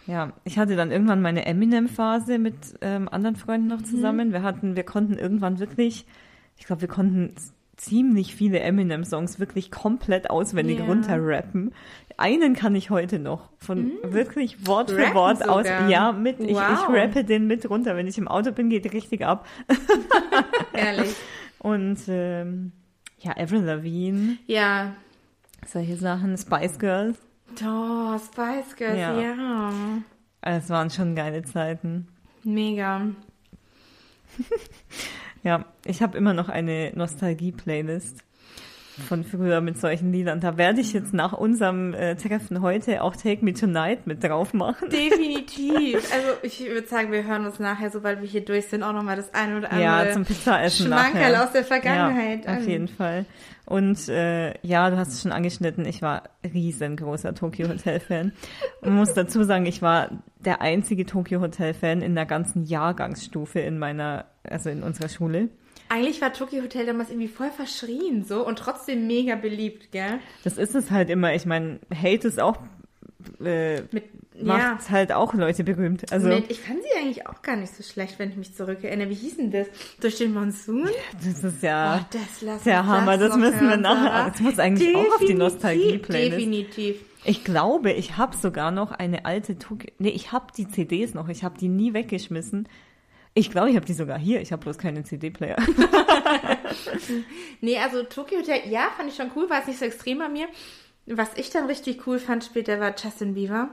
Ja, 0.06 0.32
ich 0.44 0.58
hatte 0.58 0.74
dann 0.76 0.90
irgendwann 0.90 1.22
meine 1.22 1.46
Eminem-Phase 1.46 2.38
mit 2.38 2.54
ähm, 2.80 3.08
anderen 3.08 3.36
Freunden 3.36 3.66
Mhm. 3.68 3.72
noch 3.72 3.82
zusammen. 3.82 4.32
Wir 4.32 4.42
hatten, 4.42 4.74
wir 4.74 4.82
konnten 4.84 5.14
irgendwann 5.18 5.58
wirklich, 5.60 6.06
ich 6.56 6.64
glaube, 6.66 6.80
wir 6.82 6.88
konnten 6.88 7.34
ziemlich 7.76 8.34
viele 8.34 8.60
Eminem-Songs 8.60 9.38
wirklich 9.40 9.70
komplett 9.70 10.30
auswendig 10.30 10.78
Ja. 10.80 10.86
runterrappen. 10.86 11.72
Einen 12.18 12.54
kann 12.54 12.74
ich 12.74 12.90
heute 12.90 13.18
noch 13.18 13.50
von 13.58 13.92
wirklich 14.02 14.66
Wort 14.66 14.90
für. 14.90 14.98
Rappen 14.98 15.14
Wort 15.14 15.48
aus. 15.48 15.66
sogar. 15.66 15.88
Ja, 15.88 16.12
mit 16.12 16.40
ich, 16.40 16.50
ich 16.50 16.56
rappe 16.56 17.24
den 17.24 17.46
mit 17.46 17.68
runter. 17.68 17.96
Wenn 17.96 18.06
ich 18.06 18.18
im 18.18 18.28
Auto 18.28 18.52
bin, 18.52 18.68
geht 18.70 18.92
richtig 18.92 19.24
ab. 19.24 19.46
Ehrlich. 20.72 21.14
Und 21.58 21.98
ähm, 22.08 22.72
ja, 23.18 23.36
Avril 23.36 23.62
Lavigne, 23.62 24.36
Ja. 24.46 24.94
solche 25.66 25.96
Sachen, 25.96 26.36
Spice 26.36 26.78
Girls. 26.78 27.18
Oh, 27.64 28.18
Spice 28.18 28.74
Girls, 28.76 28.98
Ja. 28.98 29.20
ja. 29.20 29.72
Es 30.40 30.68
waren 30.70 30.90
schon 30.90 31.14
geile 31.14 31.42
Zeiten. 31.44 32.08
Mega. 32.44 33.02
Ja, 35.44 35.64
ich 35.84 36.02
habe 36.02 36.16
immer 36.16 36.34
noch 36.34 36.48
eine 36.48 36.92
Nostalgie-Playlist 36.94 38.22
von 39.02 39.24
früher 39.24 39.60
mit 39.60 39.78
solchen 39.78 40.12
Liedern. 40.12 40.40
Da 40.40 40.56
werde 40.56 40.80
ich 40.80 40.92
jetzt 40.92 41.12
nach 41.12 41.32
unserem 41.32 41.94
äh, 41.94 42.16
Treffen 42.16 42.62
heute 42.62 43.02
auch 43.02 43.14
Take 43.16 43.44
Me 43.44 43.52
Tonight 43.52 44.06
mit 44.06 44.24
drauf 44.24 44.54
machen. 44.54 44.88
Definitiv. 44.90 45.98
Also 46.12 46.28
ich 46.42 46.60
würde 46.68 46.86
sagen, 46.86 47.10
wir 47.12 47.24
hören 47.24 47.46
uns 47.46 47.58
nachher, 47.58 47.90
sobald 47.90 48.20
wir 48.20 48.28
hier 48.28 48.44
durch 48.44 48.66
sind, 48.66 48.82
auch 48.82 48.92
nochmal 48.92 49.16
das 49.16 49.32
eine 49.34 49.58
oder 49.58 49.72
andere 49.72 50.06
Ja, 50.06 50.12
zum 50.12 50.24
Pizzaessen 50.24 50.86
Schmankerl 50.86 51.32
nachher. 51.32 51.44
aus 51.44 51.52
der 51.52 51.64
Vergangenheit. 51.64 52.44
Ja, 52.44 52.52
auf 52.52 52.58
an. 52.58 52.68
jeden 52.68 52.88
Fall. 52.88 53.24
Und 53.64 54.08
äh, 54.08 54.54
ja, 54.66 54.90
du 54.90 54.96
hast 54.96 55.08
es 55.08 55.22
schon 55.22 55.32
angeschnitten, 55.32 55.84
ich 55.86 56.02
war 56.02 56.24
riesengroßer 56.44 57.34
Tokyo 57.34 57.68
Hotel 57.68 58.00
Fan. 58.00 58.32
Und 58.80 58.94
muss 58.94 59.14
dazu 59.14 59.44
sagen, 59.44 59.66
ich 59.66 59.82
war 59.82 60.10
der 60.44 60.60
einzige 60.60 61.06
Tokyo 61.06 61.40
Hotel 61.40 61.72
Fan 61.74 62.02
in 62.02 62.14
der 62.14 62.26
ganzen 62.26 62.64
Jahrgangsstufe 62.64 63.60
in 63.60 63.78
meiner, 63.78 64.26
also 64.44 64.68
in 64.70 64.82
unserer 64.82 65.08
Schule. 65.08 65.48
Eigentlich 65.92 66.22
war 66.22 66.32
Tokyo 66.32 66.62
Hotel 66.62 66.86
damals 66.86 67.10
irgendwie 67.10 67.28
voll 67.28 67.50
verschrien 67.50 68.24
so 68.24 68.46
und 68.46 68.58
trotzdem 68.58 69.06
mega 69.06 69.36
beliebt, 69.36 69.92
gell? 69.92 70.20
Das 70.42 70.56
ist 70.56 70.74
es 70.74 70.90
halt 70.90 71.10
immer. 71.10 71.34
Ich 71.34 71.44
meine, 71.44 71.80
Hate 71.94 72.26
ist 72.26 72.40
auch 72.40 72.56
äh, 73.44 73.82
Mit, 73.92 74.04
ja. 74.34 74.44
macht 74.44 74.90
halt 74.90 75.12
auch 75.12 75.34
Leute 75.34 75.64
berühmt. 75.64 76.10
Also 76.10 76.28
Mit, 76.28 76.50
ich 76.50 76.60
fand 76.60 76.78
sie 76.82 76.98
eigentlich 76.98 77.26
auch 77.26 77.42
gar 77.42 77.56
nicht 77.56 77.74
so 77.74 77.82
schlecht, 77.82 78.18
wenn 78.18 78.30
ich 78.30 78.36
mich 78.36 78.54
zurückerinnere. 78.54 79.10
Wie 79.10 79.14
hieß 79.14 79.36
denn 79.36 79.50
das? 79.50 79.66
Durch 80.00 80.16
den 80.16 80.32
Monsun? 80.32 80.88
das 81.22 81.44
ist 81.44 81.62
ja 81.62 82.00
oh, 82.00 82.06
das 82.10 82.40
lass 82.40 82.62
der 82.62 82.86
Hammer. 82.86 83.18
Das 83.18 83.30
noch 83.30 83.36
müssen 83.36 83.68
wir 83.68 83.76
nachher. 83.76 84.30
Das 84.30 84.40
muss 84.40 84.58
eigentlich 84.58 84.96
auch 84.96 85.00
auf 85.00 85.18
die 85.18 85.26
Definitiv, 85.26 85.38
Nostalgie-Playlist. 85.38 86.36
Definitiv. 86.38 86.96
Ich 87.24 87.44
glaube, 87.44 87.92
ich 87.92 88.16
habe 88.16 88.34
sogar 88.34 88.70
noch 88.70 88.92
eine 88.92 89.26
alte 89.26 89.58
Tokyo. 89.58 89.90
Nee, 89.98 90.08
ich 90.08 90.32
habe 90.32 90.46
die 90.56 90.68
CDs 90.68 91.12
noch. 91.12 91.28
Ich 91.28 91.44
habe 91.44 91.58
die 91.58 91.68
nie 91.68 91.92
weggeschmissen. 91.92 92.66
Ich 93.34 93.50
glaube, 93.50 93.70
ich 93.70 93.76
habe 93.76 93.86
die 93.86 93.94
sogar 93.94 94.18
hier. 94.18 94.40
Ich 94.42 94.52
habe 94.52 94.62
bloß 94.62 94.78
keinen 94.78 95.04
CD-Player. 95.04 95.56
Nee, 97.60 97.78
also 97.78 98.02
Tokyo 98.02 98.38
Hotel, 98.38 98.60
ja, 98.68 98.88
fand 98.96 99.08
ich 99.08 99.16
schon 99.16 99.30
cool, 99.36 99.48
war 99.50 99.60
es 99.60 99.66
nicht 99.66 99.78
so 99.78 99.84
extrem 99.84 100.18
bei 100.18 100.28
mir. 100.28 100.46
Was 101.06 101.30
ich 101.36 101.50
dann 101.50 101.66
richtig 101.66 102.06
cool 102.06 102.18
fand 102.18 102.44
später 102.44 102.80
war 102.80 102.94
Justin 102.96 103.34
Bieber. 103.34 103.68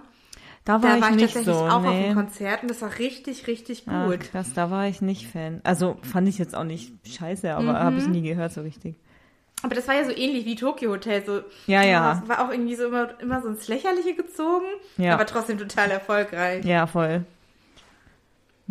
Da 0.66 0.74
war 0.84 0.90
Da 0.92 0.96
ich 0.98 1.02
war 1.02 1.10
ich 1.12 1.16
nicht 1.16 1.26
tatsächlich 1.34 1.56
so. 1.56 1.62
auch 1.66 1.84
auf 1.86 1.94
nee. 1.94 2.08
dem 2.08 2.16
Konzert 2.16 2.62
und 2.62 2.70
das 2.70 2.82
war 2.82 2.98
richtig, 3.00 3.48
richtig 3.48 3.84
Ah, 3.88 4.08
gut. 4.08 4.20
krass, 4.22 4.52
da 4.54 4.70
war 4.70 4.88
ich 4.88 5.02
nicht 5.02 5.28
Fan. 5.28 5.62
Also 5.64 5.98
fand 6.04 6.28
ich 6.28 6.38
jetzt 6.38 6.56
auch 6.56 6.64
nicht 6.66 6.92
scheiße, 7.08 7.54
aber 7.56 7.80
habe 7.80 7.98
ich 7.98 8.08
nie 8.08 8.22
gehört 8.22 8.52
so 8.52 8.62
richtig. 8.62 8.96
Aber 9.62 9.76
das 9.76 9.88
war 9.88 9.96
ja 9.96 10.06
so 10.06 10.12
ähnlich 10.12 10.46
wie 10.46 10.56
Tokyo 10.56 10.92
Hotel. 10.92 11.24
So, 11.26 11.42
Ja, 11.68 11.84
ja. 11.84 12.20
Das 12.20 12.30
war 12.30 12.46
auch 12.46 12.52
irgendwie 12.52 12.76
so 12.76 12.88
immer, 12.88 13.20
immer 13.22 13.42
so 13.42 13.48
ins 13.50 13.68
Lächerliche 13.68 14.14
gezogen, 14.16 14.66
Ja. 14.98 15.14
aber 15.14 15.26
trotzdem 15.26 15.58
total 15.58 15.92
erfolgreich. 15.92 16.64
Ja, 16.66 16.86
voll. 16.88 17.26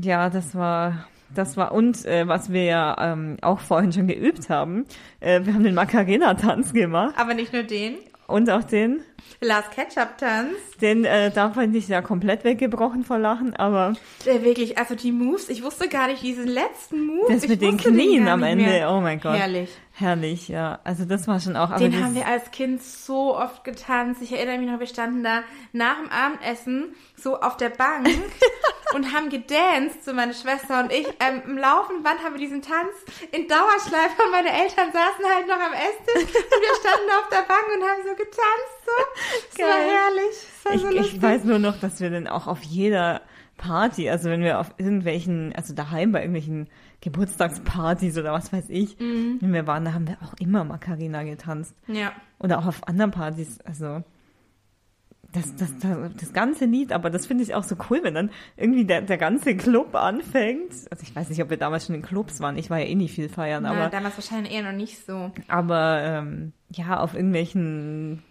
Ja, 0.00 0.30
das 0.30 0.54
war, 0.54 1.06
das 1.34 1.56
war, 1.56 1.72
und 1.72 2.04
äh, 2.06 2.26
was 2.28 2.52
wir 2.52 2.64
ja 2.64 2.96
ähm, 3.12 3.36
auch 3.42 3.58
vorhin 3.60 3.92
schon 3.92 4.06
geübt 4.06 4.48
haben, 4.48 4.84
äh, 5.20 5.40
wir 5.44 5.54
haben 5.54 5.64
den 5.64 5.74
Macarena-Tanz 5.74 6.72
gemacht 6.72 7.14
Aber 7.18 7.34
nicht 7.34 7.52
nur 7.52 7.64
den. 7.64 7.96
und 8.28 8.48
auch 8.48 8.62
den, 8.62 9.00
Last 9.40 9.72
Ketchup-Tanz. 9.72 10.52
den, 10.80 11.04
äh, 11.04 11.30
da 11.32 11.50
fand 11.50 11.74
ich 11.76 11.88
ja 11.88 12.00
komplett 12.00 12.44
weggebrochen 12.44 13.04
vor 13.04 13.18
Lachen, 13.18 13.54
aber 13.56 13.94
Der 14.24 14.42
wirklich, 14.44 14.78
also 14.78 14.94
die 14.94 15.10
Moves, 15.12 15.48
ich 15.48 15.62
wusste 15.64 15.88
gar 15.88 16.06
nicht 16.06 16.22
diesen 16.22 16.46
letzten 16.46 17.04
Move. 17.06 17.26
das 17.32 17.42
ich 17.42 17.48
mit 17.50 17.60
den 17.60 17.76
Knien 17.76 18.24
gar 18.26 18.34
am 18.34 18.42
Ende, 18.44 18.64
mehr. 18.64 18.90
oh 18.92 19.00
mein 19.00 19.20
Gott. 19.20 19.36
Herrlich. 19.36 19.70
Herrlich, 19.92 20.46
ja. 20.48 20.78
Also 20.84 21.04
das 21.04 21.26
war 21.26 21.40
schon 21.40 21.56
auch, 21.56 21.74
Den 21.76 22.02
haben 22.02 22.14
wir 22.14 22.26
als 22.28 22.52
Kind 22.52 22.80
so 22.82 23.36
oft 23.36 23.64
getanzt. 23.64 24.22
Ich 24.22 24.32
erinnere 24.32 24.58
mich 24.58 24.70
noch, 24.70 24.78
wir 24.78 24.86
standen 24.86 25.24
da 25.24 25.42
nach 25.72 25.96
dem 25.98 26.08
Abendessen 26.10 26.94
so 27.16 27.40
auf 27.40 27.56
der 27.56 27.70
Bank 27.70 28.08
und 28.94 29.12
haben 29.14 29.28
gedanced, 29.30 30.04
so 30.04 30.12
meine 30.14 30.34
Schwester 30.34 30.80
und 30.80 30.92
ich. 30.92 31.06
Ähm, 31.20 31.42
Im 31.46 31.58
laufenden 31.58 32.02
Band 32.02 32.22
haben 32.24 32.34
wir 32.34 32.40
diesen 32.40 32.62
Tanz 32.62 32.92
in 33.32 33.46
Dauerschleife 33.48 34.22
und 34.24 34.30
meine 34.32 34.50
Eltern 34.50 34.92
saßen 34.92 35.24
halt 35.34 35.46
noch 35.46 35.60
am 35.60 35.72
Esstisch 35.72 36.34
und 36.34 36.60
wir 36.62 36.74
standen 36.80 37.10
auf 37.20 37.28
der 37.30 37.42
Bank 37.48 37.66
und 37.76 37.82
haben 37.82 38.02
so 38.04 38.14
getanzt. 38.14 38.78
So. 38.86 38.92
Das 39.50 39.58
war 39.58 39.76
Geil. 39.76 39.90
herrlich. 39.90 40.36
Das 40.62 40.64
war 40.64 40.74
ich, 40.74 40.80
so 40.82 40.88
ich 40.88 40.96
lustig. 40.96 41.22
weiß 41.22 41.44
nur 41.44 41.58
noch, 41.58 41.78
dass 41.80 42.00
wir 42.00 42.10
dann 42.10 42.26
auch 42.26 42.46
auf 42.46 42.62
jeder 42.62 43.20
Party, 43.58 44.08
also 44.08 44.30
wenn 44.30 44.42
wir 44.42 44.60
auf 44.60 44.72
irgendwelchen, 44.78 45.52
also 45.56 45.74
daheim 45.74 46.12
bei 46.12 46.20
irgendwelchen 46.20 46.68
Geburtstagspartys 47.00 48.16
oder 48.18 48.32
was 48.32 48.52
weiß 48.52 48.66
ich, 48.68 48.98
Mhm. 48.98 49.38
wenn 49.40 49.52
wir 49.52 49.66
waren, 49.66 49.84
da 49.84 49.92
haben 49.92 50.06
wir 50.08 50.16
auch 50.24 50.34
immer 50.40 50.64
Macarena 50.64 51.22
getanzt. 51.24 51.74
Ja. 51.86 52.12
Oder 52.38 52.58
auch 52.58 52.66
auf 52.66 52.86
anderen 52.86 53.10
Partys, 53.10 53.58
also 53.64 54.02
das, 55.32 55.54
das, 55.56 55.76
das, 55.78 55.96
das 56.18 56.32
ganze 56.32 56.64
Lied, 56.64 56.90
aber 56.92 57.10
das 57.10 57.26
finde 57.26 57.44
ich 57.44 57.54
auch 57.54 57.62
so 57.64 57.76
cool, 57.90 58.00
wenn 58.02 58.14
dann 58.14 58.30
irgendwie 58.56 58.84
der, 58.86 59.02
der 59.02 59.18
ganze 59.18 59.56
Club 59.56 59.94
anfängt. 59.94 60.72
Also 60.90 61.02
ich 61.02 61.14
weiß 61.14 61.28
nicht, 61.28 61.42
ob 61.42 61.50
wir 61.50 61.58
damals 61.58 61.86
schon 61.86 61.94
in 61.94 62.02
Clubs 62.02 62.40
waren, 62.40 62.56
ich 62.56 62.70
war 62.70 62.78
ja 62.78 62.86
eh 62.86 62.94
nie 62.94 63.08
viel 63.08 63.28
feiern, 63.28 63.64
Na, 63.64 63.70
aber, 63.72 63.88
damals 63.90 64.16
wahrscheinlich 64.16 64.52
eher 64.54 64.62
noch 64.62 64.72
nicht 64.72 65.04
so. 65.06 65.30
aber 65.48 66.00
ähm, 66.02 66.52
ja, 66.70 66.98
auf 67.00 67.14
irgendwelchen 67.14 68.22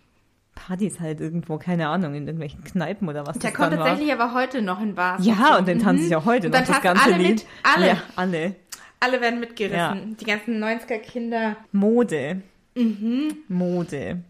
Partys 0.55 0.99
halt 0.99 1.21
irgendwo, 1.21 1.57
keine 1.57 1.88
Ahnung, 1.88 2.15
in 2.15 2.25
irgendwelchen 2.25 2.63
Kneipen 2.63 3.07
oder 3.07 3.27
was 3.27 3.38
Der 3.38 3.51
kommt 3.51 3.73
dann 3.73 3.79
war. 3.79 3.88
tatsächlich 3.89 4.12
aber 4.13 4.33
heute 4.33 4.63
noch 4.63 4.81
in 4.81 4.95
Bars. 4.95 5.23
Ja, 5.23 5.57
und 5.57 5.67
den 5.67 5.77
tanze 5.79 6.05
ich 6.07 6.15
auch 6.15 6.25
heute 6.25 6.47
Und 6.47 6.53
noch, 6.53 6.62
dann 6.62 6.67
das 6.67 6.81
ganze 6.81 7.03
alle 7.03 7.17
Lied. 7.17 7.29
mit, 7.29 7.45
alle. 7.62 7.88
Ja, 7.89 7.97
alle. 8.15 8.55
Alle 8.99 9.21
werden 9.21 9.39
mitgerissen. 9.39 9.77
Ja. 9.77 9.95
Die 10.19 10.25
ganzen 10.25 10.63
90er-Kinder. 10.63 11.57
Mode. 11.71 12.41
Mhm. 12.75 13.36
Mode. 13.47 14.23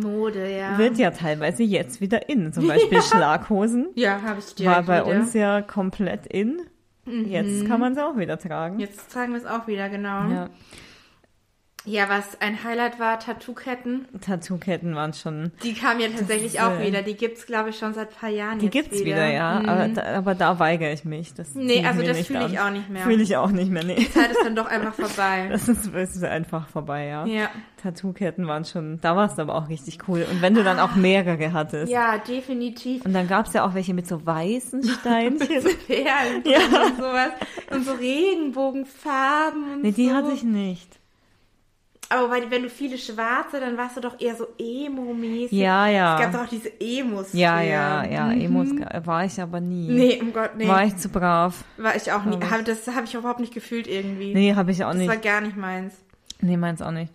Mode, 0.00 0.50
ja. 0.56 0.76
Wird 0.78 0.98
ja 0.98 1.10
teilweise 1.10 1.62
jetzt 1.62 2.00
wieder 2.00 2.28
in. 2.28 2.52
Zum 2.52 2.66
Beispiel 2.68 3.00
Schlaghosen. 3.02 3.88
ja, 3.94 4.20
habe 4.22 4.40
ich 4.40 4.54
dir 4.54 4.66
War 4.70 4.82
bei 4.82 5.02
wieder. 5.04 5.14
Mhm. 5.14 5.20
uns 5.20 5.34
ja 5.34 5.62
komplett 5.62 6.26
in. 6.26 6.60
Jetzt 7.06 7.66
kann 7.66 7.80
man 7.80 7.94
sie 7.94 8.02
auch 8.02 8.16
wieder 8.16 8.38
tragen. 8.38 8.78
Jetzt 8.78 9.10
zeigen 9.10 9.32
wir 9.32 9.38
es 9.38 9.46
auch 9.46 9.66
wieder, 9.66 9.88
genau. 9.90 10.28
Ja. 10.30 10.48
Ja, 11.86 12.08
was 12.08 12.40
ein 12.40 12.64
Highlight 12.64 12.98
war, 12.98 13.18
Tattoo-Ketten. 13.18 14.06
Tattoo-Ketten 14.18 14.94
waren 14.94 15.12
schon. 15.12 15.52
Die 15.62 15.74
kamen 15.74 16.00
ja 16.00 16.08
tatsächlich 16.08 16.60
auch 16.60 16.80
äh, 16.80 16.86
wieder. 16.86 17.02
Die 17.02 17.14
gibt's, 17.14 17.44
glaube 17.44 17.70
ich, 17.70 17.78
schon 17.78 17.92
seit 17.92 18.08
ein 18.08 18.14
paar 18.18 18.30
Jahren 18.30 18.58
Die 18.58 18.70
gibt's 18.70 19.04
wieder, 19.04 19.30
ja. 19.30 19.60
Aber, 19.66 19.88
da, 19.88 20.02
aber 20.16 20.34
da 20.34 20.58
weigere 20.58 20.92
ich 20.92 21.04
mich. 21.04 21.34
Das 21.34 21.54
Nee, 21.54 21.84
also 21.84 22.02
das 22.02 22.26
fühle 22.26 22.46
ich 22.46 22.58
auch 22.58 22.70
nicht 22.70 22.88
mehr. 22.88 23.02
Fühle 23.02 23.22
ich 23.22 23.36
auch 23.36 23.50
nicht 23.50 23.70
mehr, 23.70 23.84
nee. 23.84 23.96
Die 23.96 24.10
Zeit 24.10 24.30
ist 24.30 24.42
dann 24.42 24.56
doch 24.56 24.66
einfach 24.66 24.94
vorbei. 24.94 25.48
Das 25.54 25.68
ist, 25.68 25.94
das 25.94 26.16
ist 26.16 26.24
einfach 26.24 26.68
vorbei, 26.68 27.06
ja. 27.06 27.26
ja. 27.26 27.48
Tattoo-Ketten 27.82 28.46
waren 28.46 28.64
schon, 28.64 28.98
da 29.00 29.14
war 29.14 29.30
es 29.30 29.38
aber 29.38 29.54
auch 29.54 29.68
richtig 29.68 30.08
cool. 30.08 30.26
Und 30.30 30.40
wenn 30.40 30.54
du 30.54 30.64
dann 30.64 30.78
auch 30.78 30.94
mehrere 30.94 31.52
hattest. 31.52 31.92
Ja, 31.92 32.16
definitiv. 32.18 33.04
Und 33.04 33.12
dann 33.12 33.28
gab's 33.28 33.52
ja 33.52 33.66
auch 33.66 33.74
welche 33.74 33.92
mit 33.92 34.08
so 34.08 34.24
weißen 34.24 34.82
Steinchen. 34.84 35.64
Perlen 35.86 36.42
Ja. 36.44 36.58
und 36.86 36.96
sowas. 36.96 37.30
Und 37.70 37.84
so 37.84 37.92
Regenbogenfarben 37.92 39.74
und 39.74 39.82
nee, 39.82 39.92
die 39.92 40.08
so. 40.08 40.14
hatte 40.14 40.32
ich 40.32 40.42
nicht. 40.42 40.98
Aber 42.10 42.30
weil, 42.30 42.50
wenn 42.50 42.62
du 42.62 42.68
viele 42.68 42.98
schwarze, 42.98 43.60
dann 43.60 43.76
warst 43.76 43.96
du 43.96 44.00
doch 44.00 44.20
eher 44.20 44.36
so 44.36 44.46
emo-mäßig. 44.58 45.52
Ja, 45.52 45.88
ja. 45.88 46.16
Es 46.16 46.22
gab 46.22 46.32
doch 46.32 46.40
auch 46.42 46.48
diese 46.48 46.70
Emos. 46.80 47.32
Ja, 47.32 47.60
ja, 47.60 48.04
ja, 48.04 48.30
Emos 48.32 48.68
war 49.04 49.24
ich 49.24 49.40
aber 49.40 49.60
nie. 49.60 49.88
Mhm. 49.88 49.96
Nee, 49.96 50.20
um 50.20 50.32
Gott, 50.32 50.50
nee. 50.56 50.68
War 50.68 50.84
ich 50.84 50.96
zu 50.96 51.08
brav. 51.08 51.64
War 51.76 51.96
ich 51.96 52.12
auch 52.12 52.24
nie. 52.24 52.36
Ich. 52.36 52.50
Hab, 52.50 52.64
das 52.64 52.86
habe 52.88 53.04
ich 53.06 53.14
überhaupt 53.14 53.40
nicht 53.40 53.54
gefühlt 53.54 53.86
irgendwie. 53.86 54.34
Nee, 54.34 54.54
habe 54.54 54.70
ich 54.70 54.84
auch 54.84 54.90
das 54.90 54.98
nicht. 54.98 55.08
war 55.08 55.16
gar 55.16 55.40
nicht 55.40 55.56
meins. 55.56 55.94
Nee, 56.40 56.56
meins 56.56 56.82
auch 56.82 56.90
nicht. 56.90 57.12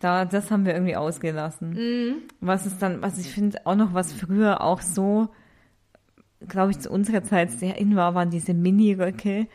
Da, 0.00 0.24
das 0.24 0.50
haben 0.50 0.64
wir 0.64 0.74
irgendwie 0.74 0.96
ausgelassen. 0.96 1.70
Mhm. 1.70 2.14
Was 2.40 2.66
ist 2.66 2.80
dann, 2.82 3.02
was 3.02 3.18
ich 3.18 3.32
finde, 3.32 3.58
auch 3.64 3.74
noch, 3.74 3.94
was 3.94 4.12
früher 4.12 4.60
auch 4.60 4.80
so, 4.82 5.28
glaube 6.46 6.70
ich, 6.70 6.78
zu 6.78 6.90
unserer 6.90 7.24
Zeit 7.24 7.50
sehr 7.50 7.78
in 7.78 7.96
war, 7.96 8.14
waren 8.14 8.30
diese 8.30 8.54
Mini-Röcke. 8.54 9.48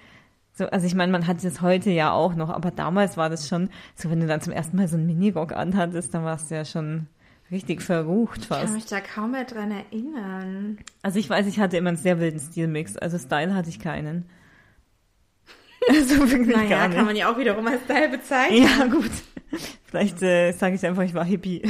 So, 0.56 0.66
also 0.68 0.86
ich 0.86 0.94
meine, 0.94 1.12
man 1.12 1.26
hat 1.26 1.44
das 1.44 1.62
heute 1.62 1.90
ja 1.90 2.12
auch 2.12 2.36
noch, 2.36 2.50
aber 2.50 2.70
damals 2.70 3.18
war 3.18 3.30
das 3.30 3.48
schon, 3.50 3.70
so 3.96 4.10
wenn 4.12 4.20
du 4.20 4.28
dann 4.28 4.40
zum 4.40 4.54
ersten 4.54 4.78
Mal 4.78 4.88
so 4.88 4.98
einen 4.98 5.08
Minirock 5.08 5.52
anhattest, 5.52 6.14
dann 6.14 6.24
warst 6.24 6.52
du 6.52 6.56
ja 6.56 6.64
schon 6.64 7.08
richtig 7.52 7.82
verrucht 7.82 8.42
Ich 8.44 8.50
kann 8.50 8.60
fast. 8.62 8.74
mich 8.74 8.86
da 8.86 9.00
kaum 9.02 9.32
mehr 9.32 9.46
dran 9.46 9.72
erinnern. 9.72 10.78
Also 11.02 11.18
ich 11.20 11.28
weiß, 11.30 11.48
ich 11.48 11.60
hatte 11.60 11.78
immer 11.78 11.90
einen 11.90 11.98
sehr 11.98 12.20
wilden 12.20 12.40
Stilmix, 12.40 12.98
also 12.98 13.18
Style 13.18 13.54
hatte 13.56 13.70
ich 13.70 13.80
keinen. 13.80 14.26
Also 15.90 16.18
wirklich 16.32 16.56
Naja, 16.56 16.70
gar 16.70 16.88
nicht. 16.88 16.96
kann 16.98 17.06
man 17.08 17.16
ja 17.18 17.30
auch 17.30 17.38
wiederum 17.38 17.68
als 17.68 17.82
Style 17.84 18.08
bezeichnen. 18.08 18.64
Ja, 18.64 18.86
gut. 18.86 19.12
Vielleicht 19.84 20.22
äh, 20.22 20.54
sage 20.54 20.76
ich 20.76 20.86
einfach, 20.86 21.04
ich 21.04 21.14
war 21.14 21.26
Hippie. 21.26 21.62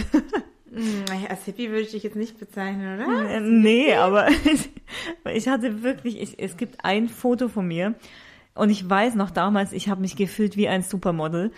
Hm, 0.72 1.04
als 1.30 1.46
Hippie 1.46 1.70
würde 1.70 1.82
ich 1.82 1.92
dich 1.92 2.04
jetzt 2.04 2.16
nicht 2.16 2.40
bezeichnen, 2.40 3.00
oder? 3.02 3.30
Äh, 3.30 3.40
nee, 3.40 3.96
aber 3.96 4.28
ich 5.34 5.48
hatte 5.48 5.82
wirklich, 5.82 6.22
ich, 6.22 6.38
es 6.40 6.58
gibt 6.58 6.86
ein 6.86 7.10
Foto 7.10 7.48
von 7.48 7.68
mir 7.68 7.96
und 8.56 8.70
ich 8.70 8.88
weiß 8.88 9.16
noch 9.16 9.32
damals, 9.32 9.72
ich 9.72 9.90
habe 9.90 10.02
mich 10.02 10.16
gefühlt 10.16 10.58
wie 10.58 10.68
ein 10.68 10.84
Supermodel. 10.84 11.52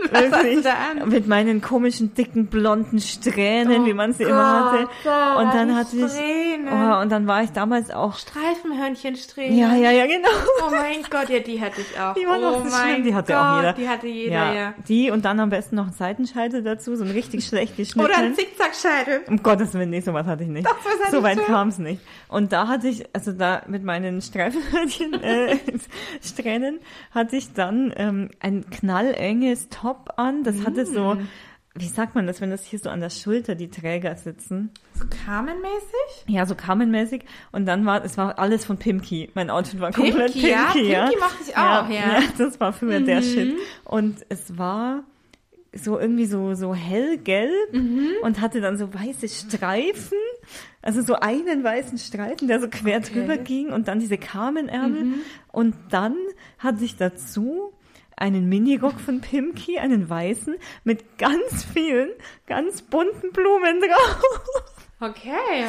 An? 0.00 1.08
Mit 1.08 1.26
meinen 1.28 1.60
komischen, 1.60 2.14
dicken, 2.14 2.46
blonden 2.46 2.98
Strähnen, 3.00 3.86
wie 3.86 3.94
man 3.94 4.12
sie 4.12 4.24
immer 4.24 4.72
hatte. 4.72 4.88
Gott, 5.04 5.36
Und 5.38 5.54
dann 5.54 5.74
hatte 5.76 5.96
ich, 5.96 6.10
Strähnen. 6.12 6.68
oh, 6.68 7.00
und 7.00 7.10
dann 7.10 7.26
war 7.26 7.42
ich 7.42 7.50
damals 7.52 7.90
auch, 7.90 8.16
Streifenhörnchensträhnen. 8.16 9.56
ja, 9.58 9.74
ja, 9.74 9.90
ja, 9.92 10.06
genau. 10.06 10.28
Oh 10.66 10.70
mein 10.70 11.02
Gott, 11.08 11.28
ja, 11.30 11.38
die 11.38 11.60
hatte 11.60 11.80
ich 11.80 11.98
auch. 11.98 12.14
Die 12.14 12.26
war 12.26 12.38
noch 12.38 12.56
oh 12.60 12.64
so 12.64 12.70
mein 12.70 12.92
schlimm, 12.94 13.04
die 13.04 13.14
hatte 13.14 13.32
Gott, 13.32 13.40
auch 13.42 13.56
jeder. 13.56 13.72
Die 13.74 13.88
hatte 13.88 14.06
jeder, 14.08 14.34
Ja, 14.34 14.54
ja. 14.54 14.74
die 14.88 15.10
und 15.10 15.24
dann 15.24 15.38
am 15.40 15.50
besten 15.50 15.76
noch 15.76 15.84
einen 15.84 15.92
Seitenscheitel 15.92 16.62
dazu, 16.62 16.96
so 16.96 17.04
ein 17.04 17.10
richtig 17.10 17.46
schlecht 17.46 17.76
geschnitten. 17.76 18.04
Oder 18.08 18.18
ein 18.18 18.34
Zickzackscheitel. 18.34 19.20
Um 19.28 19.42
Gottes 19.42 19.74
Willen, 19.74 19.90
nee, 19.90 20.00
sowas 20.00 20.26
hatte 20.26 20.42
ich 20.42 20.48
nicht. 20.48 20.66
Doch, 20.66 20.76
was 20.84 20.94
hattest 20.94 21.12
so 21.12 21.22
weit 21.22 21.44
kam 21.46 21.68
es 21.68 21.78
nicht. 21.78 22.00
Und 22.28 22.52
da 22.52 22.66
hatte 22.68 22.88
ich, 22.88 23.04
also 23.14 23.32
da 23.32 23.62
mit 23.68 23.84
meinen 23.84 24.20
Streifenhörnchen, 24.20 25.14
äh, 25.22 25.56
Strähnen, 26.22 26.80
hatte 27.12 27.36
ich 27.36 27.52
dann 27.52 27.92
ähm, 27.96 28.30
ein 28.40 28.68
knallenges 28.70 29.68
Top 29.68 29.83
an. 30.18 30.42
Das 30.44 30.64
hatte 30.64 30.86
so, 30.86 31.14
Mm. 31.14 31.28
wie 31.76 31.88
sagt 31.88 32.14
man 32.14 32.26
das, 32.26 32.40
wenn 32.40 32.50
das 32.50 32.64
hier 32.64 32.78
so 32.78 32.88
an 32.90 33.00
der 33.00 33.10
Schulter 33.10 33.54
die 33.54 33.68
Träger 33.68 34.14
sitzen? 34.16 34.70
So 34.94 35.04
Carmen-mäßig? 35.24 36.24
Ja, 36.28 36.46
so 36.46 36.54
Carmen-mäßig. 36.54 37.22
Und 37.52 37.66
dann 37.66 37.84
war, 37.86 38.04
es 38.04 38.16
war 38.16 38.38
alles 38.38 38.64
von 38.64 38.76
Pimki. 38.78 39.30
Mein 39.34 39.50
Outfit 39.50 39.80
war 39.80 39.92
komplett 39.92 40.32
Pimki, 40.32 40.50
ja? 40.50 40.70
Pimki, 40.72 40.90
ja. 40.92 41.06
Pimki 41.08 41.20
mochte 41.20 41.42
ich 41.48 41.56
auch, 41.56 41.88
ja. 41.90 42.20
Mhm. 42.20 42.38
Das 42.38 42.60
war 42.60 42.72
früher 42.72 43.00
der 43.00 43.22
Shit. 43.22 43.56
Und 43.84 44.18
es 44.28 44.56
war 44.56 45.02
so 45.76 45.98
irgendwie 45.98 46.26
so, 46.26 46.54
so 46.54 46.72
hellgelb 46.72 47.72
Mhm. 47.72 48.10
und 48.22 48.40
hatte 48.40 48.60
dann 48.60 48.76
so 48.78 48.94
weiße 48.94 49.28
Streifen. 49.28 50.18
Also 50.82 51.02
so 51.02 51.14
einen 51.14 51.64
weißen 51.64 51.98
Streifen, 51.98 52.46
der 52.46 52.60
so 52.60 52.68
quer 52.68 52.98
Okay. 52.98 53.12
drüber 53.12 53.36
ging 53.38 53.72
und 53.72 53.88
dann 53.88 53.98
diese 53.98 54.16
Carmen-Ärmel. 54.18 55.04
Mhm. 55.04 55.14
Und 55.50 55.74
dann 55.90 56.14
hatte 56.58 56.84
ich 56.84 56.96
dazu 56.96 57.72
einen 58.16 58.48
Minirock 58.48 59.00
von 59.00 59.20
Pimki, 59.20 59.78
einen 59.78 60.08
weißen, 60.08 60.54
mit 60.84 61.18
ganz 61.18 61.64
vielen, 61.64 62.10
ganz 62.46 62.82
bunten 62.82 63.32
Blumen 63.32 63.80
drauf. 63.80 64.22
Okay. 65.00 65.66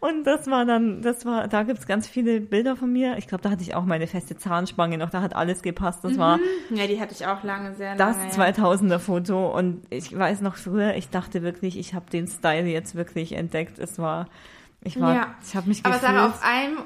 Und 0.00 0.24
das 0.24 0.46
war 0.46 0.64
dann, 0.64 1.02
das 1.02 1.26
war, 1.26 1.48
da 1.48 1.64
gibt's 1.64 1.86
ganz 1.86 2.06
viele 2.06 2.40
Bilder 2.40 2.76
von 2.76 2.90
mir. 2.92 3.18
Ich 3.18 3.26
glaube, 3.26 3.42
da 3.42 3.50
hatte 3.50 3.60
ich 3.62 3.74
auch 3.74 3.84
meine 3.84 4.06
feste 4.06 4.36
Zahnspange 4.38 4.96
noch, 4.96 5.10
da 5.10 5.20
hat 5.20 5.34
alles 5.36 5.62
gepasst. 5.62 6.04
Das 6.04 6.16
war 6.16 6.38
Ja, 6.70 6.86
die 6.86 6.98
hatte 7.00 7.12
ich 7.12 7.26
auch 7.26 7.42
lange, 7.42 7.74
sehr 7.74 7.96
das 7.96 8.16
lange. 8.16 8.30
ja. 8.30 8.64
2000er 8.64 8.98
Foto 8.98 9.54
und 9.54 9.82
ich 9.90 10.16
weiß 10.16 10.40
noch 10.40 10.56
früher, 10.56 10.94
ich 10.94 11.10
dachte 11.10 11.42
wirklich, 11.42 11.76
ich 11.78 11.92
habe 11.92 12.08
den 12.10 12.28
Style 12.28 12.66
jetzt 12.68 12.94
wirklich 12.94 13.32
entdeckt. 13.32 13.78
Es 13.78 13.98
war, 13.98 14.28
ich 14.82 14.98
war, 14.98 15.14
Ja. 15.14 15.34
ich 15.46 15.54
habe 15.56 15.68
mich 15.68 15.84
Aber 15.84 15.96
gefühlt. 15.96 16.12
Sarah, 16.12 16.26
auf 16.28 16.42
einem 16.42 16.78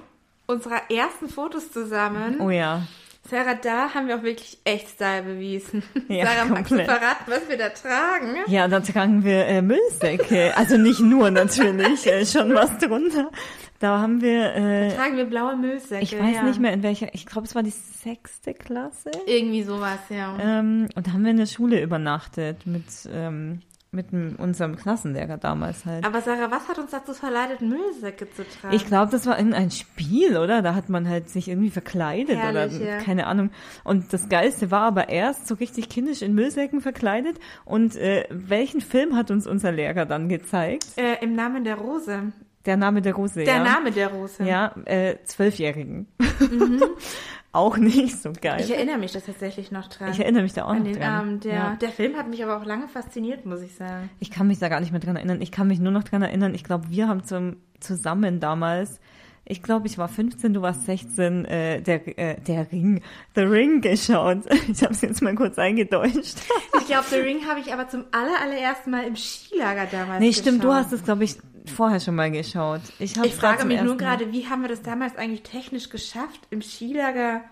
unserer 0.46 0.90
ersten 0.90 1.28
Fotos 1.28 1.70
zusammen, 1.70 2.40
oh 2.40 2.50
ja, 2.50 2.82
Sarah, 3.28 3.54
da 3.54 3.94
haben 3.94 4.08
wir 4.08 4.16
auch 4.16 4.22
wirklich 4.22 4.58
echt 4.64 4.88
Style 4.88 5.22
bewiesen. 5.22 5.82
Ja, 6.08 6.26
Sarah, 6.26 6.44
magst 6.46 6.70
du 6.70 6.76
komplett. 6.76 6.86
verraten, 6.86 7.24
was 7.30 7.48
wir 7.48 7.56
da 7.56 7.68
tragen? 7.70 8.36
ja, 8.48 8.68
da 8.68 8.80
tragen 8.80 9.24
wir 9.24 9.46
äh, 9.46 9.62
Müllsäcke. 9.62 10.56
Also 10.56 10.76
nicht 10.76 11.00
nur 11.00 11.30
natürlich, 11.30 12.06
äh, 12.06 12.26
schon 12.26 12.54
was 12.54 12.76
drunter. 12.78 13.30
Da 13.78 13.98
haben 13.98 14.20
wir, 14.20 14.54
äh, 14.54 14.94
Tragen 14.94 15.16
wir 15.16 15.24
blaue 15.24 15.56
Müllsäcke. 15.56 16.04
ich 16.04 16.18
weiß 16.18 16.36
ja. 16.36 16.42
nicht 16.44 16.60
mehr 16.60 16.72
in 16.72 16.82
welcher, 16.82 17.12
ich 17.14 17.26
glaube, 17.26 17.46
es 17.46 17.54
war 17.54 17.62
die 17.62 17.70
sechste 17.70 18.54
Klasse. 18.54 19.10
Irgendwie 19.26 19.62
sowas, 19.62 19.98
ja. 20.08 20.36
Ähm, 20.40 20.88
und 20.94 21.06
da 21.06 21.12
haben 21.12 21.24
wir 21.24 21.30
in 21.30 21.36
der 21.38 21.46
Schule 21.46 21.80
übernachtet 21.82 22.66
mit, 22.66 22.84
ähm, 23.12 23.60
mit 23.94 24.06
unserem 24.38 24.76
Klassenlehrer 24.76 25.36
damals 25.36 25.84
halt. 25.84 26.06
Aber 26.06 26.22
Sarah, 26.22 26.50
was 26.50 26.66
hat 26.66 26.78
uns 26.78 26.92
dazu 26.92 27.12
verleitet, 27.12 27.60
Müllsäcke 27.60 28.30
zu 28.30 28.42
tragen? 28.48 28.74
Ich 28.74 28.86
glaube, 28.86 29.12
das 29.12 29.26
war 29.26 29.36
irgendein 29.36 29.70
Spiel, 29.70 30.38
oder? 30.38 30.62
Da 30.62 30.74
hat 30.74 30.88
man 30.88 31.06
halt 31.06 31.28
sich 31.28 31.48
irgendwie 31.48 31.68
verkleidet 31.68 32.38
Herrlich, 32.38 32.80
oder 32.80 32.88
ja. 32.88 32.98
keine 32.98 33.26
Ahnung. 33.26 33.50
Und 33.84 34.14
das 34.14 34.30
Geilste 34.30 34.70
war 34.70 34.84
aber 34.86 35.10
erst 35.10 35.46
so 35.46 35.56
richtig 35.56 35.90
kindisch 35.90 36.22
in 36.22 36.34
Müllsäcken 36.34 36.80
verkleidet. 36.80 37.38
Und 37.66 37.94
äh, 37.96 38.24
welchen 38.30 38.80
Film 38.80 39.14
hat 39.14 39.30
uns 39.30 39.46
unser 39.46 39.72
Lehrer 39.72 40.06
dann 40.06 40.30
gezeigt? 40.30 40.86
äh, 40.96 41.22
Im 41.22 41.34
Namen 41.34 41.64
der 41.64 41.76
Rose. 41.76 42.32
Der 42.64 42.78
Name 42.78 43.02
der 43.02 43.14
Rose. 43.14 43.44
Der 43.44 43.56
ja. 43.56 43.62
Name 43.62 43.90
der 43.90 44.08
Rose. 44.08 44.42
Ja, 44.44 44.74
äh, 44.86 45.16
Zwölfjährigen. 45.24 46.06
auch 47.52 47.76
nicht 47.76 48.20
so 48.20 48.32
geil. 48.32 48.60
Ich 48.60 48.70
erinnere 48.70 48.98
mich 48.98 49.12
da 49.12 49.20
tatsächlich 49.20 49.70
noch 49.70 49.88
dran. 49.88 50.10
Ich 50.10 50.18
erinnere 50.18 50.42
mich 50.42 50.54
da 50.54 50.64
auch 50.64 50.70
an 50.70 50.78
noch 50.78 50.84
den 50.84 50.96
dran. 50.96 51.12
Abend, 51.12 51.44
ja. 51.44 51.52
Ja. 51.52 51.76
Der 51.76 51.90
Film 51.90 52.16
hat 52.16 52.28
mich 52.28 52.42
aber 52.42 52.56
auch 52.56 52.64
lange 52.64 52.88
fasziniert, 52.88 53.44
muss 53.44 53.60
ich 53.60 53.74
sagen. 53.74 54.08
Ich 54.20 54.30
kann 54.30 54.46
mich 54.46 54.58
da 54.58 54.68
gar 54.68 54.80
nicht 54.80 54.90
mehr 54.90 55.00
dran 55.00 55.16
erinnern. 55.16 55.42
Ich 55.42 55.52
kann 55.52 55.68
mich 55.68 55.78
nur 55.78 55.92
noch 55.92 56.04
dran 56.04 56.22
erinnern. 56.22 56.54
Ich 56.54 56.64
glaube, 56.64 56.88
wir 56.88 57.08
haben 57.08 57.24
zum, 57.24 57.56
zusammen 57.78 58.40
damals, 58.40 59.00
ich 59.44 59.62
glaube, 59.62 59.86
ich 59.86 59.98
war 59.98 60.08
15, 60.08 60.54
du 60.54 60.62
warst 60.62 60.86
16, 60.86 61.44
äh, 61.44 61.82
der, 61.82 62.18
äh, 62.18 62.40
der 62.40 62.70
Ring, 62.70 63.02
The 63.34 63.42
Ring 63.42 63.80
geschaut. 63.80 64.44
Ich 64.68 64.82
habe 64.82 64.94
es 64.94 65.02
jetzt 65.02 65.20
mal 65.20 65.34
kurz 65.34 65.58
eingedeutscht. 65.58 66.38
Ich 66.80 66.86
glaube, 66.86 67.04
The 67.10 67.16
Ring 67.16 67.46
habe 67.46 67.60
ich 67.60 67.72
aber 67.72 67.88
zum 67.88 68.04
aller, 68.12 68.40
allerersten 68.40 68.90
Mal 68.92 69.04
im 69.04 69.16
Skilager 69.16 69.86
damals 69.90 70.20
nee, 70.20 70.32
stimmt, 70.32 70.62
du 70.64 70.68
geschaut. 70.68 70.84
hast 70.84 70.92
es, 70.92 71.04
glaube 71.04 71.24
ich, 71.24 71.36
vorher 71.66 72.00
schon 72.00 72.14
mal 72.16 72.30
geschaut. 72.30 72.80
Ich, 72.98 73.16
Ich 73.16 73.34
frage 73.34 73.64
mich 73.64 73.80
nur 73.82 73.96
gerade, 73.96 74.32
wie 74.32 74.48
haben 74.48 74.62
wir 74.62 74.68
das 74.68 74.82
damals 74.82 75.16
eigentlich 75.16 75.42
technisch 75.42 75.88
geschafft, 75.90 76.40
im 76.50 76.62
Skilager 76.62 77.42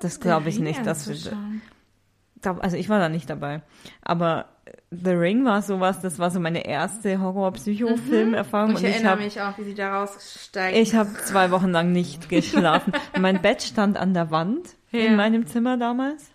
Das 0.00 0.20
glaube 0.20 0.48
ich 0.48 0.58
nicht. 0.58 0.84
Dass 0.86 1.08
wir, 1.08 1.36
da, 2.42 2.56
also 2.58 2.76
ich 2.76 2.88
war 2.88 2.98
da 2.98 3.08
nicht 3.08 3.30
dabei. 3.30 3.62
Aber 4.02 4.46
The 4.90 5.10
Ring 5.12 5.44
war 5.44 5.62
sowas, 5.62 6.00
das 6.00 6.18
war 6.18 6.30
so 6.30 6.40
meine 6.40 6.66
erste 6.66 7.20
Horror-Psycho-Film-Erfahrung. 7.20 8.70
Ich 8.72 8.76
und 8.78 8.84
ich 8.84 8.92
erinnere 8.94 9.12
hab, 9.12 9.18
mich 9.20 9.40
auch, 9.40 9.56
wie 9.58 9.64
sie 9.64 9.74
da 9.74 9.98
raussteigt. 10.00 10.76
Ich 10.76 10.94
habe 10.94 11.12
zwei 11.24 11.50
Wochen 11.50 11.70
lang 11.70 11.92
nicht 11.92 12.28
geschlafen. 12.30 12.92
mein 13.18 13.40
Bett 13.42 13.62
stand 13.62 13.96
an 13.96 14.12
der 14.14 14.30
Wand 14.30 14.76
Ja. 14.90 15.00
in 15.00 15.16
meinem 15.16 15.46
Zimmer 15.46 15.76
damals. 15.76 16.30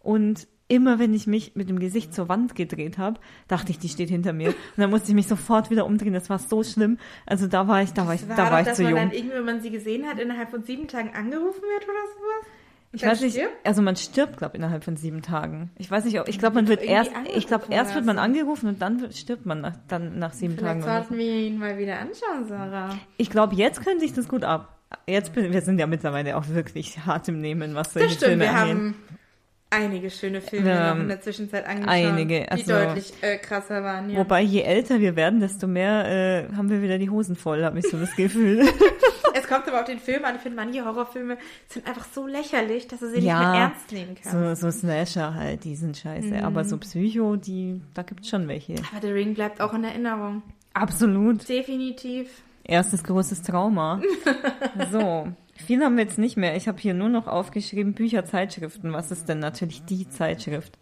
Und 0.00 0.46
immer 0.68 0.98
wenn 0.98 1.12
ich 1.12 1.26
mich 1.26 1.54
mit 1.54 1.68
dem 1.68 1.78
Gesicht 1.78 2.14
zur 2.14 2.28
Wand 2.28 2.54
gedreht 2.54 2.98
habe, 2.98 3.20
dachte 3.48 3.70
ich, 3.70 3.78
die 3.78 3.88
steht 3.88 4.08
hinter 4.08 4.32
mir. 4.32 4.48
Und 4.48 4.56
dann 4.78 4.90
musste 4.90 5.08
ich 5.08 5.14
mich 5.14 5.26
sofort 5.28 5.70
wieder 5.70 5.86
umdrehen. 5.86 6.14
Das 6.14 6.30
war 6.30 6.38
so 6.38 6.62
schlimm. 6.62 6.98
Also 7.26 7.46
da 7.46 7.68
war 7.68 7.82
ich, 7.82 7.92
da 7.92 8.06
war 8.06 8.14
ich, 8.14 8.26
war 8.28 8.36
da 8.36 8.44
doch, 8.44 8.52
war 8.52 8.60
ich 8.60 8.66
dass 8.66 8.76
zu 8.76 8.82
man 8.82 8.92
jung. 8.92 9.00
dann 9.00 9.12
irgendwie, 9.12 9.36
wenn 9.36 9.44
man 9.44 9.60
sie 9.60 9.70
gesehen 9.70 10.06
hat, 10.06 10.18
innerhalb 10.18 10.50
von 10.50 10.62
sieben 10.62 10.88
Tagen 10.88 11.10
angerufen 11.14 11.62
wird 11.62 11.84
oder 11.84 12.04
sowas? 12.14 12.50
Ich 12.92 13.00
dann 13.00 13.10
weiß 13.10 13.22
nicht, 13.22 13.32
stirbt? 13.34 13.54
also 13.64 13.82
man 13.82 13.96
stirbt, 13.96 14.36
glaube 14.36 14.56
innerhalb 14.56 14.84
von 14.84 14.96
sieben 14.96 15.20
Tagen. 15.20 15.70
Ich 15.78 15.90
weiß 15.90 16.04
nicht, 16.04 16.20
ob, 16.20 16.28
ich 16.28 16.38
glaube, 16.38 16.54
man 16.54 16.68
wird 16.68 16.80
erst, 16.80 17.10
ich 17.34 17.48
glaube, 17.48 17.64
erst 17.70 17.94
wird 17.96 18.04
man 18.04 18.16
so. 18.16 18.22
angerufen 18.22 18.68
und 18.68 18.80
dann 18.80 19.10
stirbt 19.12 19.46
man 19.46 19.60
nach, 19.62 19.74
dann 19.88 20.18
nach 20.20 20.32
sieben 20.32 20.54
Vielleicht 20.56 20.80
Tagen. 20.80 20.82
So. 20.82 20.88
sollten 20.88 21.18
wir 21.18 21.34
ihn 21.34 21.58
mal 21.58 21.76
wieder 21.76 21.98
anschauen, 21.98 22.46
Sarah. 22.48 22.96
Ich 23.16 23.30
glaube, 23.30 23.56
jetzt 23.56 23.82
könnte 23.84 24.04
ich 24.04 24.12
das 24.12 24.28
gut 24.28 24.44
ab. 24.44 24.78
Jetzt 25.08 25.34
wir 25.34 25.60
sind 25.60 25.80
ja 25.80 25.88
mittlerweile 25.88 26.36
auch 26.36 26.48
wirklich 26.50 27.04
hart 27.04 27.28
im 27.28 27.40
Nehmen, 27.40 27.74
was 27.74 27.92
solche 27.94 28.06
Das 28.08 28.16
stimmt, 28.16 28.28
Filme 28.28 28.44
wir 28.44 28.54
angeht. 28.54 28.74
haben 28.76 28.94
einige 29.74 30.10
schöne 30.10 30.40
Filme 30.40 30.74
noch 30.94 31.00
in 31.00 31.08
der 31.08 31.20
Zwischenzeit 31.20 31.66
angeschaut, 31.66 31.90
einige, 31.90 32.40
die 32.40 32.48
also- 32.48 32.72
deutlich 32.72 33.12
äh, 33.20 33.38
krasser 33.38 33.82
waren. 33.82 34.10
Ja. 34.10 34.18
Wobei, 34.20 34.42
je 34.42 34.62
älter 34.62 35.00
wir 35.00 35.16
werden, 35.16 35.40
desto 35.40 35.66
mehr 35.66 36.06
äh, 36.50 36.56
haben 36.56 36.70
wir 36.70 36.82
wieder 36.82 36.98
die 36.98 37.10
Hosen 37.10 37.36
voll, 37.36 37.64
habe 37.64 37.78
ich 37.80 37.86
so 37.88 37.98
das 37.98 38.14
Gefühl. 38.16 38.66
Es 39.36 39.48
kommt 39.48 39.66
aber 39.66 39.80
auf 39.80 39.84
den 39.86 39.98
Film 39.98 40.24
an. 40.24 40.36
Ich 40.36 40.42
finde, 40.42 40.56
manche 40.56 40.84
Horrorfilme 40.84 41.36
sind 41.68 41.88
einfach 41.88 42.06
so 42.14 42.24
lächerlich, 42.24 42.86
dass 42.86 43.00
du 43.00 43.10
sie 43.10 43.18
Ja, 43.18 43.40
nicht 43.40 43.50
mehr 43.50 43.60
ernst 43.62 43.92
nehmen 43.92 44.14
kannst. 44.22 44.60
so, 44.60 44.70
so 44.70 44.78
Slasher 44.78 45.34
halt, 45.34 45.64
die 45.64 45.74
sind 45.74 45.96
scheiße. 45.96 46.28
Mhm. 46.28 46.44
Aber 46.44 46.64
so 46.64 46.78
Psycho, 46.78 47.34
die, 47.34 47.82
da 47.94 48.02
gibt's 48.02 48.28
schon 48.28 48.46
welche. 48.46 48.74
Aber 48.92 49.04
The 49.04 49.12
Ring 49.12 49.34
bleibt 49.34 49.60
auch 49.60 49.74
in 49.74 49.82
Erinnerung. 49.82 50.42
Absolut. 50.72 51.48
Definitiv. 51.48 52.28
Erstes 52.62 53.02
großes 53.02 53.42
Trauma. 53.42 54.00
so. 54.92 55.26
Viel 55.56 55.82
haben 55.84 55.96
wir 55.96 56.04
jetzt 56.04 56.18
nicht 56.18 56.36
mehr. 56.36 56.56
Ich 56.56 56.66
habe 56.68 56.78
hier 56.78 56.94
nur 56.94 57.08
noch 57.08 57.26
aufgeschrieben 57.26 57.94
Bücher, 57.94 58.24
Zeitschriften. 58.24 58.92
Was 58.92 59.10
ist 59.10 59.28
denn 59.28 59.38
natürlich 59.38 59.84
die 59.84 60.08
Zeitschrift? 60.08 60.76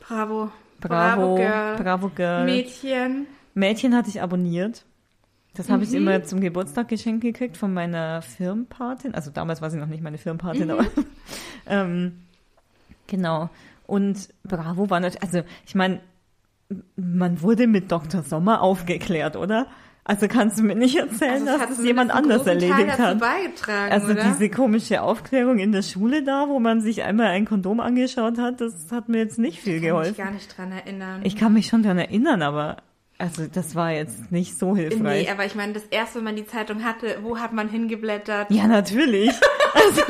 Bravo. 0.00 0.50
Bravo, 0.80 0.88
Bravo 0.88 1.34
Girl. 1.36 1.76
Bravo 1.76 2.08
Girl. 2.10 2.44
Mädchen. 2.44 3.26
Mädchen 3.54 3.94
hatte 3.94 4.08
ich 4.10 4.20
abonniert. 4.22 4.84
Das 5.54 5.70
habe 5.70 5.84
ich 5.84 5.90
Mhm. 5.90 5.96
immer 5.96 6.22
zum 6.22 6.40
Geburtstag 6.40 6.88
geschenkt 6.88 7.22
gekriegt 7.22 7.56
von 7.56 7.72
meiner 7.72 8.20
Firmenpatin. 8.20 9.14
Also 9.14 9.30
damals 9.30 9.62
war 9.62 9.70
sie 9.70 9.78
noch 9.78 9.86
nicht 9.86 10.02
meine 10.02 10.18
Firmenpatin, 10.18 10.64
Mhm. 10.64 10.70
aber 10.70 10.84
ähm, 11.66 12.22
genau. 13.06 13.48
Und 13.86 14.28
Bravo 14.44 14.90
war 14.90 15.00
natürlich, 15.00 15.22
also 15.22 15.42
ich 15.66 15.74
meine, 15.74 16.00
man 16.96 17.40
wurde 17.40 17.66
mit 17.66 17.90
Dr. 17.92 18.22
Sommer 18.22 18.60
aufgeklärt, 18.60 19.36
oder? 19.36 19.66
Also 20.08 20.28
kannst 20.28 20.56
du 20.58 20.62
mir 20.62 20.76
nicht 20.76 20.96
erzählen, 20.96 21.32
Also 21.32 21.44
dass 21.46 21.54
hat 21.60 21.70
es 21.70 21.76
zumindest 21.78 21.86
jemand 21.86 22.10
anders 22.12 22.46
erledigt 22.46 22.96
hat. 22.96 23.20
Also 23.90 24.12
oder? 24.12 24.22
diese 24.22 24.48
komische 24.50 25.02
Aufklärung 25.02 25.58
in 25.58 25.72
der 25.72 25.82
Schule 25.82 26.22
da, 26.22 26.48
wo 26.48 26.60
man 26.60 26.80
sich 26.80 27.02
einmal 27.02 27.26
ein 27.26 27.44
Kondom 27.44 27.80
angeschaut 27.80 28.38
hat, 28.38 28.60
das 28.60 28.92
hat 28.92 29.08
mir 29.08 29.18
jetzt 29.18 29.36
nicht 29.38 29.58
viel 29.60 29.74
Ich 29.74 29.82
kann 29.82 29.98
mich 29.98 30.04
geholfen. 30.04 30.16
gar 30.24 30.30
nicht 30.30 30.56
dran 30.56 30.70
erinnern. 30.70 31.20
Ich 31.24 31.34
kann 31.34 31.52
mich 31.52 31.66
schon 31.66 31.82
daran 31.82 31.98
erinnern, 31.98 32.42
aber 32.42 32.76
also 33.18 33.46
das 33.52 33.74
war 33.74 33.90
jetzt 33.90 34.30
nicht 34.30 34.56
so 34.56 34.76
hilfreich. 34.76 35.24
Nee, 35.24 35.28
aber 35.30 35.44
ich 35.44 35.56
meine, 35.56 35.72
das 35.72 35.84
erste, 35.86 36.18
wenn 36.18 36.24
man 36.24 36.36
die 36.36 36.46
Zeitung 36.46 36.84
hatte, 36.84 37.18
wo 37.22 37.38
hat 37.38 37.52
man 37.52 37.68
hingeblättert? 37.68 38.50
Ja, 38.50 38.66
natürlich. 38.68 39.30
Also 39.74 40.02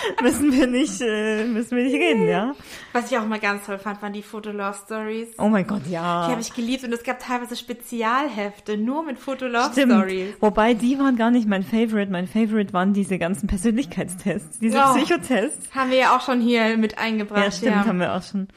müssen 0.22 0.52
wir 0.52 0.66
nicht, 0.66 1.00
äh, 1.00 1.44
müssen 1.44 1.76
wir 1.76 1.84
nicht 1.84 1.94
reden, 1.96 2.28
ja? 2.28 2.54
Was 2.92 3.10
ich 3.10 3.18
auch 3.18 3.26
mal 3.26 3.38
ganz 3.38 3.66
toll 3.66 3.78
fand, 3.78 4.00
waren 4.02 4.12
die 4.12 4.22
Fotolove-Stories. 4.22 5.28
Oh 5.38 5.48
mein 5.48 5.66
Gott, 5.66 5.82
Die 5.86 5.92
ja. 5.92 6.28
habe 6.28 6.40
ich 6.40 6.52
geliebt 6.54 6.84
und 6.84 6.92
es 6.92 7.02
gab 7.02 7.18
teilweise 7.20 7.56
Spezialhefte 7.56 8.76
nur 8.76 9.02
mit. 9.04 9.18
Fotolove-Stories. 9.18 10.34
Wobei 10.40 10.74
die 10.74 10.98
waren 10.98 11.16
gar 11.16 11.30
nicht 11.30 11.46
mein 11.48 11.62
Favorite. 11.62 12.10
Mein 12.10 12.26
Favorite 12.26 12.72
waren 12.72 12.92
diese 12.92 13.18
ganzen 13.18 13.46
Persönlichkeitstests, 13.46 14.58
diese 14.58 14.78
Oh. 14.78 14.94
Psychotests. 14.94 15.74
Haben 15.74 15.90
wir 15.90 15.98
ja 15.98 16.16
auch 16.16 16.20
schon 16.20 16.40
hier 16.40 16.76
mit 16.76 16.98
eingebracht. 16.98 17.44
Ja, 17.44 17.50
stimmt, 17.50 17.86
haben 17.86 18.00
wir 18.00 18.14
auch 18.14 18.22
schon. 18.22 18.48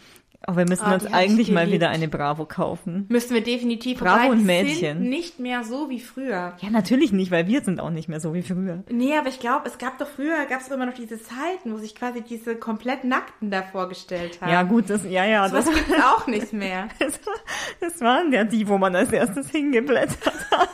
Aber 0.45 0.57
wir 0.57 0.67
müssen 0.67 0.85
Oh, 0.89 0.93
uns 0.93 1.05
eigentlich 1.05 1.51
mal 1.51 1.71
wieder 1.71 1.89
eine 1.89 2.09
Bravo 2.09 2.45
kaufen. 2.45 3.05
Müssen 3.07 3.33
wir 3.33 3.41
definitiv. 3.41 3.99
Bravo 3.99 4.31
und 4.31 4.45
Mädchen. 4.45 4.99
Sind 4.99 5.09
nicht 5.09 5.39
mehr 5.39 5.63
so 5.63 5.89
wie 5.89 6.01
früher. 6.01 6.57
Ja, 6.59 6.69
natürlich 6.69 7.13
nicht, 7.13 7.31
weil 7.31 7.47
wir 7.47 7.61
sind 7.61 7.79
auch 7.79 7.91
nicht 7.91 8.09
mehr 8.09 8.19
so 8.19 8.33
wie 8.33 8.41
früher. 8.41 8.83
Nee, 8.89 9.17
aber 9.17 9.29
ich 9.29 9.39
glaube, 9.39 9.67
es 9.69 9.77
gab 9.77 9.99
doch 9.99 10.07
früher, 10.07 10.45
gab 10.49 10.59
es 10.59 10.67
immer 10.67 10.85
noch 10.85 10.95
diese 10.95 11.21
Zeiten, 11.21 11.71
wo 11.71 11.77
sich 11.77 11.95
quasi 11.95 12.21
diese 12.21 12.57
komplett 12.57 13.05
Nackten 13.05 13.51
da 13.51 13.63
vorgestellt 13.63 14.41
haben. 14.41 14.51
Ja, 14.51 14.63
gut, 14.63 14.89
das, 14.89 15.05
ja, 15.05 15.23
ja, 15.23 15.47
Sowas 15.47 15.65
das, 15.65 15.75
gibt 15.75 15.89
es 15.89 16.03
auch 16.03 16.27
nicht 16.27 16.51
mehr. 16.51 16.89
das 17.79 18.01
waren 18.01 18.33
ja 18.33 18.43
die, 18.43 18.67
wo 18.67 18.77
man 18.77 18.93
als 18.97 19.13
erstes 19.13 19.49
hingeblättert 19.49 20.51
hat. 20.51 20.69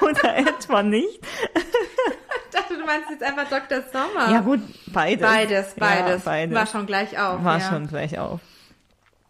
Oder 0.00 0.38
etwa 0.38 0.84
nicht. 0.84 1.18
Ich 1.56 2.56
dachte, 2.56 2.78
du 2.78 2.86
meinst 2.86 3.10
jetzt 3.10 3.24
einfach 3.24 3.48
Dr. 3.48 3.82
Sommer. 3.92 4.30
Ja, 4.30 4.40
gut, 4.40 4.60
beides. 4.92 5.20
Beides, 5.20 5.74
beides. 5.74 6.24
Ja, 6.24 6.30
beides. 6.30 6.54
War 6.54 6.66
schon 6.66 6.86
gleich 6.86 7.18
auf. 7.18 7.42
War 7.42 7.58
ja. 7.58 7.68
schon 7.68 7.88
gleich 7.88 8.18
auf. 8.18 8.40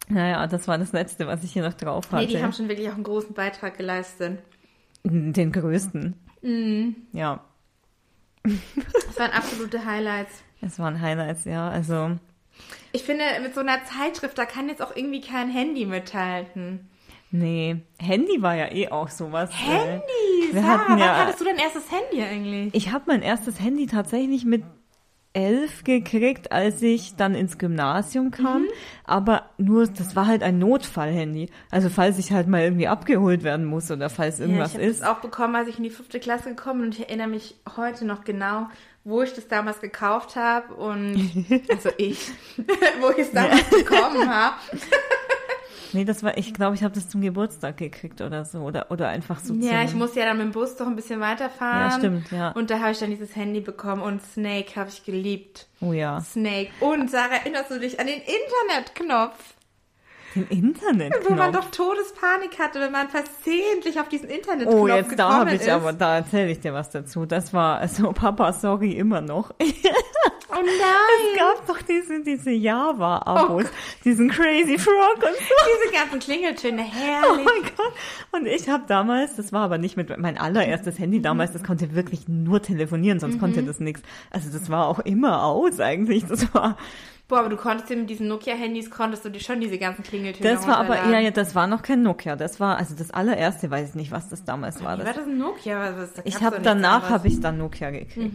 Naja, 0.08 0.46
das 0.46 0.66
war 0.68 0.78
das 0.78 0.92
Letzte, 0.92 1.26
was 1.26 1.44
ich 1.44 1.52
hier 1.52 1.62
noch 1.62 1.74
drauf 1.74 2.10
hatte. 2.10 2.24
Nee, 2.24 2.32
die 2.32 2.42
haben 2.42 2.52
schon 2.52 2.68
wirklich 2.68 2.88
auch 2.88 2.94
einen 2.94 3.04
großen 3.04 3.34
Beitrag 3.34 3.76
geleistet. 3.76 4.38
Den 5.04 5.52
größten. 5.52 6.14
Mhm. 6.42 6.96
Ja, 7.12 7.44
Das 8.44 9.18
waren 9.18 9.32
absolute 9.32 9.84
Highlights. 9.84 10.42
es 10.60 10.78
waren 10.78 11.00
Highlights, 11.00 11.44
ja. 11.44 11.68
Also, 11.68 12.16
Ich 12.92 13.02
finde, 13.02 13.24
mit 13.42 13.54
so 13.54 13.60
einer 13.60 13.84
Zeitschrift, 13.84 14.38
da 14.38 14.44
kann 14.46 14.68
jetzt 14.68 14.82
auch 14.82 14.94
irgendwie 14.96 15.20
kein 15.20 15.50
Handy 15.50 15.84
mithalten. 15.84 16.88
nee. 17.30 17.76
Handy 18.00 18.40
war 18.40 18.54
ja 18.54 18.70
eh 18.72 18.88
auch 18.88 19.08
sowas. 19.10 19.50
äh, 19.50 19.54
Handy! 19.54 20.52
wir 20.52 20.62
Sarah, 20.62 20.78
hatten 20.78 20.92
wann 20.92 20.98
ja- 20.98 21.16
hattest 21.18 21.40
du 21.40 21.44
dein 21.44 21.58
erstes 21.58 21.84
Handy 21.90 22.22
eigentlich? 22.22 22.74
Ich 22.74 22.92
habe 22.92 23.04
mein 23.08 23.22
erstes 23.22 23.60
Handy 23.60 23.86
tatsächlich 23.86 24.44
mit 24.46 24.62
elf 25.38 25.84
gekriegt, 25.84 26.50
als 26.50 26.82
ich 26.82 27.14
dann 27.14 27.36
ins 27.36 27.58
Gymnasium 27.58 28.32
kam. 28.32 28.62
Mhm. 28.62 28.68
Aber 29.04 29.44
nur, 29.56 29.86
das 29.86 30.16
war 30.16 30.26
halt 30.26 30.42
ein 30.42 30.58
Notfallhandy. 30.58 31.48
Also 31.70 31.90
falls 31.90 32.18
ich 32.18 32.32
halt 32.32 32.48
mal 32.48 32.62
irgendwie 32.62 32.88
abgeholt 32.88 33.44
werden 33.44 33.64
muss 33.64 33.88
oder 33.90 34.10
falls 34.10 34.40
irgendwas 34.40 34.72
ja, 34.72 34.80
ich 34.80 34.84
habe 34.84 34.90
ist. 34.90 35.00
das 35.02 35.08
auch 35.08 35.20
bekommen, 35.20 35.54
als 35.54 35.68
ich 35.68 35.78
in 35.78 35.84
die 35.84 35.90
fünfte 35.90 36.18
Klasse 36.18 36.48
gekommen 36.48 36.80
bin 36.80 36.88
und 36.88 36.98
ich 36.98 37.06
erinnere 37.06 37.28
mich 37.28 37.54
heute 37.76 38.04
noch 38.04 38.24
genau, 38.24 38.66
wo 39.04 39.22
ich 39.22 39.32
das 39.32 39.46
damals 39.46 39.80
gekauft 39.80 40.34
habe 40.34 40.74
und 40.74 41.16
also 41.70 41.90
ich, 41.98 42.30
wo 43.00 43.10
ich 43.10 43.18
es 43.18 43.32
damals 43.32 43.70
bekommen 43.70 44.28
habe. 44.28 44.56
Nee, 45.92 46.04
das 46.04 46.22
war, 46.22 46.36
ich 46.36 46.54
glaube, 46.54 46.74
ich 46.74 46.82
habe 46.82 46.94
das 46.94 47.08
zum 47.08 47.20
Geburtstag 47.20 47.76
gekriegt 47.76 48.20
oder 48.20 48.44
so. 48.44 48.60
Oder, 48.60 48.90
oder 48.90 49.08
einfach 49.08 49.40
so 49.40 49.54
Ja, 49.54 49.82
ich 49.82 49.94
musste 49.94 50.20
ja 50.20 50.26
dann 50.26 50.38
mit 50.38 50.46
dem 50.46 50.52
Bus 50.52 50.76
doch 50.76 50.86
ein 50.86 50.96
bisschen 50.96 51.20
weiterfahren. 51.20 51.90
Ja, 51.90 51.98
stimmt, 51.98 52.30
ja. 52.30 52.50
Und 52.52 52.70
da 52.70 52.80
habe 52.80 52.92
ich 52.92 52.98
dann 52.98 53.10
dieses 53.10 53.34
Handy 53.36 53.60
bekommen 53.60 54.02
und 54.02 54.22
Snake 54.22 54.76
habe 54.76 54.90
ich 54.90 55.04
geliebt. 55.04 55.66
Oh 55.80 55.92
ja. 55.92 56.20
Snake. 56.20 56.70
Und 56.80 57.10
Sarah, 57.10 57.36
erinnerst 57.36 57.70
du 57.70 57.78
dich 57.78 58.00
an 58.00 58.06
den 58.06 58.20
Internetknopf? 58.20 59.54
Den 60.34 60.46
Internet. 60.48 61.12
Wo 61.26 61.34
man 61.34 61.52
doch 61.52 61.70
Todespanik 61.70 62.58
hatte, 62.58 62.80
wenn 62.80 62.92
man 62.92 63.08
versehentlich 63.08 63.98
auf 63.98 64.08
diesen 64.08 64.28
Internetknopf 64.28 64.74
Oh, 64.80 64.86
jetzt 64.88 65.18
da 65.18 65.32
habe 65.40 65.54
ich 65.54 65.62
ist. 65.62 65.68
aber, 65.68 65.92
da 65.92 66.16
erzähle 66.16 66.50
ich 66.50 66.60
dir 66.60 66.74
was 66.74 66.90
dazu. 66.90 67.24
Das 67.26 67.52
war, 67.54 67.78
also 67.78 68.12
Papa, 68.12 68.52
sorry, 68.52 68.92
immer 68.92 69.20
noch. 69.20 69.52
Oh 70.50 70.60
nein! 70.62 71.30
Es 71.34 71.38
gab 71.38 71.66
doch 71.66 71.82
diese, 71.82 72.22
diese 72.22 72.50
Java-Abos, 72.50 73.66
diesen 74.04 74.30
Crazy 74.30 74.78
Frog 74.78 75.16
und 75.16 75.22
so. 75.36 75.54
Diese 75.84 75.92
ganzen 75.94 76.18
Klingeltöne, 76.20 76.82
Oh 76.88 76.96
herrlich. 76.98 77.44
mein 77.44 77.62
Gott. 77.76 77.92
Und 78.32 78.46
ich 78.46 78.66
habe 78.68 78.84
damals, 78.88 79.36
das 79.36 79.52
war 79.52 79.60
aber 79.60 79.76
nicht 79.76 79.98
mit, 79.98 80.16
mein 80.18 80.38
allererstes 80.38 80.98
Handy 80.98 81.20
damals, 81.20 81.52
das 81.52 81.62
konnte 81.62 81.94
wirklich 81.94 82.28
nur 82.28 82.62
telefonieren, 82.62 83.20
sonst 83.20 83.38
konnte 83.38 83.62
das 83.62 83.78
nichts. 83.78 84.00
Also 84.30 84.48
das 84.50 84.70
war 84.70 84.86
auch 84.88 85.00
immer 85.00 85.44
aus 85.44 85.80
eigentlich. 85.80 86.24
Das 86.26 86.52
war, 86.54 86.78
Boah, 87.28 87.40
aber 87.40 87.50
du 87.50 87.56
konntest 87.56 87.90
mit 87.90 88.08
diesen 88.08 88.26
Nokia-Handys, 88.28 88.90
konntest 88.90 89.22
du 89.22 89.28
dir 89.28 89.40
schon 89.40 89.60
diese 89.60 89.76
ganzen 89.76 90.02
Klingeltöne 90.02 90.50
das 90.50 90.66
war 90.66 90.78
aber, 90.78 90.96
ja, 91.10 91.20
ja, 91.20 91.30
das 91.30 91.54
war 91.54 91.66
noch 91.66 91.82
kein 91.82 92.02
Nokia. 92.02 92.36
Das 92.36 92.58
war, 92.58 92.78
also 92.78 92.94
das 92.96 93.10
allererste, 93.10 93.70
weiß 93.70 93.90
ich 93.90 93.94
nicht, 93.94 94.10
was 94.10 94.30
das 94.30 94.44
damals 94.44 94.82
war. 94.82 94.94
Wie 94.94 95.04
Das 95.04 95.08
war 95.08 95.14
das 95.14 95.26
ein 95.26 95.36
Nokia? 95.36 95.92
Was, 95.98 96.14
da 96.14 96.22
Ich 96.24 96.42
habe 96.42 96.60
danach 96.62 97.10
habe 97.10 97.28
ich 97.28 97.38
dann 97.40 97.58
Nokia 97.58 97.90
gekriegt. 97.90 98.34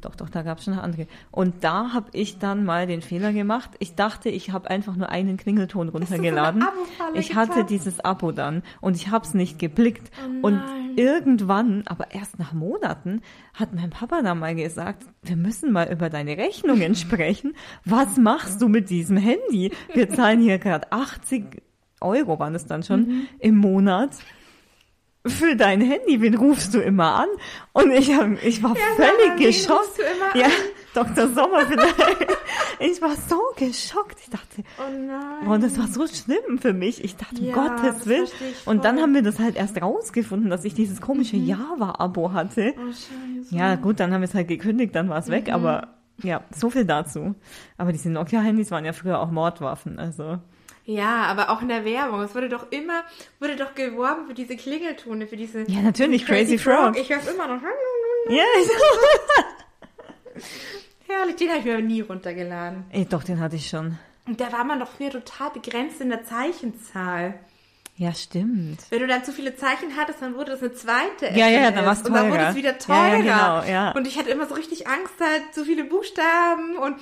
Doch, 0.00 0.14
doch, 0.14 0.28
da 0.30 0.42
gab 0.42 0.58
es 0.58 0.64
schon 0.64 0.76
noch 0.76 0.82
andere. 0.84 1.08
Und 1.32 1.64
da 1.64 1.92
habe 1.92 2.10
ich 2.12 2.38
dann 2.38 2.64
mal 2.64 2.86
den 2.86 3.02
Fehler 3.02 3.32
gemacht. 3.32 3.70
Ich 3.80 3.96
dachte, 3.96 4.28
ich 4.28 4.52
habe 4.52 4.70
einfach 4.70 4.94
nur 4.94 5.08
einen 5.08 5.36
Klingelton 5.36 5.88
runtergeladen. 5.88 6.62
Abo-Falle 6.62 7.18
Ich 7.18 7.34
hatte 7.34 7.50
getappt? 7.54 7.70
dieses 7.70 7.98
Abo 8.04 8.30
dann 8.30 8.62
und 8.80 8.94
ich 8.94 9.10
habe 9.10 9.26
es 9.26 9.34
nicht 9.34 9.58
geblickt. 9.58 10.12
Oh 10.42 10.46
und 10.46 10.62
irgendwann, 10.94 11.82
aber 11.86 12.12
erst 12.12 12.38
nach 12.38 12.52
Monaten, 12.52 13.22
hat 13.54 13.74
mein 13.74 13.90
Papa 13.90 14.22
dann 14.22 14.38
mal 14.38 14.54
gesagt, 14.54 15.04
wir 15.22 15.36
müssen 15.36 15.72
mal 15.72 15.90
über 15.90 16.10
deine 16.10 16.36
Rechnungen 16.36 16.94
sprechen. 16.94 17.54
Was 17.84 18.16
machst 18.28 18.60
du 18.62 18.68
mit 18.68 18.90
diesem 18.90 19.16
Handy? 19.16 19.72
Wir 19.94 20.08
zahlen 20.10 20.40
hier 20.40 20.58
gerade 20.58 20.90
80 20.92 21.62
Euro, 22.00 22.38
waren 22.38 22.54
es 22.54 22.66
dann 22.66 22.82
schon, 22.82 23.00
Mhm. 23.06 23.26
im 23.38 23.56
Monat 23.56 24.10
für 25.26 25.56
dein 25.56 25.80
Handy, 25.80 26.20
wen 26.22 26.34
rufst 26.36 26.72
du 26.74 26.78
immer 26.80 27.14
an? 27.16 27.28
Und 27.72 27.90
ich, 27.90 28.14
hab, 28.14 28.42
ich 28.42 28.62
war 28.62 28.74
Ja, 28.76 28.82
völlig 28.96 29.32
wen 29.38 29.46
geschockt. 29.46 29.80
rufst 29.80 29.98
du 29.98 30.02
immer 30.02 30.36
ja, 30.40 30.46
an? 30.46 30.52
Dr. 30.94 31.28
Sommer 31.28 31.60
ich 32.80 33.02
war 33.02 33.14
so 33.14 33.38
geschockt. 33.56 34.18
Ich 34.22 34.30
dachte, 34.30 34.62
Oh 34.78 34.90
nein. 34.90 35.48
oh, 35.48 35.56
das 35.60 35.78
war 35.78 35.86
so 35.88 36.06
schlimm 36.06 36.58
für 36.58 36.72
mich. 36.72 37.04
Ich 37.04 37.16
dachte, 37.16 37.36
um 37.40 37.44
Ja, 37.46 37.54
Gottes 37.54 37.96
das 37.98 38.06
Willen. 38.06 38.26
Und 38.64 38.84
dann 38.84 39.00
haben 39.00 39.12
wir 39.14 39.22
das 39.22 39.38
halt 39.38 39.56
erst 39.56 39.80
rausgefunden, 39.82 40.48
dass 40.50 40.64
ich 40.64 40.74
dieses 40.74 41.00
komische 41.00 41.36
Java-Abo 41.36 42.32
hatte. 42.32 42.74
Oh, 42.78 42.86
scheiße. 42.86 43.54
Ja, 43.54 43.74
gut, 43.74 44.00
dann 44.00 44.12
haben 44.12 44.22
wir 44.22 44.28
es 44.28 44.34
halt 44.34 44.48
gekündigt, 44.48 44.94
dann 44.94 45.08
war 45.08 45.18
es 45.18 45.26
Mhm. 45.28 45.32
weg, 45.32 45.52
aber 45.52 45.88
ja, 46.22 46.42
so 46.54 46.70
viel 46.70 46.84
dazu. 46.84 47.34
Aber 47.76 47.92
diese 47.92 48.10
Nokia-Handys 48.10 48.70
waren 48.70 48.84
ja 48.84 48.92
früher 48.92 49.20
auch 49.20 49.30
Mordwaffen, 49.30 49.98
also. 49.98 50.38
Ja, 50.84 51.24
aber 51.24 51.50
auch 51.50 51.60
in 51.60 51.68
der 51.68 51.84
Werbung. 51.84 52.22
Es 52.22 52.34
wurde 52.34 52.48
doch 52.48 52.70
immer, 52.70 53.04
wurde 53.40 53.56
doch 53.56 53.74
geworben 53.74 54.26
für 54.26 54.34
diese 54.34 54.56
Klingeltöne, 54.56 55.26
für 55.26 55.36
diese. 55.36 55.70
Ja, 55.70 55.82
natürlich, 55.82 56.24
Crazy 56.24 56.56
Frog. 56.56 56.96
Ich 56.96 57.10
höre 57.10 57.18
es 57.18 57.28
immer 57.28 57.46
noch. 57.46 57.60
Ja, 58.30 58.44
ich, 58.60 58.70
Herrlich, 61.08 61.36
den 61.36 61.48
habe 61.48 61.58
ich 61.58 61.64
mir 61.64 61.80
nie 61.80 62.00
runtergeladen. 62.00 62.84
Ey, 62.90 63.04
doch, 63.04 63.22
den 63.22 63.40
hatte 63.40 63.56
ich 63.56 63.68
schon. 63.68 63.98
Und 64.26 64.40
da 64.40 64.52
war 64.52 64.64
man 64.64 64.78
doch 64.78 64.88
früher 64.88 65.10
total 65.10 65.50
begrenzt 65.50 66.00
in 66.00 66.10
der 66.10 66.24
Zeichenzahl. 66.24 67.34
Ja, 68.00 68.14
stimmt. 68.14 68.78
Wenn 68.90 69.00
du 69.00 69.06
dann 69.08 69.24
zu 69.24 69.32
viele 69.32 69.56
Zeichen 69.56 69.96
hattest, 69.96 70.22
dann 70.22 70.36
wurde 70.36 70.52
das 70.52 70.60
eine 70.60 70.72
zweite 70.72 71.26
Ja, 71.36 71.48
ja, 71.48 71.48
ja, 71.48 71.58
SMS. 71.68 71.74
dann 71.74 71.84
war's 71.86 72.02
Und 72.02 72.12
dann 72.14 72.26
wurde 72.30 72.38
teurer. 72.38 72.50
es 72.50 72.54
wieder 72.56 72.70
Ja, 72.70 72.78
teurer. 72.78 73.08
ja, 73.24 73.60
genau, 73.60 73.70
ja. 73.72 73.90
Und 73.92 74.06
ich 74.06 74.18
hatte 74.18 74.30
immer 74.30 74.46
so 74.46 74.54
richtig 74.54 74.86
Angst, 74.86 75.14
halt 75.20 75.52
zu 75.52 75.64
viele 75.64 75.82
Buchstaben 75.84 76.76
und 76.76 76.96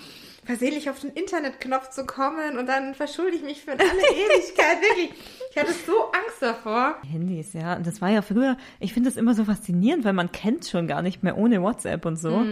versehentlich 0.45 0.89
auf 0.89 0.99
den 1.01 1.11
Internetknopf 1.11 1.91
zu 1.91 2.07
kommen 2.07 2.57
und 2.57 2.67
dann 2.67 2.95
verschulde 2.95 3.37
ich 3.37 3.43
mich 3.43 3.63
für 3.63 3.73
alle 3.73 3.81
Ewigkeit. 3.83 4.81
Wirklich. 4.81 5.11
Ich 5.51 5.57
hatte 5.59 5.73
so 5.87 6.05
Angst 6.13 6.41
davor. 6.41 6.95
Handys, 7.11 7.53
ja. 7.53 7.75
Und 7.77 7.87
das 7.87 8.01
war 8.01 8.09
ja 8.11 8.23
früher, 8.23 8.57
ich 8.81 8.95
finde 8.95 9.11
das 9.11 9.17
immer 9.19 9.35
so 9.35 9.45
faszinierend, 9.45 10.05
weil 10.05 10.13
man 10.15 10.33
kennt 10.33 10.67
schon 10.67 10.87
gar 10.87 11.03
nicht 11.03 11.23
mehr 11.23 11.37
ohne 11.37 11.61
WhatsApp 11.63 12.07
und 12.07 12.17
so. 12.17 12.43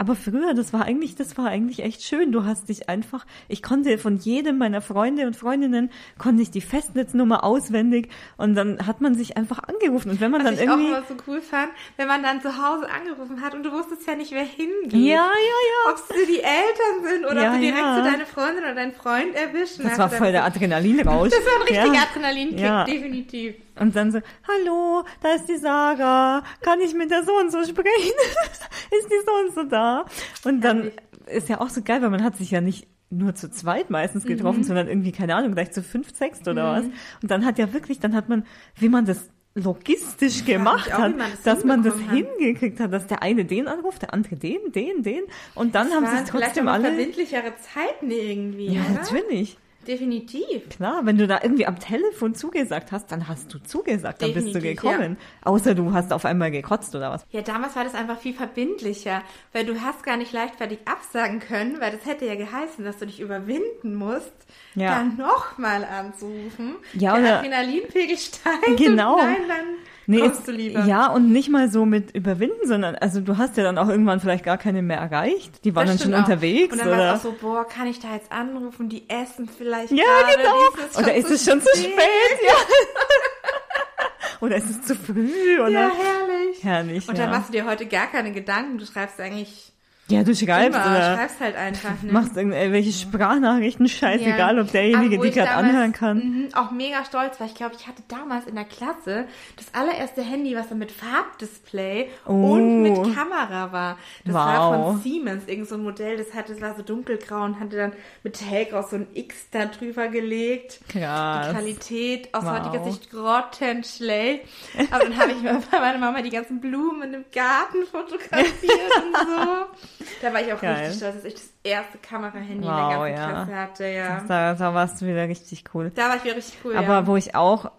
Aber 0.00 0.14
früher, 0.14 0.54
das 0.54 0.72
war 0.72 0.84
eigentlich, 0.84 1.16
das 1.16 1.36
war 1.36 1.46
eigentlich 1.46 1.82
echt 1.82 2.04
schön. 2.04 2.30
Du 2.30 2.44
hast 2.44 2.68
dich 2.68 2.88
einfach, 2.88 3.26
ich 3.48 3.64
konnte 3.64 3.98
von 3.98 4.16
jedem 4.16 4.56
meiner 4.56 4.80
Freunde 4.80 5.26
und 5.26 5.34
Freundinnen, 5.34 5.90
konnte 6.18 6.40
ich 6.40 6.52
die 6.52 6.60
Festnetznummer 6.60 7.42
auswendig 7.42 8.08
und 8.36 8.54
dann 8.54 8.86
hat 8.86 9.00
man 9.00 9.16
sich 9.16 9.36
einfach 9.36 9.58
angerufen. 9.58 10.10
Und 10.10 10.20
wenn 10.20 10.30
man 10.30 10.42
Was 10.44 10.46
dann 10.46 10.54
ich 10.54 10.60
irgendwie. 10.60 10.92
auch 10.92 10.98
immer 10.98 11.06
so 11.08 11.14
cool 11.26 11.40
fand, 11.40 11.70
wenn 11.96 12.06
man 12.06 12.22
dann 12.22 12.40
zu 12.40 12.56
Hause 12.56 12.88
angerufen 12.88 13.42
hat 13.42 13.54
und 13.56 13.64
du 13.64 13.72
wusstest 13.72 14.06
ja 14.06 14.14
nicht, 14.14 14.30
wer 14.30 14.44
hingeht. 14.44 14.92
ja, 14.92 15.00
ja, 15.00 15.22
ja. 15.26 15.90
Ob 15.90 15.96
es 15.96 16.26
die 16.28 16.42
Eltern 16.42 17.02
sind 17.02 17.24
oder 17.26 17.42
Ja, 17.42 17.48
ob 17.48 17.54
du 17.54 17.60
direkt 17.60 17.78
ja. 17.78 17.96
so 17.96 18.10
deine 18.10 18.26
Freundin 18.26 18.64
oder 18.64 18.74
deinen 18.74 18.92
Freund 18.92 19.34
erwischen. 19.34 19.82
Das 19.82 19.92
hast 19.92 19.98
war 19.98 20.10
voll 20.10 20.30
der. 20.30 20.44
Adrenalinrausch. 20.44 21.30
Das 21.38 21.44
war 21.44 21.56
ein 21.56 21.62
richtiger 21.62 21.94
ja. 21.94 22.02
Adrenalinkick, 22.02 22.94
definitiv. 22.94 23.54
Und 23.80 23.94
dann 23.96 24.10
so, 24.12 24.20
hallo, 24.46 25.04
da 25.22 25.32
ist 25.34 25.46
die 25.48 25.56
Sarah, 25.56 26.42
kann 26.62 26.80
ich 26.80 26.94
mit 26.94 27.10
der 27.10 27.22
so 27.24 27.32
und 27.36 27.50
so 27.50 27.62
sprechen? 27.64 27.84
ist 28.98 29.08
die 29.08 29.24
so 29.26 29.32
und 29.46 29.54
so 29.54 29.62
da? 29.64 30.04
Und 30.44 30.62
dann 30.62 30.90
ist 31.26 31.48
ja 31.48 31.60
auch 31.60 31.68
so 31.68 31.82
geil, 31.82 32.02
weil 32.02 32.10
man 32.10 32.22
hat 32.24 32.36
sich 32.36 32.50
ja 32.50 32.60
nicht 32.60 32.86
nur 33.10 33.34
zu 33.34 33.50
zweit 33.50 33.88
meistens 33.90 34.24
Mhm. 34.24 34.28
getroffen, 34.28 34.64
sondern 34.64 34.88
irgendwie, 34.88 35.12
keine 35.12 35.34
Ahnung, 35.34 35.52
gleich 35.52 35.72
zu 35.72 35.82
fünf, 35.82 36.14
sechs 36.14 36.46
oder 36.46 36.72
was. 36.76 36.84
Und 37.22 37.30
dann 37.30 37.44
hat 37.46 37.58
ja 37.58 37.72
wirklich, 37.72 38.00
dann 38.00 38.14
hat 38.14 38.28
man, 38.28 38.44
wie 38.76 38.88
man 38.90 39.06
das 39.06 39.30
logistisch 39.54 40.44
gemacht 40.44 40.92
auch, 40.94 40.98
hat, 40.98 41.16
man 41.16 41.30
das 41.30 41.42
dass 41.42 41.64
man 41.64 41.82
das 41.82 41.94
hat. 41.94 42.10
hingekriegt 42.10 42.78
hat, 42.80 42.92
dass 42.92 43.06
der 43.06 43.22
eine 43.22 43.44
den 43.44 43.66
anruft, 43.66 44.02
der 44.02 44.12
andere 44.14 44.36
den, 44.36 44.58
den, 44.72 45.02
den. 45.02 45.22
Und 45.54 45.74
dann 45.74 45.90
haben 45.90 46.04
Das 46.04 46.12
sie 46.12 46.16
es 46.24 46.30
vielleicht 46.30 46.44
trotzdem 46.46 46.68
alle. 46.68 46.84
verbindlichere 46.88 47.54
Zeiten 47.74 48.10
irgendwie, 48.10 48.68
Ja, 48.74 48.82
oder? 48.82 48.90
natürlich. 49.02 49.58
Definitiv. 49.88 50.68
Klar, 50.68 51.00
wenn 51.06 51.16
du 51.18 51.26
da 51.26 51.40
irgendwie 51.42 51.66
am 51.66 51.78
Telefon 51.78 52.34
zugesagt 52.34 52.92
hast, 52.92 53.10
dann 53.10 53.26
hast 53.26 53.52
du 53.54 53.58
zugesagt, 53.58 54.20
dann 54.22 54.34
bist 54.34 54.48
du 54.48 54.52
Definitiv, 54.52 54.82
gekommen. 54.82 55.16
Außer 55.42 55.74
du 55.74 55.92
hast 55.94 56.12
auf 56.12 56.24
einmal 56.26 56.50
gekotzt 56.50 56.94
oder 56.94 57.10
was. 57.10 57.24
Ja, 57.30 57.40
damals 57.40 57.74
war 57.74 57.84
das 57.84 57.94
einfach 57.94 58.18
viel 58.18 58.34
verbindlicher, 58.34 59.22
weil 59.52 59.64
du 59.64 59.80
hast 59.80 60.02
gar 60.02 60.16
nicht 60.18 60.32
leichtfertig 60.32 60.80
absagen 60.84 61.40
können, 61.40 61.80
weil 61.80 61.90
das 61.92 62.04
hätte 62.04 62.26
ja 62.26 62.34
geheißen, 62.34 62.84
dass 62.84 62.98
du 62.98 63.06
dich 63.06 63.18
überwinden 63.18 63.94
musst, 63.94 64.32
Ja. 64.74 64.96
dann 64.98 65.16
nochmal 65.16 65.84
anzurufen. 65.84 66.76
Ja, 66.92 67.14
Der 67.14 67.22
oder- 67.22 67.38
Adrenalinpegel 67.38 68.16
steigt 68.18 68.76
Genau. 68.76 69.16
nein, 69.16 69.36
dann 69.48 69.66
Nee, 70.10 70.20
kommst 70.20 70.48
du 70.48 70.52
lieber. 70.52 70.84
ja, 70.86 71.08
und 71.08 71.30
nicht 71.30 71.50
mal 71.50 71.70
so 71.70 71.84
mit 71.84 72.14
überwinden, 72.14 72.66
sondern 72.66 72.94
also 72.96 73.20
du 73.20 73.36
hast 73.36 73.58
ja 73.58 73.62
dann 73.62 73.76
auch 73.76 73.88
irgendwann 73.88 74.20
vielleicht 74.20 74.42
gar 74.42 74.56
keine 74.56 74.80
mehr 74.80 74.96
erreicht. 74.98 75.64
Die 75.66 75.74
waren 75.76 75.86
Das 75.86 75.98
dann 75.98 76.04
schon 76.06 76.14
auch. 76.14 76.20
unterwegs 76.26 76.72
Und 76.72 76.78
dann 76.78 76.88
oder 76.88 76.96
war 76.98 77.14
es 77.14 77.20
auch 77.20 77.24
so, 77.24 77.36
boah, 77.38 77.68
kann 77.68 77.86
ich 77.86 78.00
da 78.00 78.14
jetzt 78.14 78.32
anrufen? 78.32 78.88
Die 78.88 79.08
essen 79.10 79.48
vielleicht 79.48 79.90
Ja, 79.92 80.04
gerade. 80.04 80.36
genau. 80.38 81.02
Oder 81.02 81.14
ist 81.14 81.30
es 81.30 81.44
schon 81.44 81.60
zu 81.60 81.68
spät? 81.76 81.92
Ja. 82.46 82.54
oder 84.40 84.56
ist 84.56 84.70
es 84.70 84.82
zu 84.82 84.94
früh 84.94 85.60
oder 85.60 85.68
Ja, 85.70 85.90
herrlich. 85.90 86.64
herrlich. 86.64 87.08
Und 87.08 87.18
dann 87.18 87.30
ja. 87.30 87.36
machst 87.38 87.48
du 87.50 87.52
dir 87.52 87.66
heute 87.66 87.86
gar 87.86 88.06
keine 88.06 88.32
Gedanken. 88.32 88.78
Du 88.78 88.86
schreibst 88.86 89.20
eigentlich 89.20 89.72
ja, 90.10 90.22
du 90.24 90.34
schreibst 90.34 90.76
immer, 90.78 90.86
oder 90.86 91.16
schreibst 91.16 91.40
halt 91.40 91.56
einfach. 91.56 92.02
Ne? 92.02 92.12
machst 92.12 92.36
irgendwelche 92.36 92.92
Sprachnachrichten, 92.92 93.88
scheißegal, 93.88 94.56
Ja. 94.56 94.62
ob 94.62 94.72
derjenige 94.72 95.18
die 95.18 95.30
gerade 95.30 95.50
anhören 95.50 95.92
kann. 95.92 96.18
mhm, 96.18 96.48
auch 96.54 96.70
mega 96.70 97.04
stolz 97.04 97.38
war. 97.40 97.46
Ich 97.46 97.54
glaube, 97.54 97.74
ich 97.78 97.86
hatte 97.86 98.02
damals 98.08 98.46
in 98.46 98.54
der 98.54 98.64
Klasse 98.64 99.26
das 99.56 99.66
allererste 99.74 100.22
Handy, 100.22 100.56
was 100.56 100.68
dann 100.68 100.78
mit 100.78 100.92
Farbdisplay 100.92 102.08
Oh. 102.26 102.32
und 102.54 102.82
mit 102.82 102.94
Kamera 103.14 103.72
war. 103.72 103.98
Das 104.24 104.34
war 104.34 104.70
Wow. 104.70 104.92
von 104.94 105.02
Siemens, 105.02 105.46
irgend 105.46 105.68
so 105.68 105.74
ein 105.74 105.82
Modell, 105.82 106.16
das 106.16 106.32
hatte, 106.34 106.52
das 106.52 106.60
war 106.62 106.74
so 106.74 106.82
dunkelgrau 106.82 107.42
und 107.44 107.60
hatte 107.60 107.76
dann 107.76 107.92
mit 108.22 108.40
Hellgrau 108.40 108.82
so 108.82 108.96
ein 108.96 109.06
X 109.14 109.50
da 109.50 109.66
drüber 109.66 110.08
gelegt. 110.08 110.80
Krass. 110.88 111.48
Die 111.48 111.52
Qualität 111.54 112.34
aus 112.34 112.44
Wow. 112.44 112.60
heutiger 112.64 112.84
Sicht 112.84 113.10
grottenschlecht. 113.10 114.44
Aber 114.90 115.04
dann 115.04 115.16
habe 115.18 115.32
ich 115.32 115.42
mir 115.42 115.60
bei 115.70 115.80
meiner 115.80 115.98
Mama 115.98 116.22
die 116.22 116.30
ganzen 116.30 116.60
Blumen 116.60 117.12
im 117.14 117.24
Garten 117.32 117.84
fotografiert 117.90 118.92
und 118.96 119.16
so. 119.16 119.66
Da 120.22 120.32
war 120.32 120.40
ich 120.40 120.52
auch 120.52 120.60
Geil. 120.60 120.74
richtig 120.76 120.96
stolz, 120.98 121.14
dass 121.16 121.24
ich 121.24 121.34
das 121.34 121.50
erste 121.64 121.98
Kamerahandy 121.98 122.52
in 122.54 122.62
Wow, 122.62 122.90
der 122.90 122.98
ganzen 122.98 123.16
ja. 123.16 123.28
Klasse 123.44 123.54
hatte, 123.56 123.86
ja. 123.88 124.24
Da, 124.28 124.54
da 124.54 124.74
warst 124.74 125.00
du 125.00 125.06
wieder 125.06 125.28
richtig 125.28 125.64
cool. 125.74 125.90
Da 125.94 126.08
war 126.08 126.16
ich 126.16 126.24
wieder 126.24 126.36
richtig 126.36 126.58
cool, 126.64 126.76
Aber 126.76 126.86
ja. 126.88 127.06
wo 127.06 127.16
ich 127.16 127.34
auch, 127.34 127.70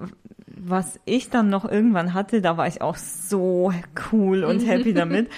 was 0.48 1.00
ich 1.06 1.30
dann 1.30 1.50
noch 1.50 1.64
irgendwann 1.66 2.14
hatte, 2.14 2.42
da 2.42 2.58
war 2.58 2.68
ich 2.68 2.82
auch 2.82 2.98
so 2.98 3.74
cool 4.12 4.44
und 4.44 4.60
happy 4.68 4.94
damit. 4.94 5.30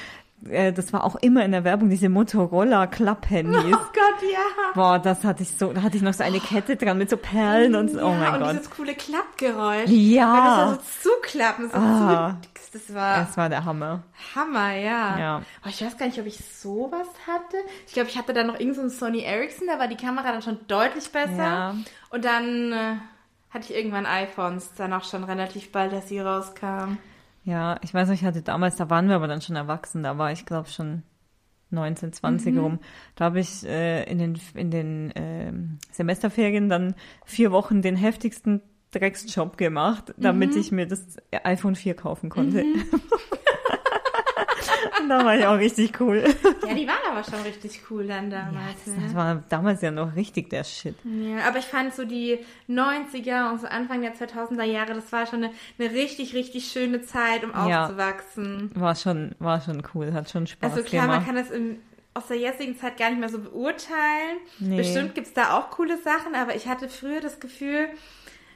Äh, 0.50 0.74
Das 0.74 0.92
war 0.92 1.04
auch 1.04 1.16
immer 1.18 1.46
in 1.46 1.52
der 1.52 1.64
Werbung, 1.64 1.90
diese 1.92 2.10
Motorola 2.10 2.88
Klapphandys. 2.88 3.56
Oh 3.64 3.70
Gott, 3.94 4.32
ja. 4.32 4.72
Boah, 4.74 4.98
das 4.98 5.24
hatte 5.24 5.44
ich 5.44 5.50
so, 5.56 5.72
da 5.74 5.84
hatte 5.84 5.98
ich 5.98 6.02
noch 6.04 6.14
so 6.16 6.24
eine 6.24 6.40
Kette 6.40 6.76
dran 6.78 6.98
mit 6.98 7.12
so 7.12 7.18
Perlen 7.18 7.76
und 7.76 7.90
so. 7.92 8.00
ja, 8.00 8.06
Oh 8.06 8.14
mein 8.14 8.34
und 8.34 8.40
Gott. 8.40 8.52
dieses 8.54 8.70
coole 8.72 8.96
Klappgeräusch. 8.96 9.88
Ja. 9.90 10.66
Wenn 10.70 10.76
das 10.78 11.04
so 11.04 11.10
zuklappen, 11.12 11.70
so 11.70 11.78
Ah. 11.78 12.38
zu, 12.42 12.50
das 12.72 12.94
war 12.94 13.28
Es 13.30 13.38
war 13.38 13.50
der 13.50 13.66
Hammer. 13.66 14.04
Hammer, 14.36 14.74
ja. 14.74 15.18
Ja. 15.20 15.42
Oh, 15.66 15.70
ich 15.70 15.82
weiß 15.84 15.98
gar 15.98 16.06
nicht, 16.08 16.20
ob 16.20 16.26
ich 16.26 16.38
sowas 16.38 17.08
hatte. 17.28 17.58
Ich 17.88 17.94
glaube, 17.94 18.10
ich 18.10 18.18
hatte 18.18 18.34
dann 18.34 18.48
noch 18.48 18.60
irgend 18.60 18.76
so 18.76 18.82
einen 18.82 18.90
Sony 18.90 19.22
Ericsson, 19.22 19.68
da 19.68 19.78
war 19.80 19.88
die 19.88 19.98
Kamera 19.98 20.32
dann 20.32 20.42
schon 20.42 20.60
deutlich 20.68 21.12
besser. 21.12 21.38
Ja. 21.38 21.76
Und 22.10 22.26
dann 22.26 22.72
äh, 22.72 22.96
hatte 23.50 23.66
ich 23.72 23.76
irgendwann 23.76 24.06
iPhones, 24.06 24.74
dann 24.76 24.94
auch 24.94 25.04
schon 25.04 25.24
relativ 25.24 25.72
bald, 25.72 25.92
dass 25.92 26.08
sie 26.10 26.20
rauskam. 26.20 26.98
Ja, 27.44 27.78
ich 27.82 27.94
weiß 27.94 28.08
noch, 28.08 28.16
ich 28.16 28.24
hatte 28.24 28.42
damals, 28.44 28.76
da 28.76 28.90
waren 28.90 29.10
wir 29.10 29.16
aber 29.16 29.28
dann 29.28 29.42
schon 29.42 29.56
erwachsen, 29.56 30.04
da 30.04 30.18
war 30.18 30.32
ich 30.32 30.46
glaube 30.46 30.70
schon 30.70 31.04
19, 31.72 32.14
20 32.14 32.54
Mhm. 32.54 32.60
rum. 32.60 32.80
Da 33.16 33.26
habe 33.26 33.40
ich 33.40 33.66
äh, 33.66 34.04
in 34.04 34.20
den, 34.20 34.40
in 34.56 34.72
den 34.72 35.12
ähm, 35.16 35.80
Semesterferien 35.92 36.70
dann 36.70 36.96
vier 37.26 37.52
Wochen 37.52 37.82
den 37.82 37.96
heftigsten 37.96 38.62
Drecksjob 38.92 39.58
gemacht, 39.58 40.14
damit 40.18 40.52
Mhm. 40.52 40.58
ich 40.60 40.72
mir 40.72 40.86
das 40.88 41.06
iPhone 41.44 41.76
4 41.76 41.96
kaufen 41.96 42.30
konnte. 42.30 42.64
Und 45.00 45.10
da 45.10 45.26
war 45.26 45.36
ich 45.38 45.46
auch 45.46 45.58
richtig 45.58 46.00
cool. 46.00 46.24
Ja, 46.68 46.74
die 46.74 46.88
waren 46.88 47.00
aber 47.10 47.24
schon 47.24 47.42
richtig 47.42 47.82
cool 47.90 48.06
dann 48.08 48.30
damals. 48.30 48.76
Das 48.86 48.96
ne? 48.96 49.16
war 49.16 49.44
damals 49.50 49.82
ja 49.82 49.92
noch 49.92 50.16
richtig 50.16 50.50
der 50.50 50.64
Shit. 50.64 50.96
Ja, 51.04 51.48
aber 51.48 51.58
ich 51.60 51.66
fand 51.66 51.94
so 51.94 52.06
die 52.06 52.40
90er 52.70 53.52
und 53.52 53.62
so 53.62 53.68
Anfang 53.68 54.02
der 54.02 54.14
2000er 54.16 54.64
Jahre, 54.64 54.94
das 54.94 55.12
war 55.12 55.26
schon 55.26 55.44
eine, 55.46 55.54
eine 55.80 55.92
richtig, 55.92 56.34
richtig 56.36 56.72
schöne 56.72 57.02
Zeit, 57.02 57.44
um 57.44 57.52
Ja. 57.52 57.86
aufzuwachsen. 57.86 58.72
War 58.76 58.96
schon, 58.96 59.36
war 59.40 59.62
schon 59.62 59.82
cool, 59.94 60.14
hat 60.14 60.30
schon 60.30 60.48
Spaß 60.48 60.72
Also 60.74 60.84
klar, 60.84 61.08
man 61.08 61.24
gemacht. 61.24 61.26
kann 61.28 61.36
das 61.36 61.50
im, 61.50 61.78
aus 62.14 62.28
der 62.28 62.38
jetzigen 62.38 62.78
Zeit 62.78 62.98
gar 62.98 63.10
nicht 63.10 63.20
mehr 63.20 63.30
so 63.30 63.40
beurteilen. 63.40 64.38
Nee. 64.60 64.78
Bestimmt 64.78 65.16
gibt's 65.16 65.34
da 65.34 65.58
auch 65.58 65.72
coole 65.72 65.98
Sachen, 65.98 66.36
aber 66.36 66.56
ich 66.56 66.68
hatte 66.68 66.90
früher 66.90 67.22
das 67.22 67.40
Gefühl, 67.40 67.88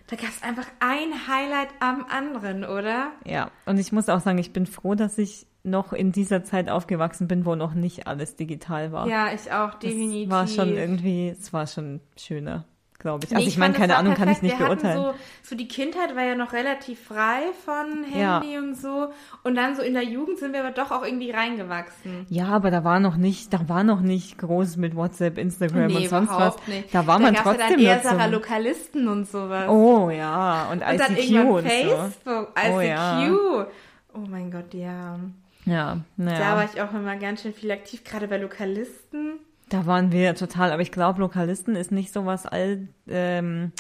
da 0.08 0.16
gab's 0.16 0.44
einfach 0.44 0.68
ein 0.80 1.28
Highlight 1.28 1.70
am 1.80 2.06
anderen, 2.10 2.64
oder? 2.64 3.12
Ja, 3.26 3.50
und 3.66 3.80
ich 3.80 3.92
muss 3.92 4.10
auch 4.10 4.20
sagen, 4.20 4.38
ich 4.38 4.54
bin 4.54 4.66
froh, 4.66 4.96
dass 4.96 5.18
ich 5.18 5.48
noch 5.64 5.94
in 5.94 6.12
dieser 6.12 6.44
Zeit 6.44 6.70
aufgewachsen 6.70 7.28
bin, 7.28 7.46
wo 7.46 7.56
noch 7.56 7.74
nicht 7.74 8.08
alles 8.08 8.36
digital 8.36 8.92
war. 8.92 9.08
Ja, 9.08 9.34
ich 9.34 9.52
auch, 9.52 9.74
definitiv. 9.76 10.30
war 10.30 10.48
schon 10.48 10.76
irgendwie, 10.76 11.30
es 11.30 11.52
war 11.54 11.66
schon 11.66 12.02
schöner, 12.18 12.66
glaube 13.06 13.24
ich. 13.26 13.30
Nee, 13.32 13.36
Also 13.38 13.48
ich 13.48 13.58
meine, 13.58 13.74
fand, 13.76 13.84
das 13.84 13.96
keine 13.96 14.00
Ahnung, 14.00 14.16
kann 14.16 14.30
ich 14.30 14.40
perfekt. 14.40 14.44
nicht 14.44 14.60
Wir 14.60 14.66
beurteilen. 14.66 14.98
So, 14.98 15.14
so 15.44 15.56
die 15.56 15.68
Kindheit 15.68 16.16
war 16.16 16.24
ja 16.24 16.36
noch 16.36 16.54
relativ 16.54 17.00
frei 17.06 17.42
von 17.64 18.06
Ja. 18.20 18.42
Handy 18.42 18.58
und 18.58 18.76
so. 18.76 19.10
Und 19.44 19.56
dann 19.56 19.76
so 19.76 19.82
in 19.82 19.94
der 19.94 20.04
Jugend 20.04 20.40
sind 20.40 20.54
wir 20.54 20.62
aber 20.62 20.72
doch 20.72 20.92
auch 20.92 21.04
irgendwie 21.06 21.32
reingewachsen. 21.32 22.26
Ja, 22.30 22.48
aber 22.48 22.72
da 22.72 22.84
war 22.84 23.00
noch 23.00 23.16
nicht, 23.18 23.54
da 23.54 23.70
war 23.70 23.84
noch 23.84 24.02
nicht 24.02 24.38
groß 24.40 24.78
mit 24.78 24.96
WhatsApp, 24.96 25.38
Instagram 25.38 25.96
und 25.96 26.08
sonst 26.10 26.32
was. 26.32 26.68
nicht. 26.68 26.94
Da 26.94 27.06
war 27.08 27.20
man 27.20 27.34
gab's 27.34 27.44
trotzdem 27.44 27.80
ja 27.80 27.96
dann 27.96 27.98
eher 27.98 28.04
so- 28.04 28.10
Sarah 28.18 28.26
Lokalisten 28.28 29.08
und 29.08 29.28
sowas. 29.30 29.70
Oh 29.70 30.10
ja, 30.10 30.66
und, 30.72 30.82
und 30.84 31.00
dann 31.00 31.14
ICQ 31.16 31.30
irgendwann 31.32 31.54
und 31.56 31.64
so. 31.64 31.70
Facebook, 31.70 32.56
ICQ. 32.58 32.74
Oh 32.76 32.82
ja. 32.82 33.68
Oh 34.14 34.20
mein 34.30 34.50
Gott, 34.52 34.74
ja. 34.74 35.20
Ja, 35.66 35.98
naja. 36.16 36.40
Da 36.40 36.56
war 36.58 36.66
ich 36.72 36.82
auch 36.82 36.94
immer 36.94 37.16
ganz 37.18 37.42
schön 37.42 37.54
viel 37.54 37.72
aktiv, 37.72 38.04
gerade 38.04 38.28
bei 38.28 38.38
Lokalisten. 38.38 39.40
Da 39.70 39.86
waren 39.86 40.12
wir 40.12 40.36
total, 40.36 40.72
aber 40.72 40.82
ich 40.82 40.92
glaube, 40.92 41.22
Lokalisten 41.22 41.76
ist 41.76 41.92
nicht 41.92 42.14
so 42.14 42.26
was 42.26 42.46
all, 42.46 42.88
ähm, 43.08 43.72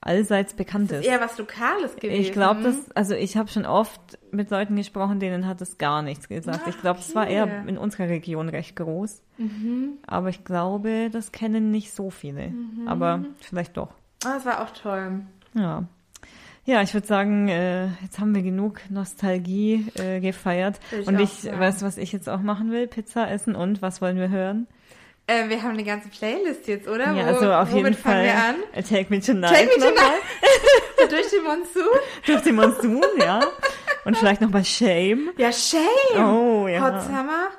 allseits 0.00 0.54
Bekanntes. 0.54 1.04
Eher 1.04 1.20
was 1.20 1.36
Lokales 1.38 1.96
gewesen. 1.96 2.20
Ich 2.20 2.32
glaube, 2.32 2.62
das, 2.62 2.90
also 2.92 3.14
ich 3.14 3.36
habe 3.36 3.48
schon 3.48 3.66
oft 3.66 4.00
mit 4.30 4.50
Leuten 4.50 4.74
gesprochen, 4.76 5.20
denen 5.20 5.46
hat 5.46 5.60
es 5.60 5.78
gar 5.78 6.02
nichts 6.02 6.28
gesagt. 6.28 6.62
Ah, 6.64 6.68
ich 6.68 6.80
glaube, 6.80 7.00
es 7.00 7.14
war 7.14 7.24
okay. 7.24 7.34
eher 7.34 7.66
in 7.66 7.76
unserer 7.78 8.08
Region 8.08 8.48
recht 8.48 8.74
groß. 8.76 9.22
Aber 10.06 10.28
ich 10.28 10.44
glaube, 10.44 11.10
das 11.10 11.32
kennen 11.32 11.70
nicht 11.70 11.92
so 11.92 12.10
viele. 12.10 12.52
Aber 12.86 13.24
vielleicht 13.40 13.76
doch. 13.76 13.94
Ah, 14.24 14.34
das 14.34 14.46
war 14.46 14.62
auch 14.62 14.70
toll. 14.70 15.20
Ja. 15.54 15.84
Ja, 16.64 16.80
ich 16.80 16.94
würde 16.94 17.06
sagen, 17.06 17.48
äh, 17.48 17.88
jetzt 18.02 18.20
haben 18.20 18.36
wir 18.36 18.42
genug 18.42 18.80
Nostalgie 18.88 19.86
äh, 19.96 20.20
gefeiert. 20.20 20.78
Ich 20.92 21.08
und 21.08 21.16
auch 21.16 21.20
ich 21.20 21.44
weiß, 21.44 21.82
was 21.82 21.98
ich 21.98 22.12
jetzt 22.12 22.28
auch 22.28 22.40
machen 22.40 22.70
will, 22.70 22.86
Pizza 22.86 23.28
essen 23.28 23.56
und 23.56 23.82
was 23.82 24.00
wollen 24.00 24.16
wir 24.16 24.28
hören? 24.28 24.68
Äh, 25.28 25.48
wir 25.48 25.62
haben 25.62 25.70
eine 25.70 25.84
ganze 25.84 26.08
Playlist 26.08 26.66
jetzt, 26.66 26.88
oder? 26.88 27.12
ja, 27.12 27.24
Wo- 27.26 27.34
also 27.34 27.52
auf 27.52 27.70
jeden 27.72 27.94
fangen 27.94 28.16
Fall 28.16 28.24
wir 28.24 28.34
an? 28.34 28.56
Take 28.84 29.06
Me 29.08 29.20
Tonight. 29.20 29.50
Take 29.54 29.66
Me 29.66 29.78
nochmal. 29.78 29.94
Tonight. 29.94 31.10
Durch 31.10 31.30
den 31.30 31.44
Monsun? 31.44 31.82
Durch 32.26 32.40
den 32.42 32.54
Monsun, 32.56 33.04
ja. 33.18 33.40
Und 34.04 34.16
vielleicht 34.18 34.40
noch 34.40 34.50
mal 34.50 34.64
Shame. 34.64 35.30
Ja, 35.36 35.52
Shame. 35.52 35.82
Oh, 36.16 36.66
ja. 36.66 36.80
Hot 36.80 37.02
Summer. 37.04 37.50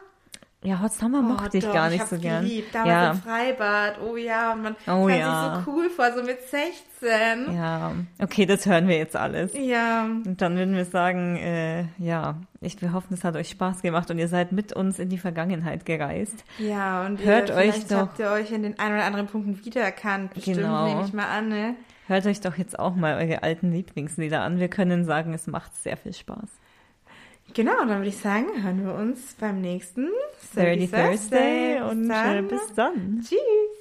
Ja, 0.63 0.81
Hot 0.81 0.93
Summer 0.93 1.21
mochte 1.21 1.57
ich 1.57 1.63
Oh, 1.65 1.67
doch, 1.67 1.73
gar 1.73 1.89
nicht 1.89 1.99
hab's 1.99 2.09
so 2.11 2.17
gern. 2.17 2.43
Geliebt. 2.43 2.73
Damals 2.73 2.89
Ja, 2.89 3.11
im 3.11 3.17
Freibad. 3.21 3.95
Oh 4.01 4.15
ja, 4.15 4.53
und 4.53 4.61
man 4.63 4.75
Oh 4.87 5.07
kam 5.07 5.09
ja. 5.09 5.55
sich 5.57 5.65
so 5.65 5.71
cool 5.71 5.89
vor, 5.89 6.11
so 6.13 6.23
mit 6.23 6.39
16. 6.41 7.53
ja. 7.53 7.91
Okay, 8.21 8.45
das 8.45 8.65
hören 8.65 8.87
wir 8.87 8.97
jetzt 8.97 9.15
alles. 9.15 9.51
Ja. 9.55 10.03
Und 10.05 10.41
dann 10.41 10.55
würden 10.55 10.75
wir 10.75 10.85
sagen, 10.85 11.35
äh, 11.37 11.85
ja, 11.97 12.35
ich, 12.61 12.81
wir 12.81 12.93
hoffen, 12.93 13.13
es 13.13 13.23
hat 13.25 13.35
euch 13.35 13.49
Spaß 13.49 13.81
gemacht 13.81 14.09
und 14.09 14.19
ihr 14.19 14.27
seid 14.29 14.53
mit 14.53 14.71
uns 14.73 14.99
in 14.99 15.09
die 15.09 15.17
Vergangenheit 15.17 15.85
gereist. 15.85 16.43
Ja, 16.59 17.05
und 17.05 17.19
Hört 17.23 17.49
ihr, 17.49 17.55
euch 17.55 17.85
doch- 17.87 17.97
habt 17.97 18.19
ihr 18.19 18.31
euch 18.31 18.51
in 18.51 18.63
den 18.63 18.79
ein 18.79 18.93
oder 18.93 19.03
anderen 19.03 19.27
Punkten 19.27 19.63
wiedererkannt. 19.65 20.33
Bestimmt, 20.33 20.57
Genau. 20.57 20.87
nehme 20.87 21.03
ich 21.05 21.11
mal 21.13 21.25
an, 21.27 21.49
ne? 21.49 21.75
Hört 22.07 22.25
euch 22.25 22.41
doch 22.41 22.57
jetzt 22.57 22.77
auch 22.79 22.95
mal 22.95 23.15
eure 23.15 23.43
alten 23.43 23.71
Lieblingslieder 23.71 24.41
an. 24.41 24.59
Wir 24.59 24.67
können 24.69 25.05
sagen, 25.05 25.33
es 25.33 25.47
macht 25.47 25.75
sehr 25.75 25.95
viel 25.97 26.13
Spaß. 26.13 26.47
Genau, 27.53 27.77
dann 27.79 27.99
würde 27.99 28.09
ich 28.09 28.17
sagen, 28.17 28.47
hören 28.63 28.85
wir 28.85 28.95
uns 28.95 29.35
beim 29.39 29.61
nächsten 29.61 30.09
30 30.55 30.89
Thursday 30.89 31.79
Bis 31.79 31.91
und 31.91 32.05
äh, 32.05 32.13
dann. 32.13 32.47
bis 32.47 32.73
dann. 32.75 33.21
Tschüss. 33.21 33.73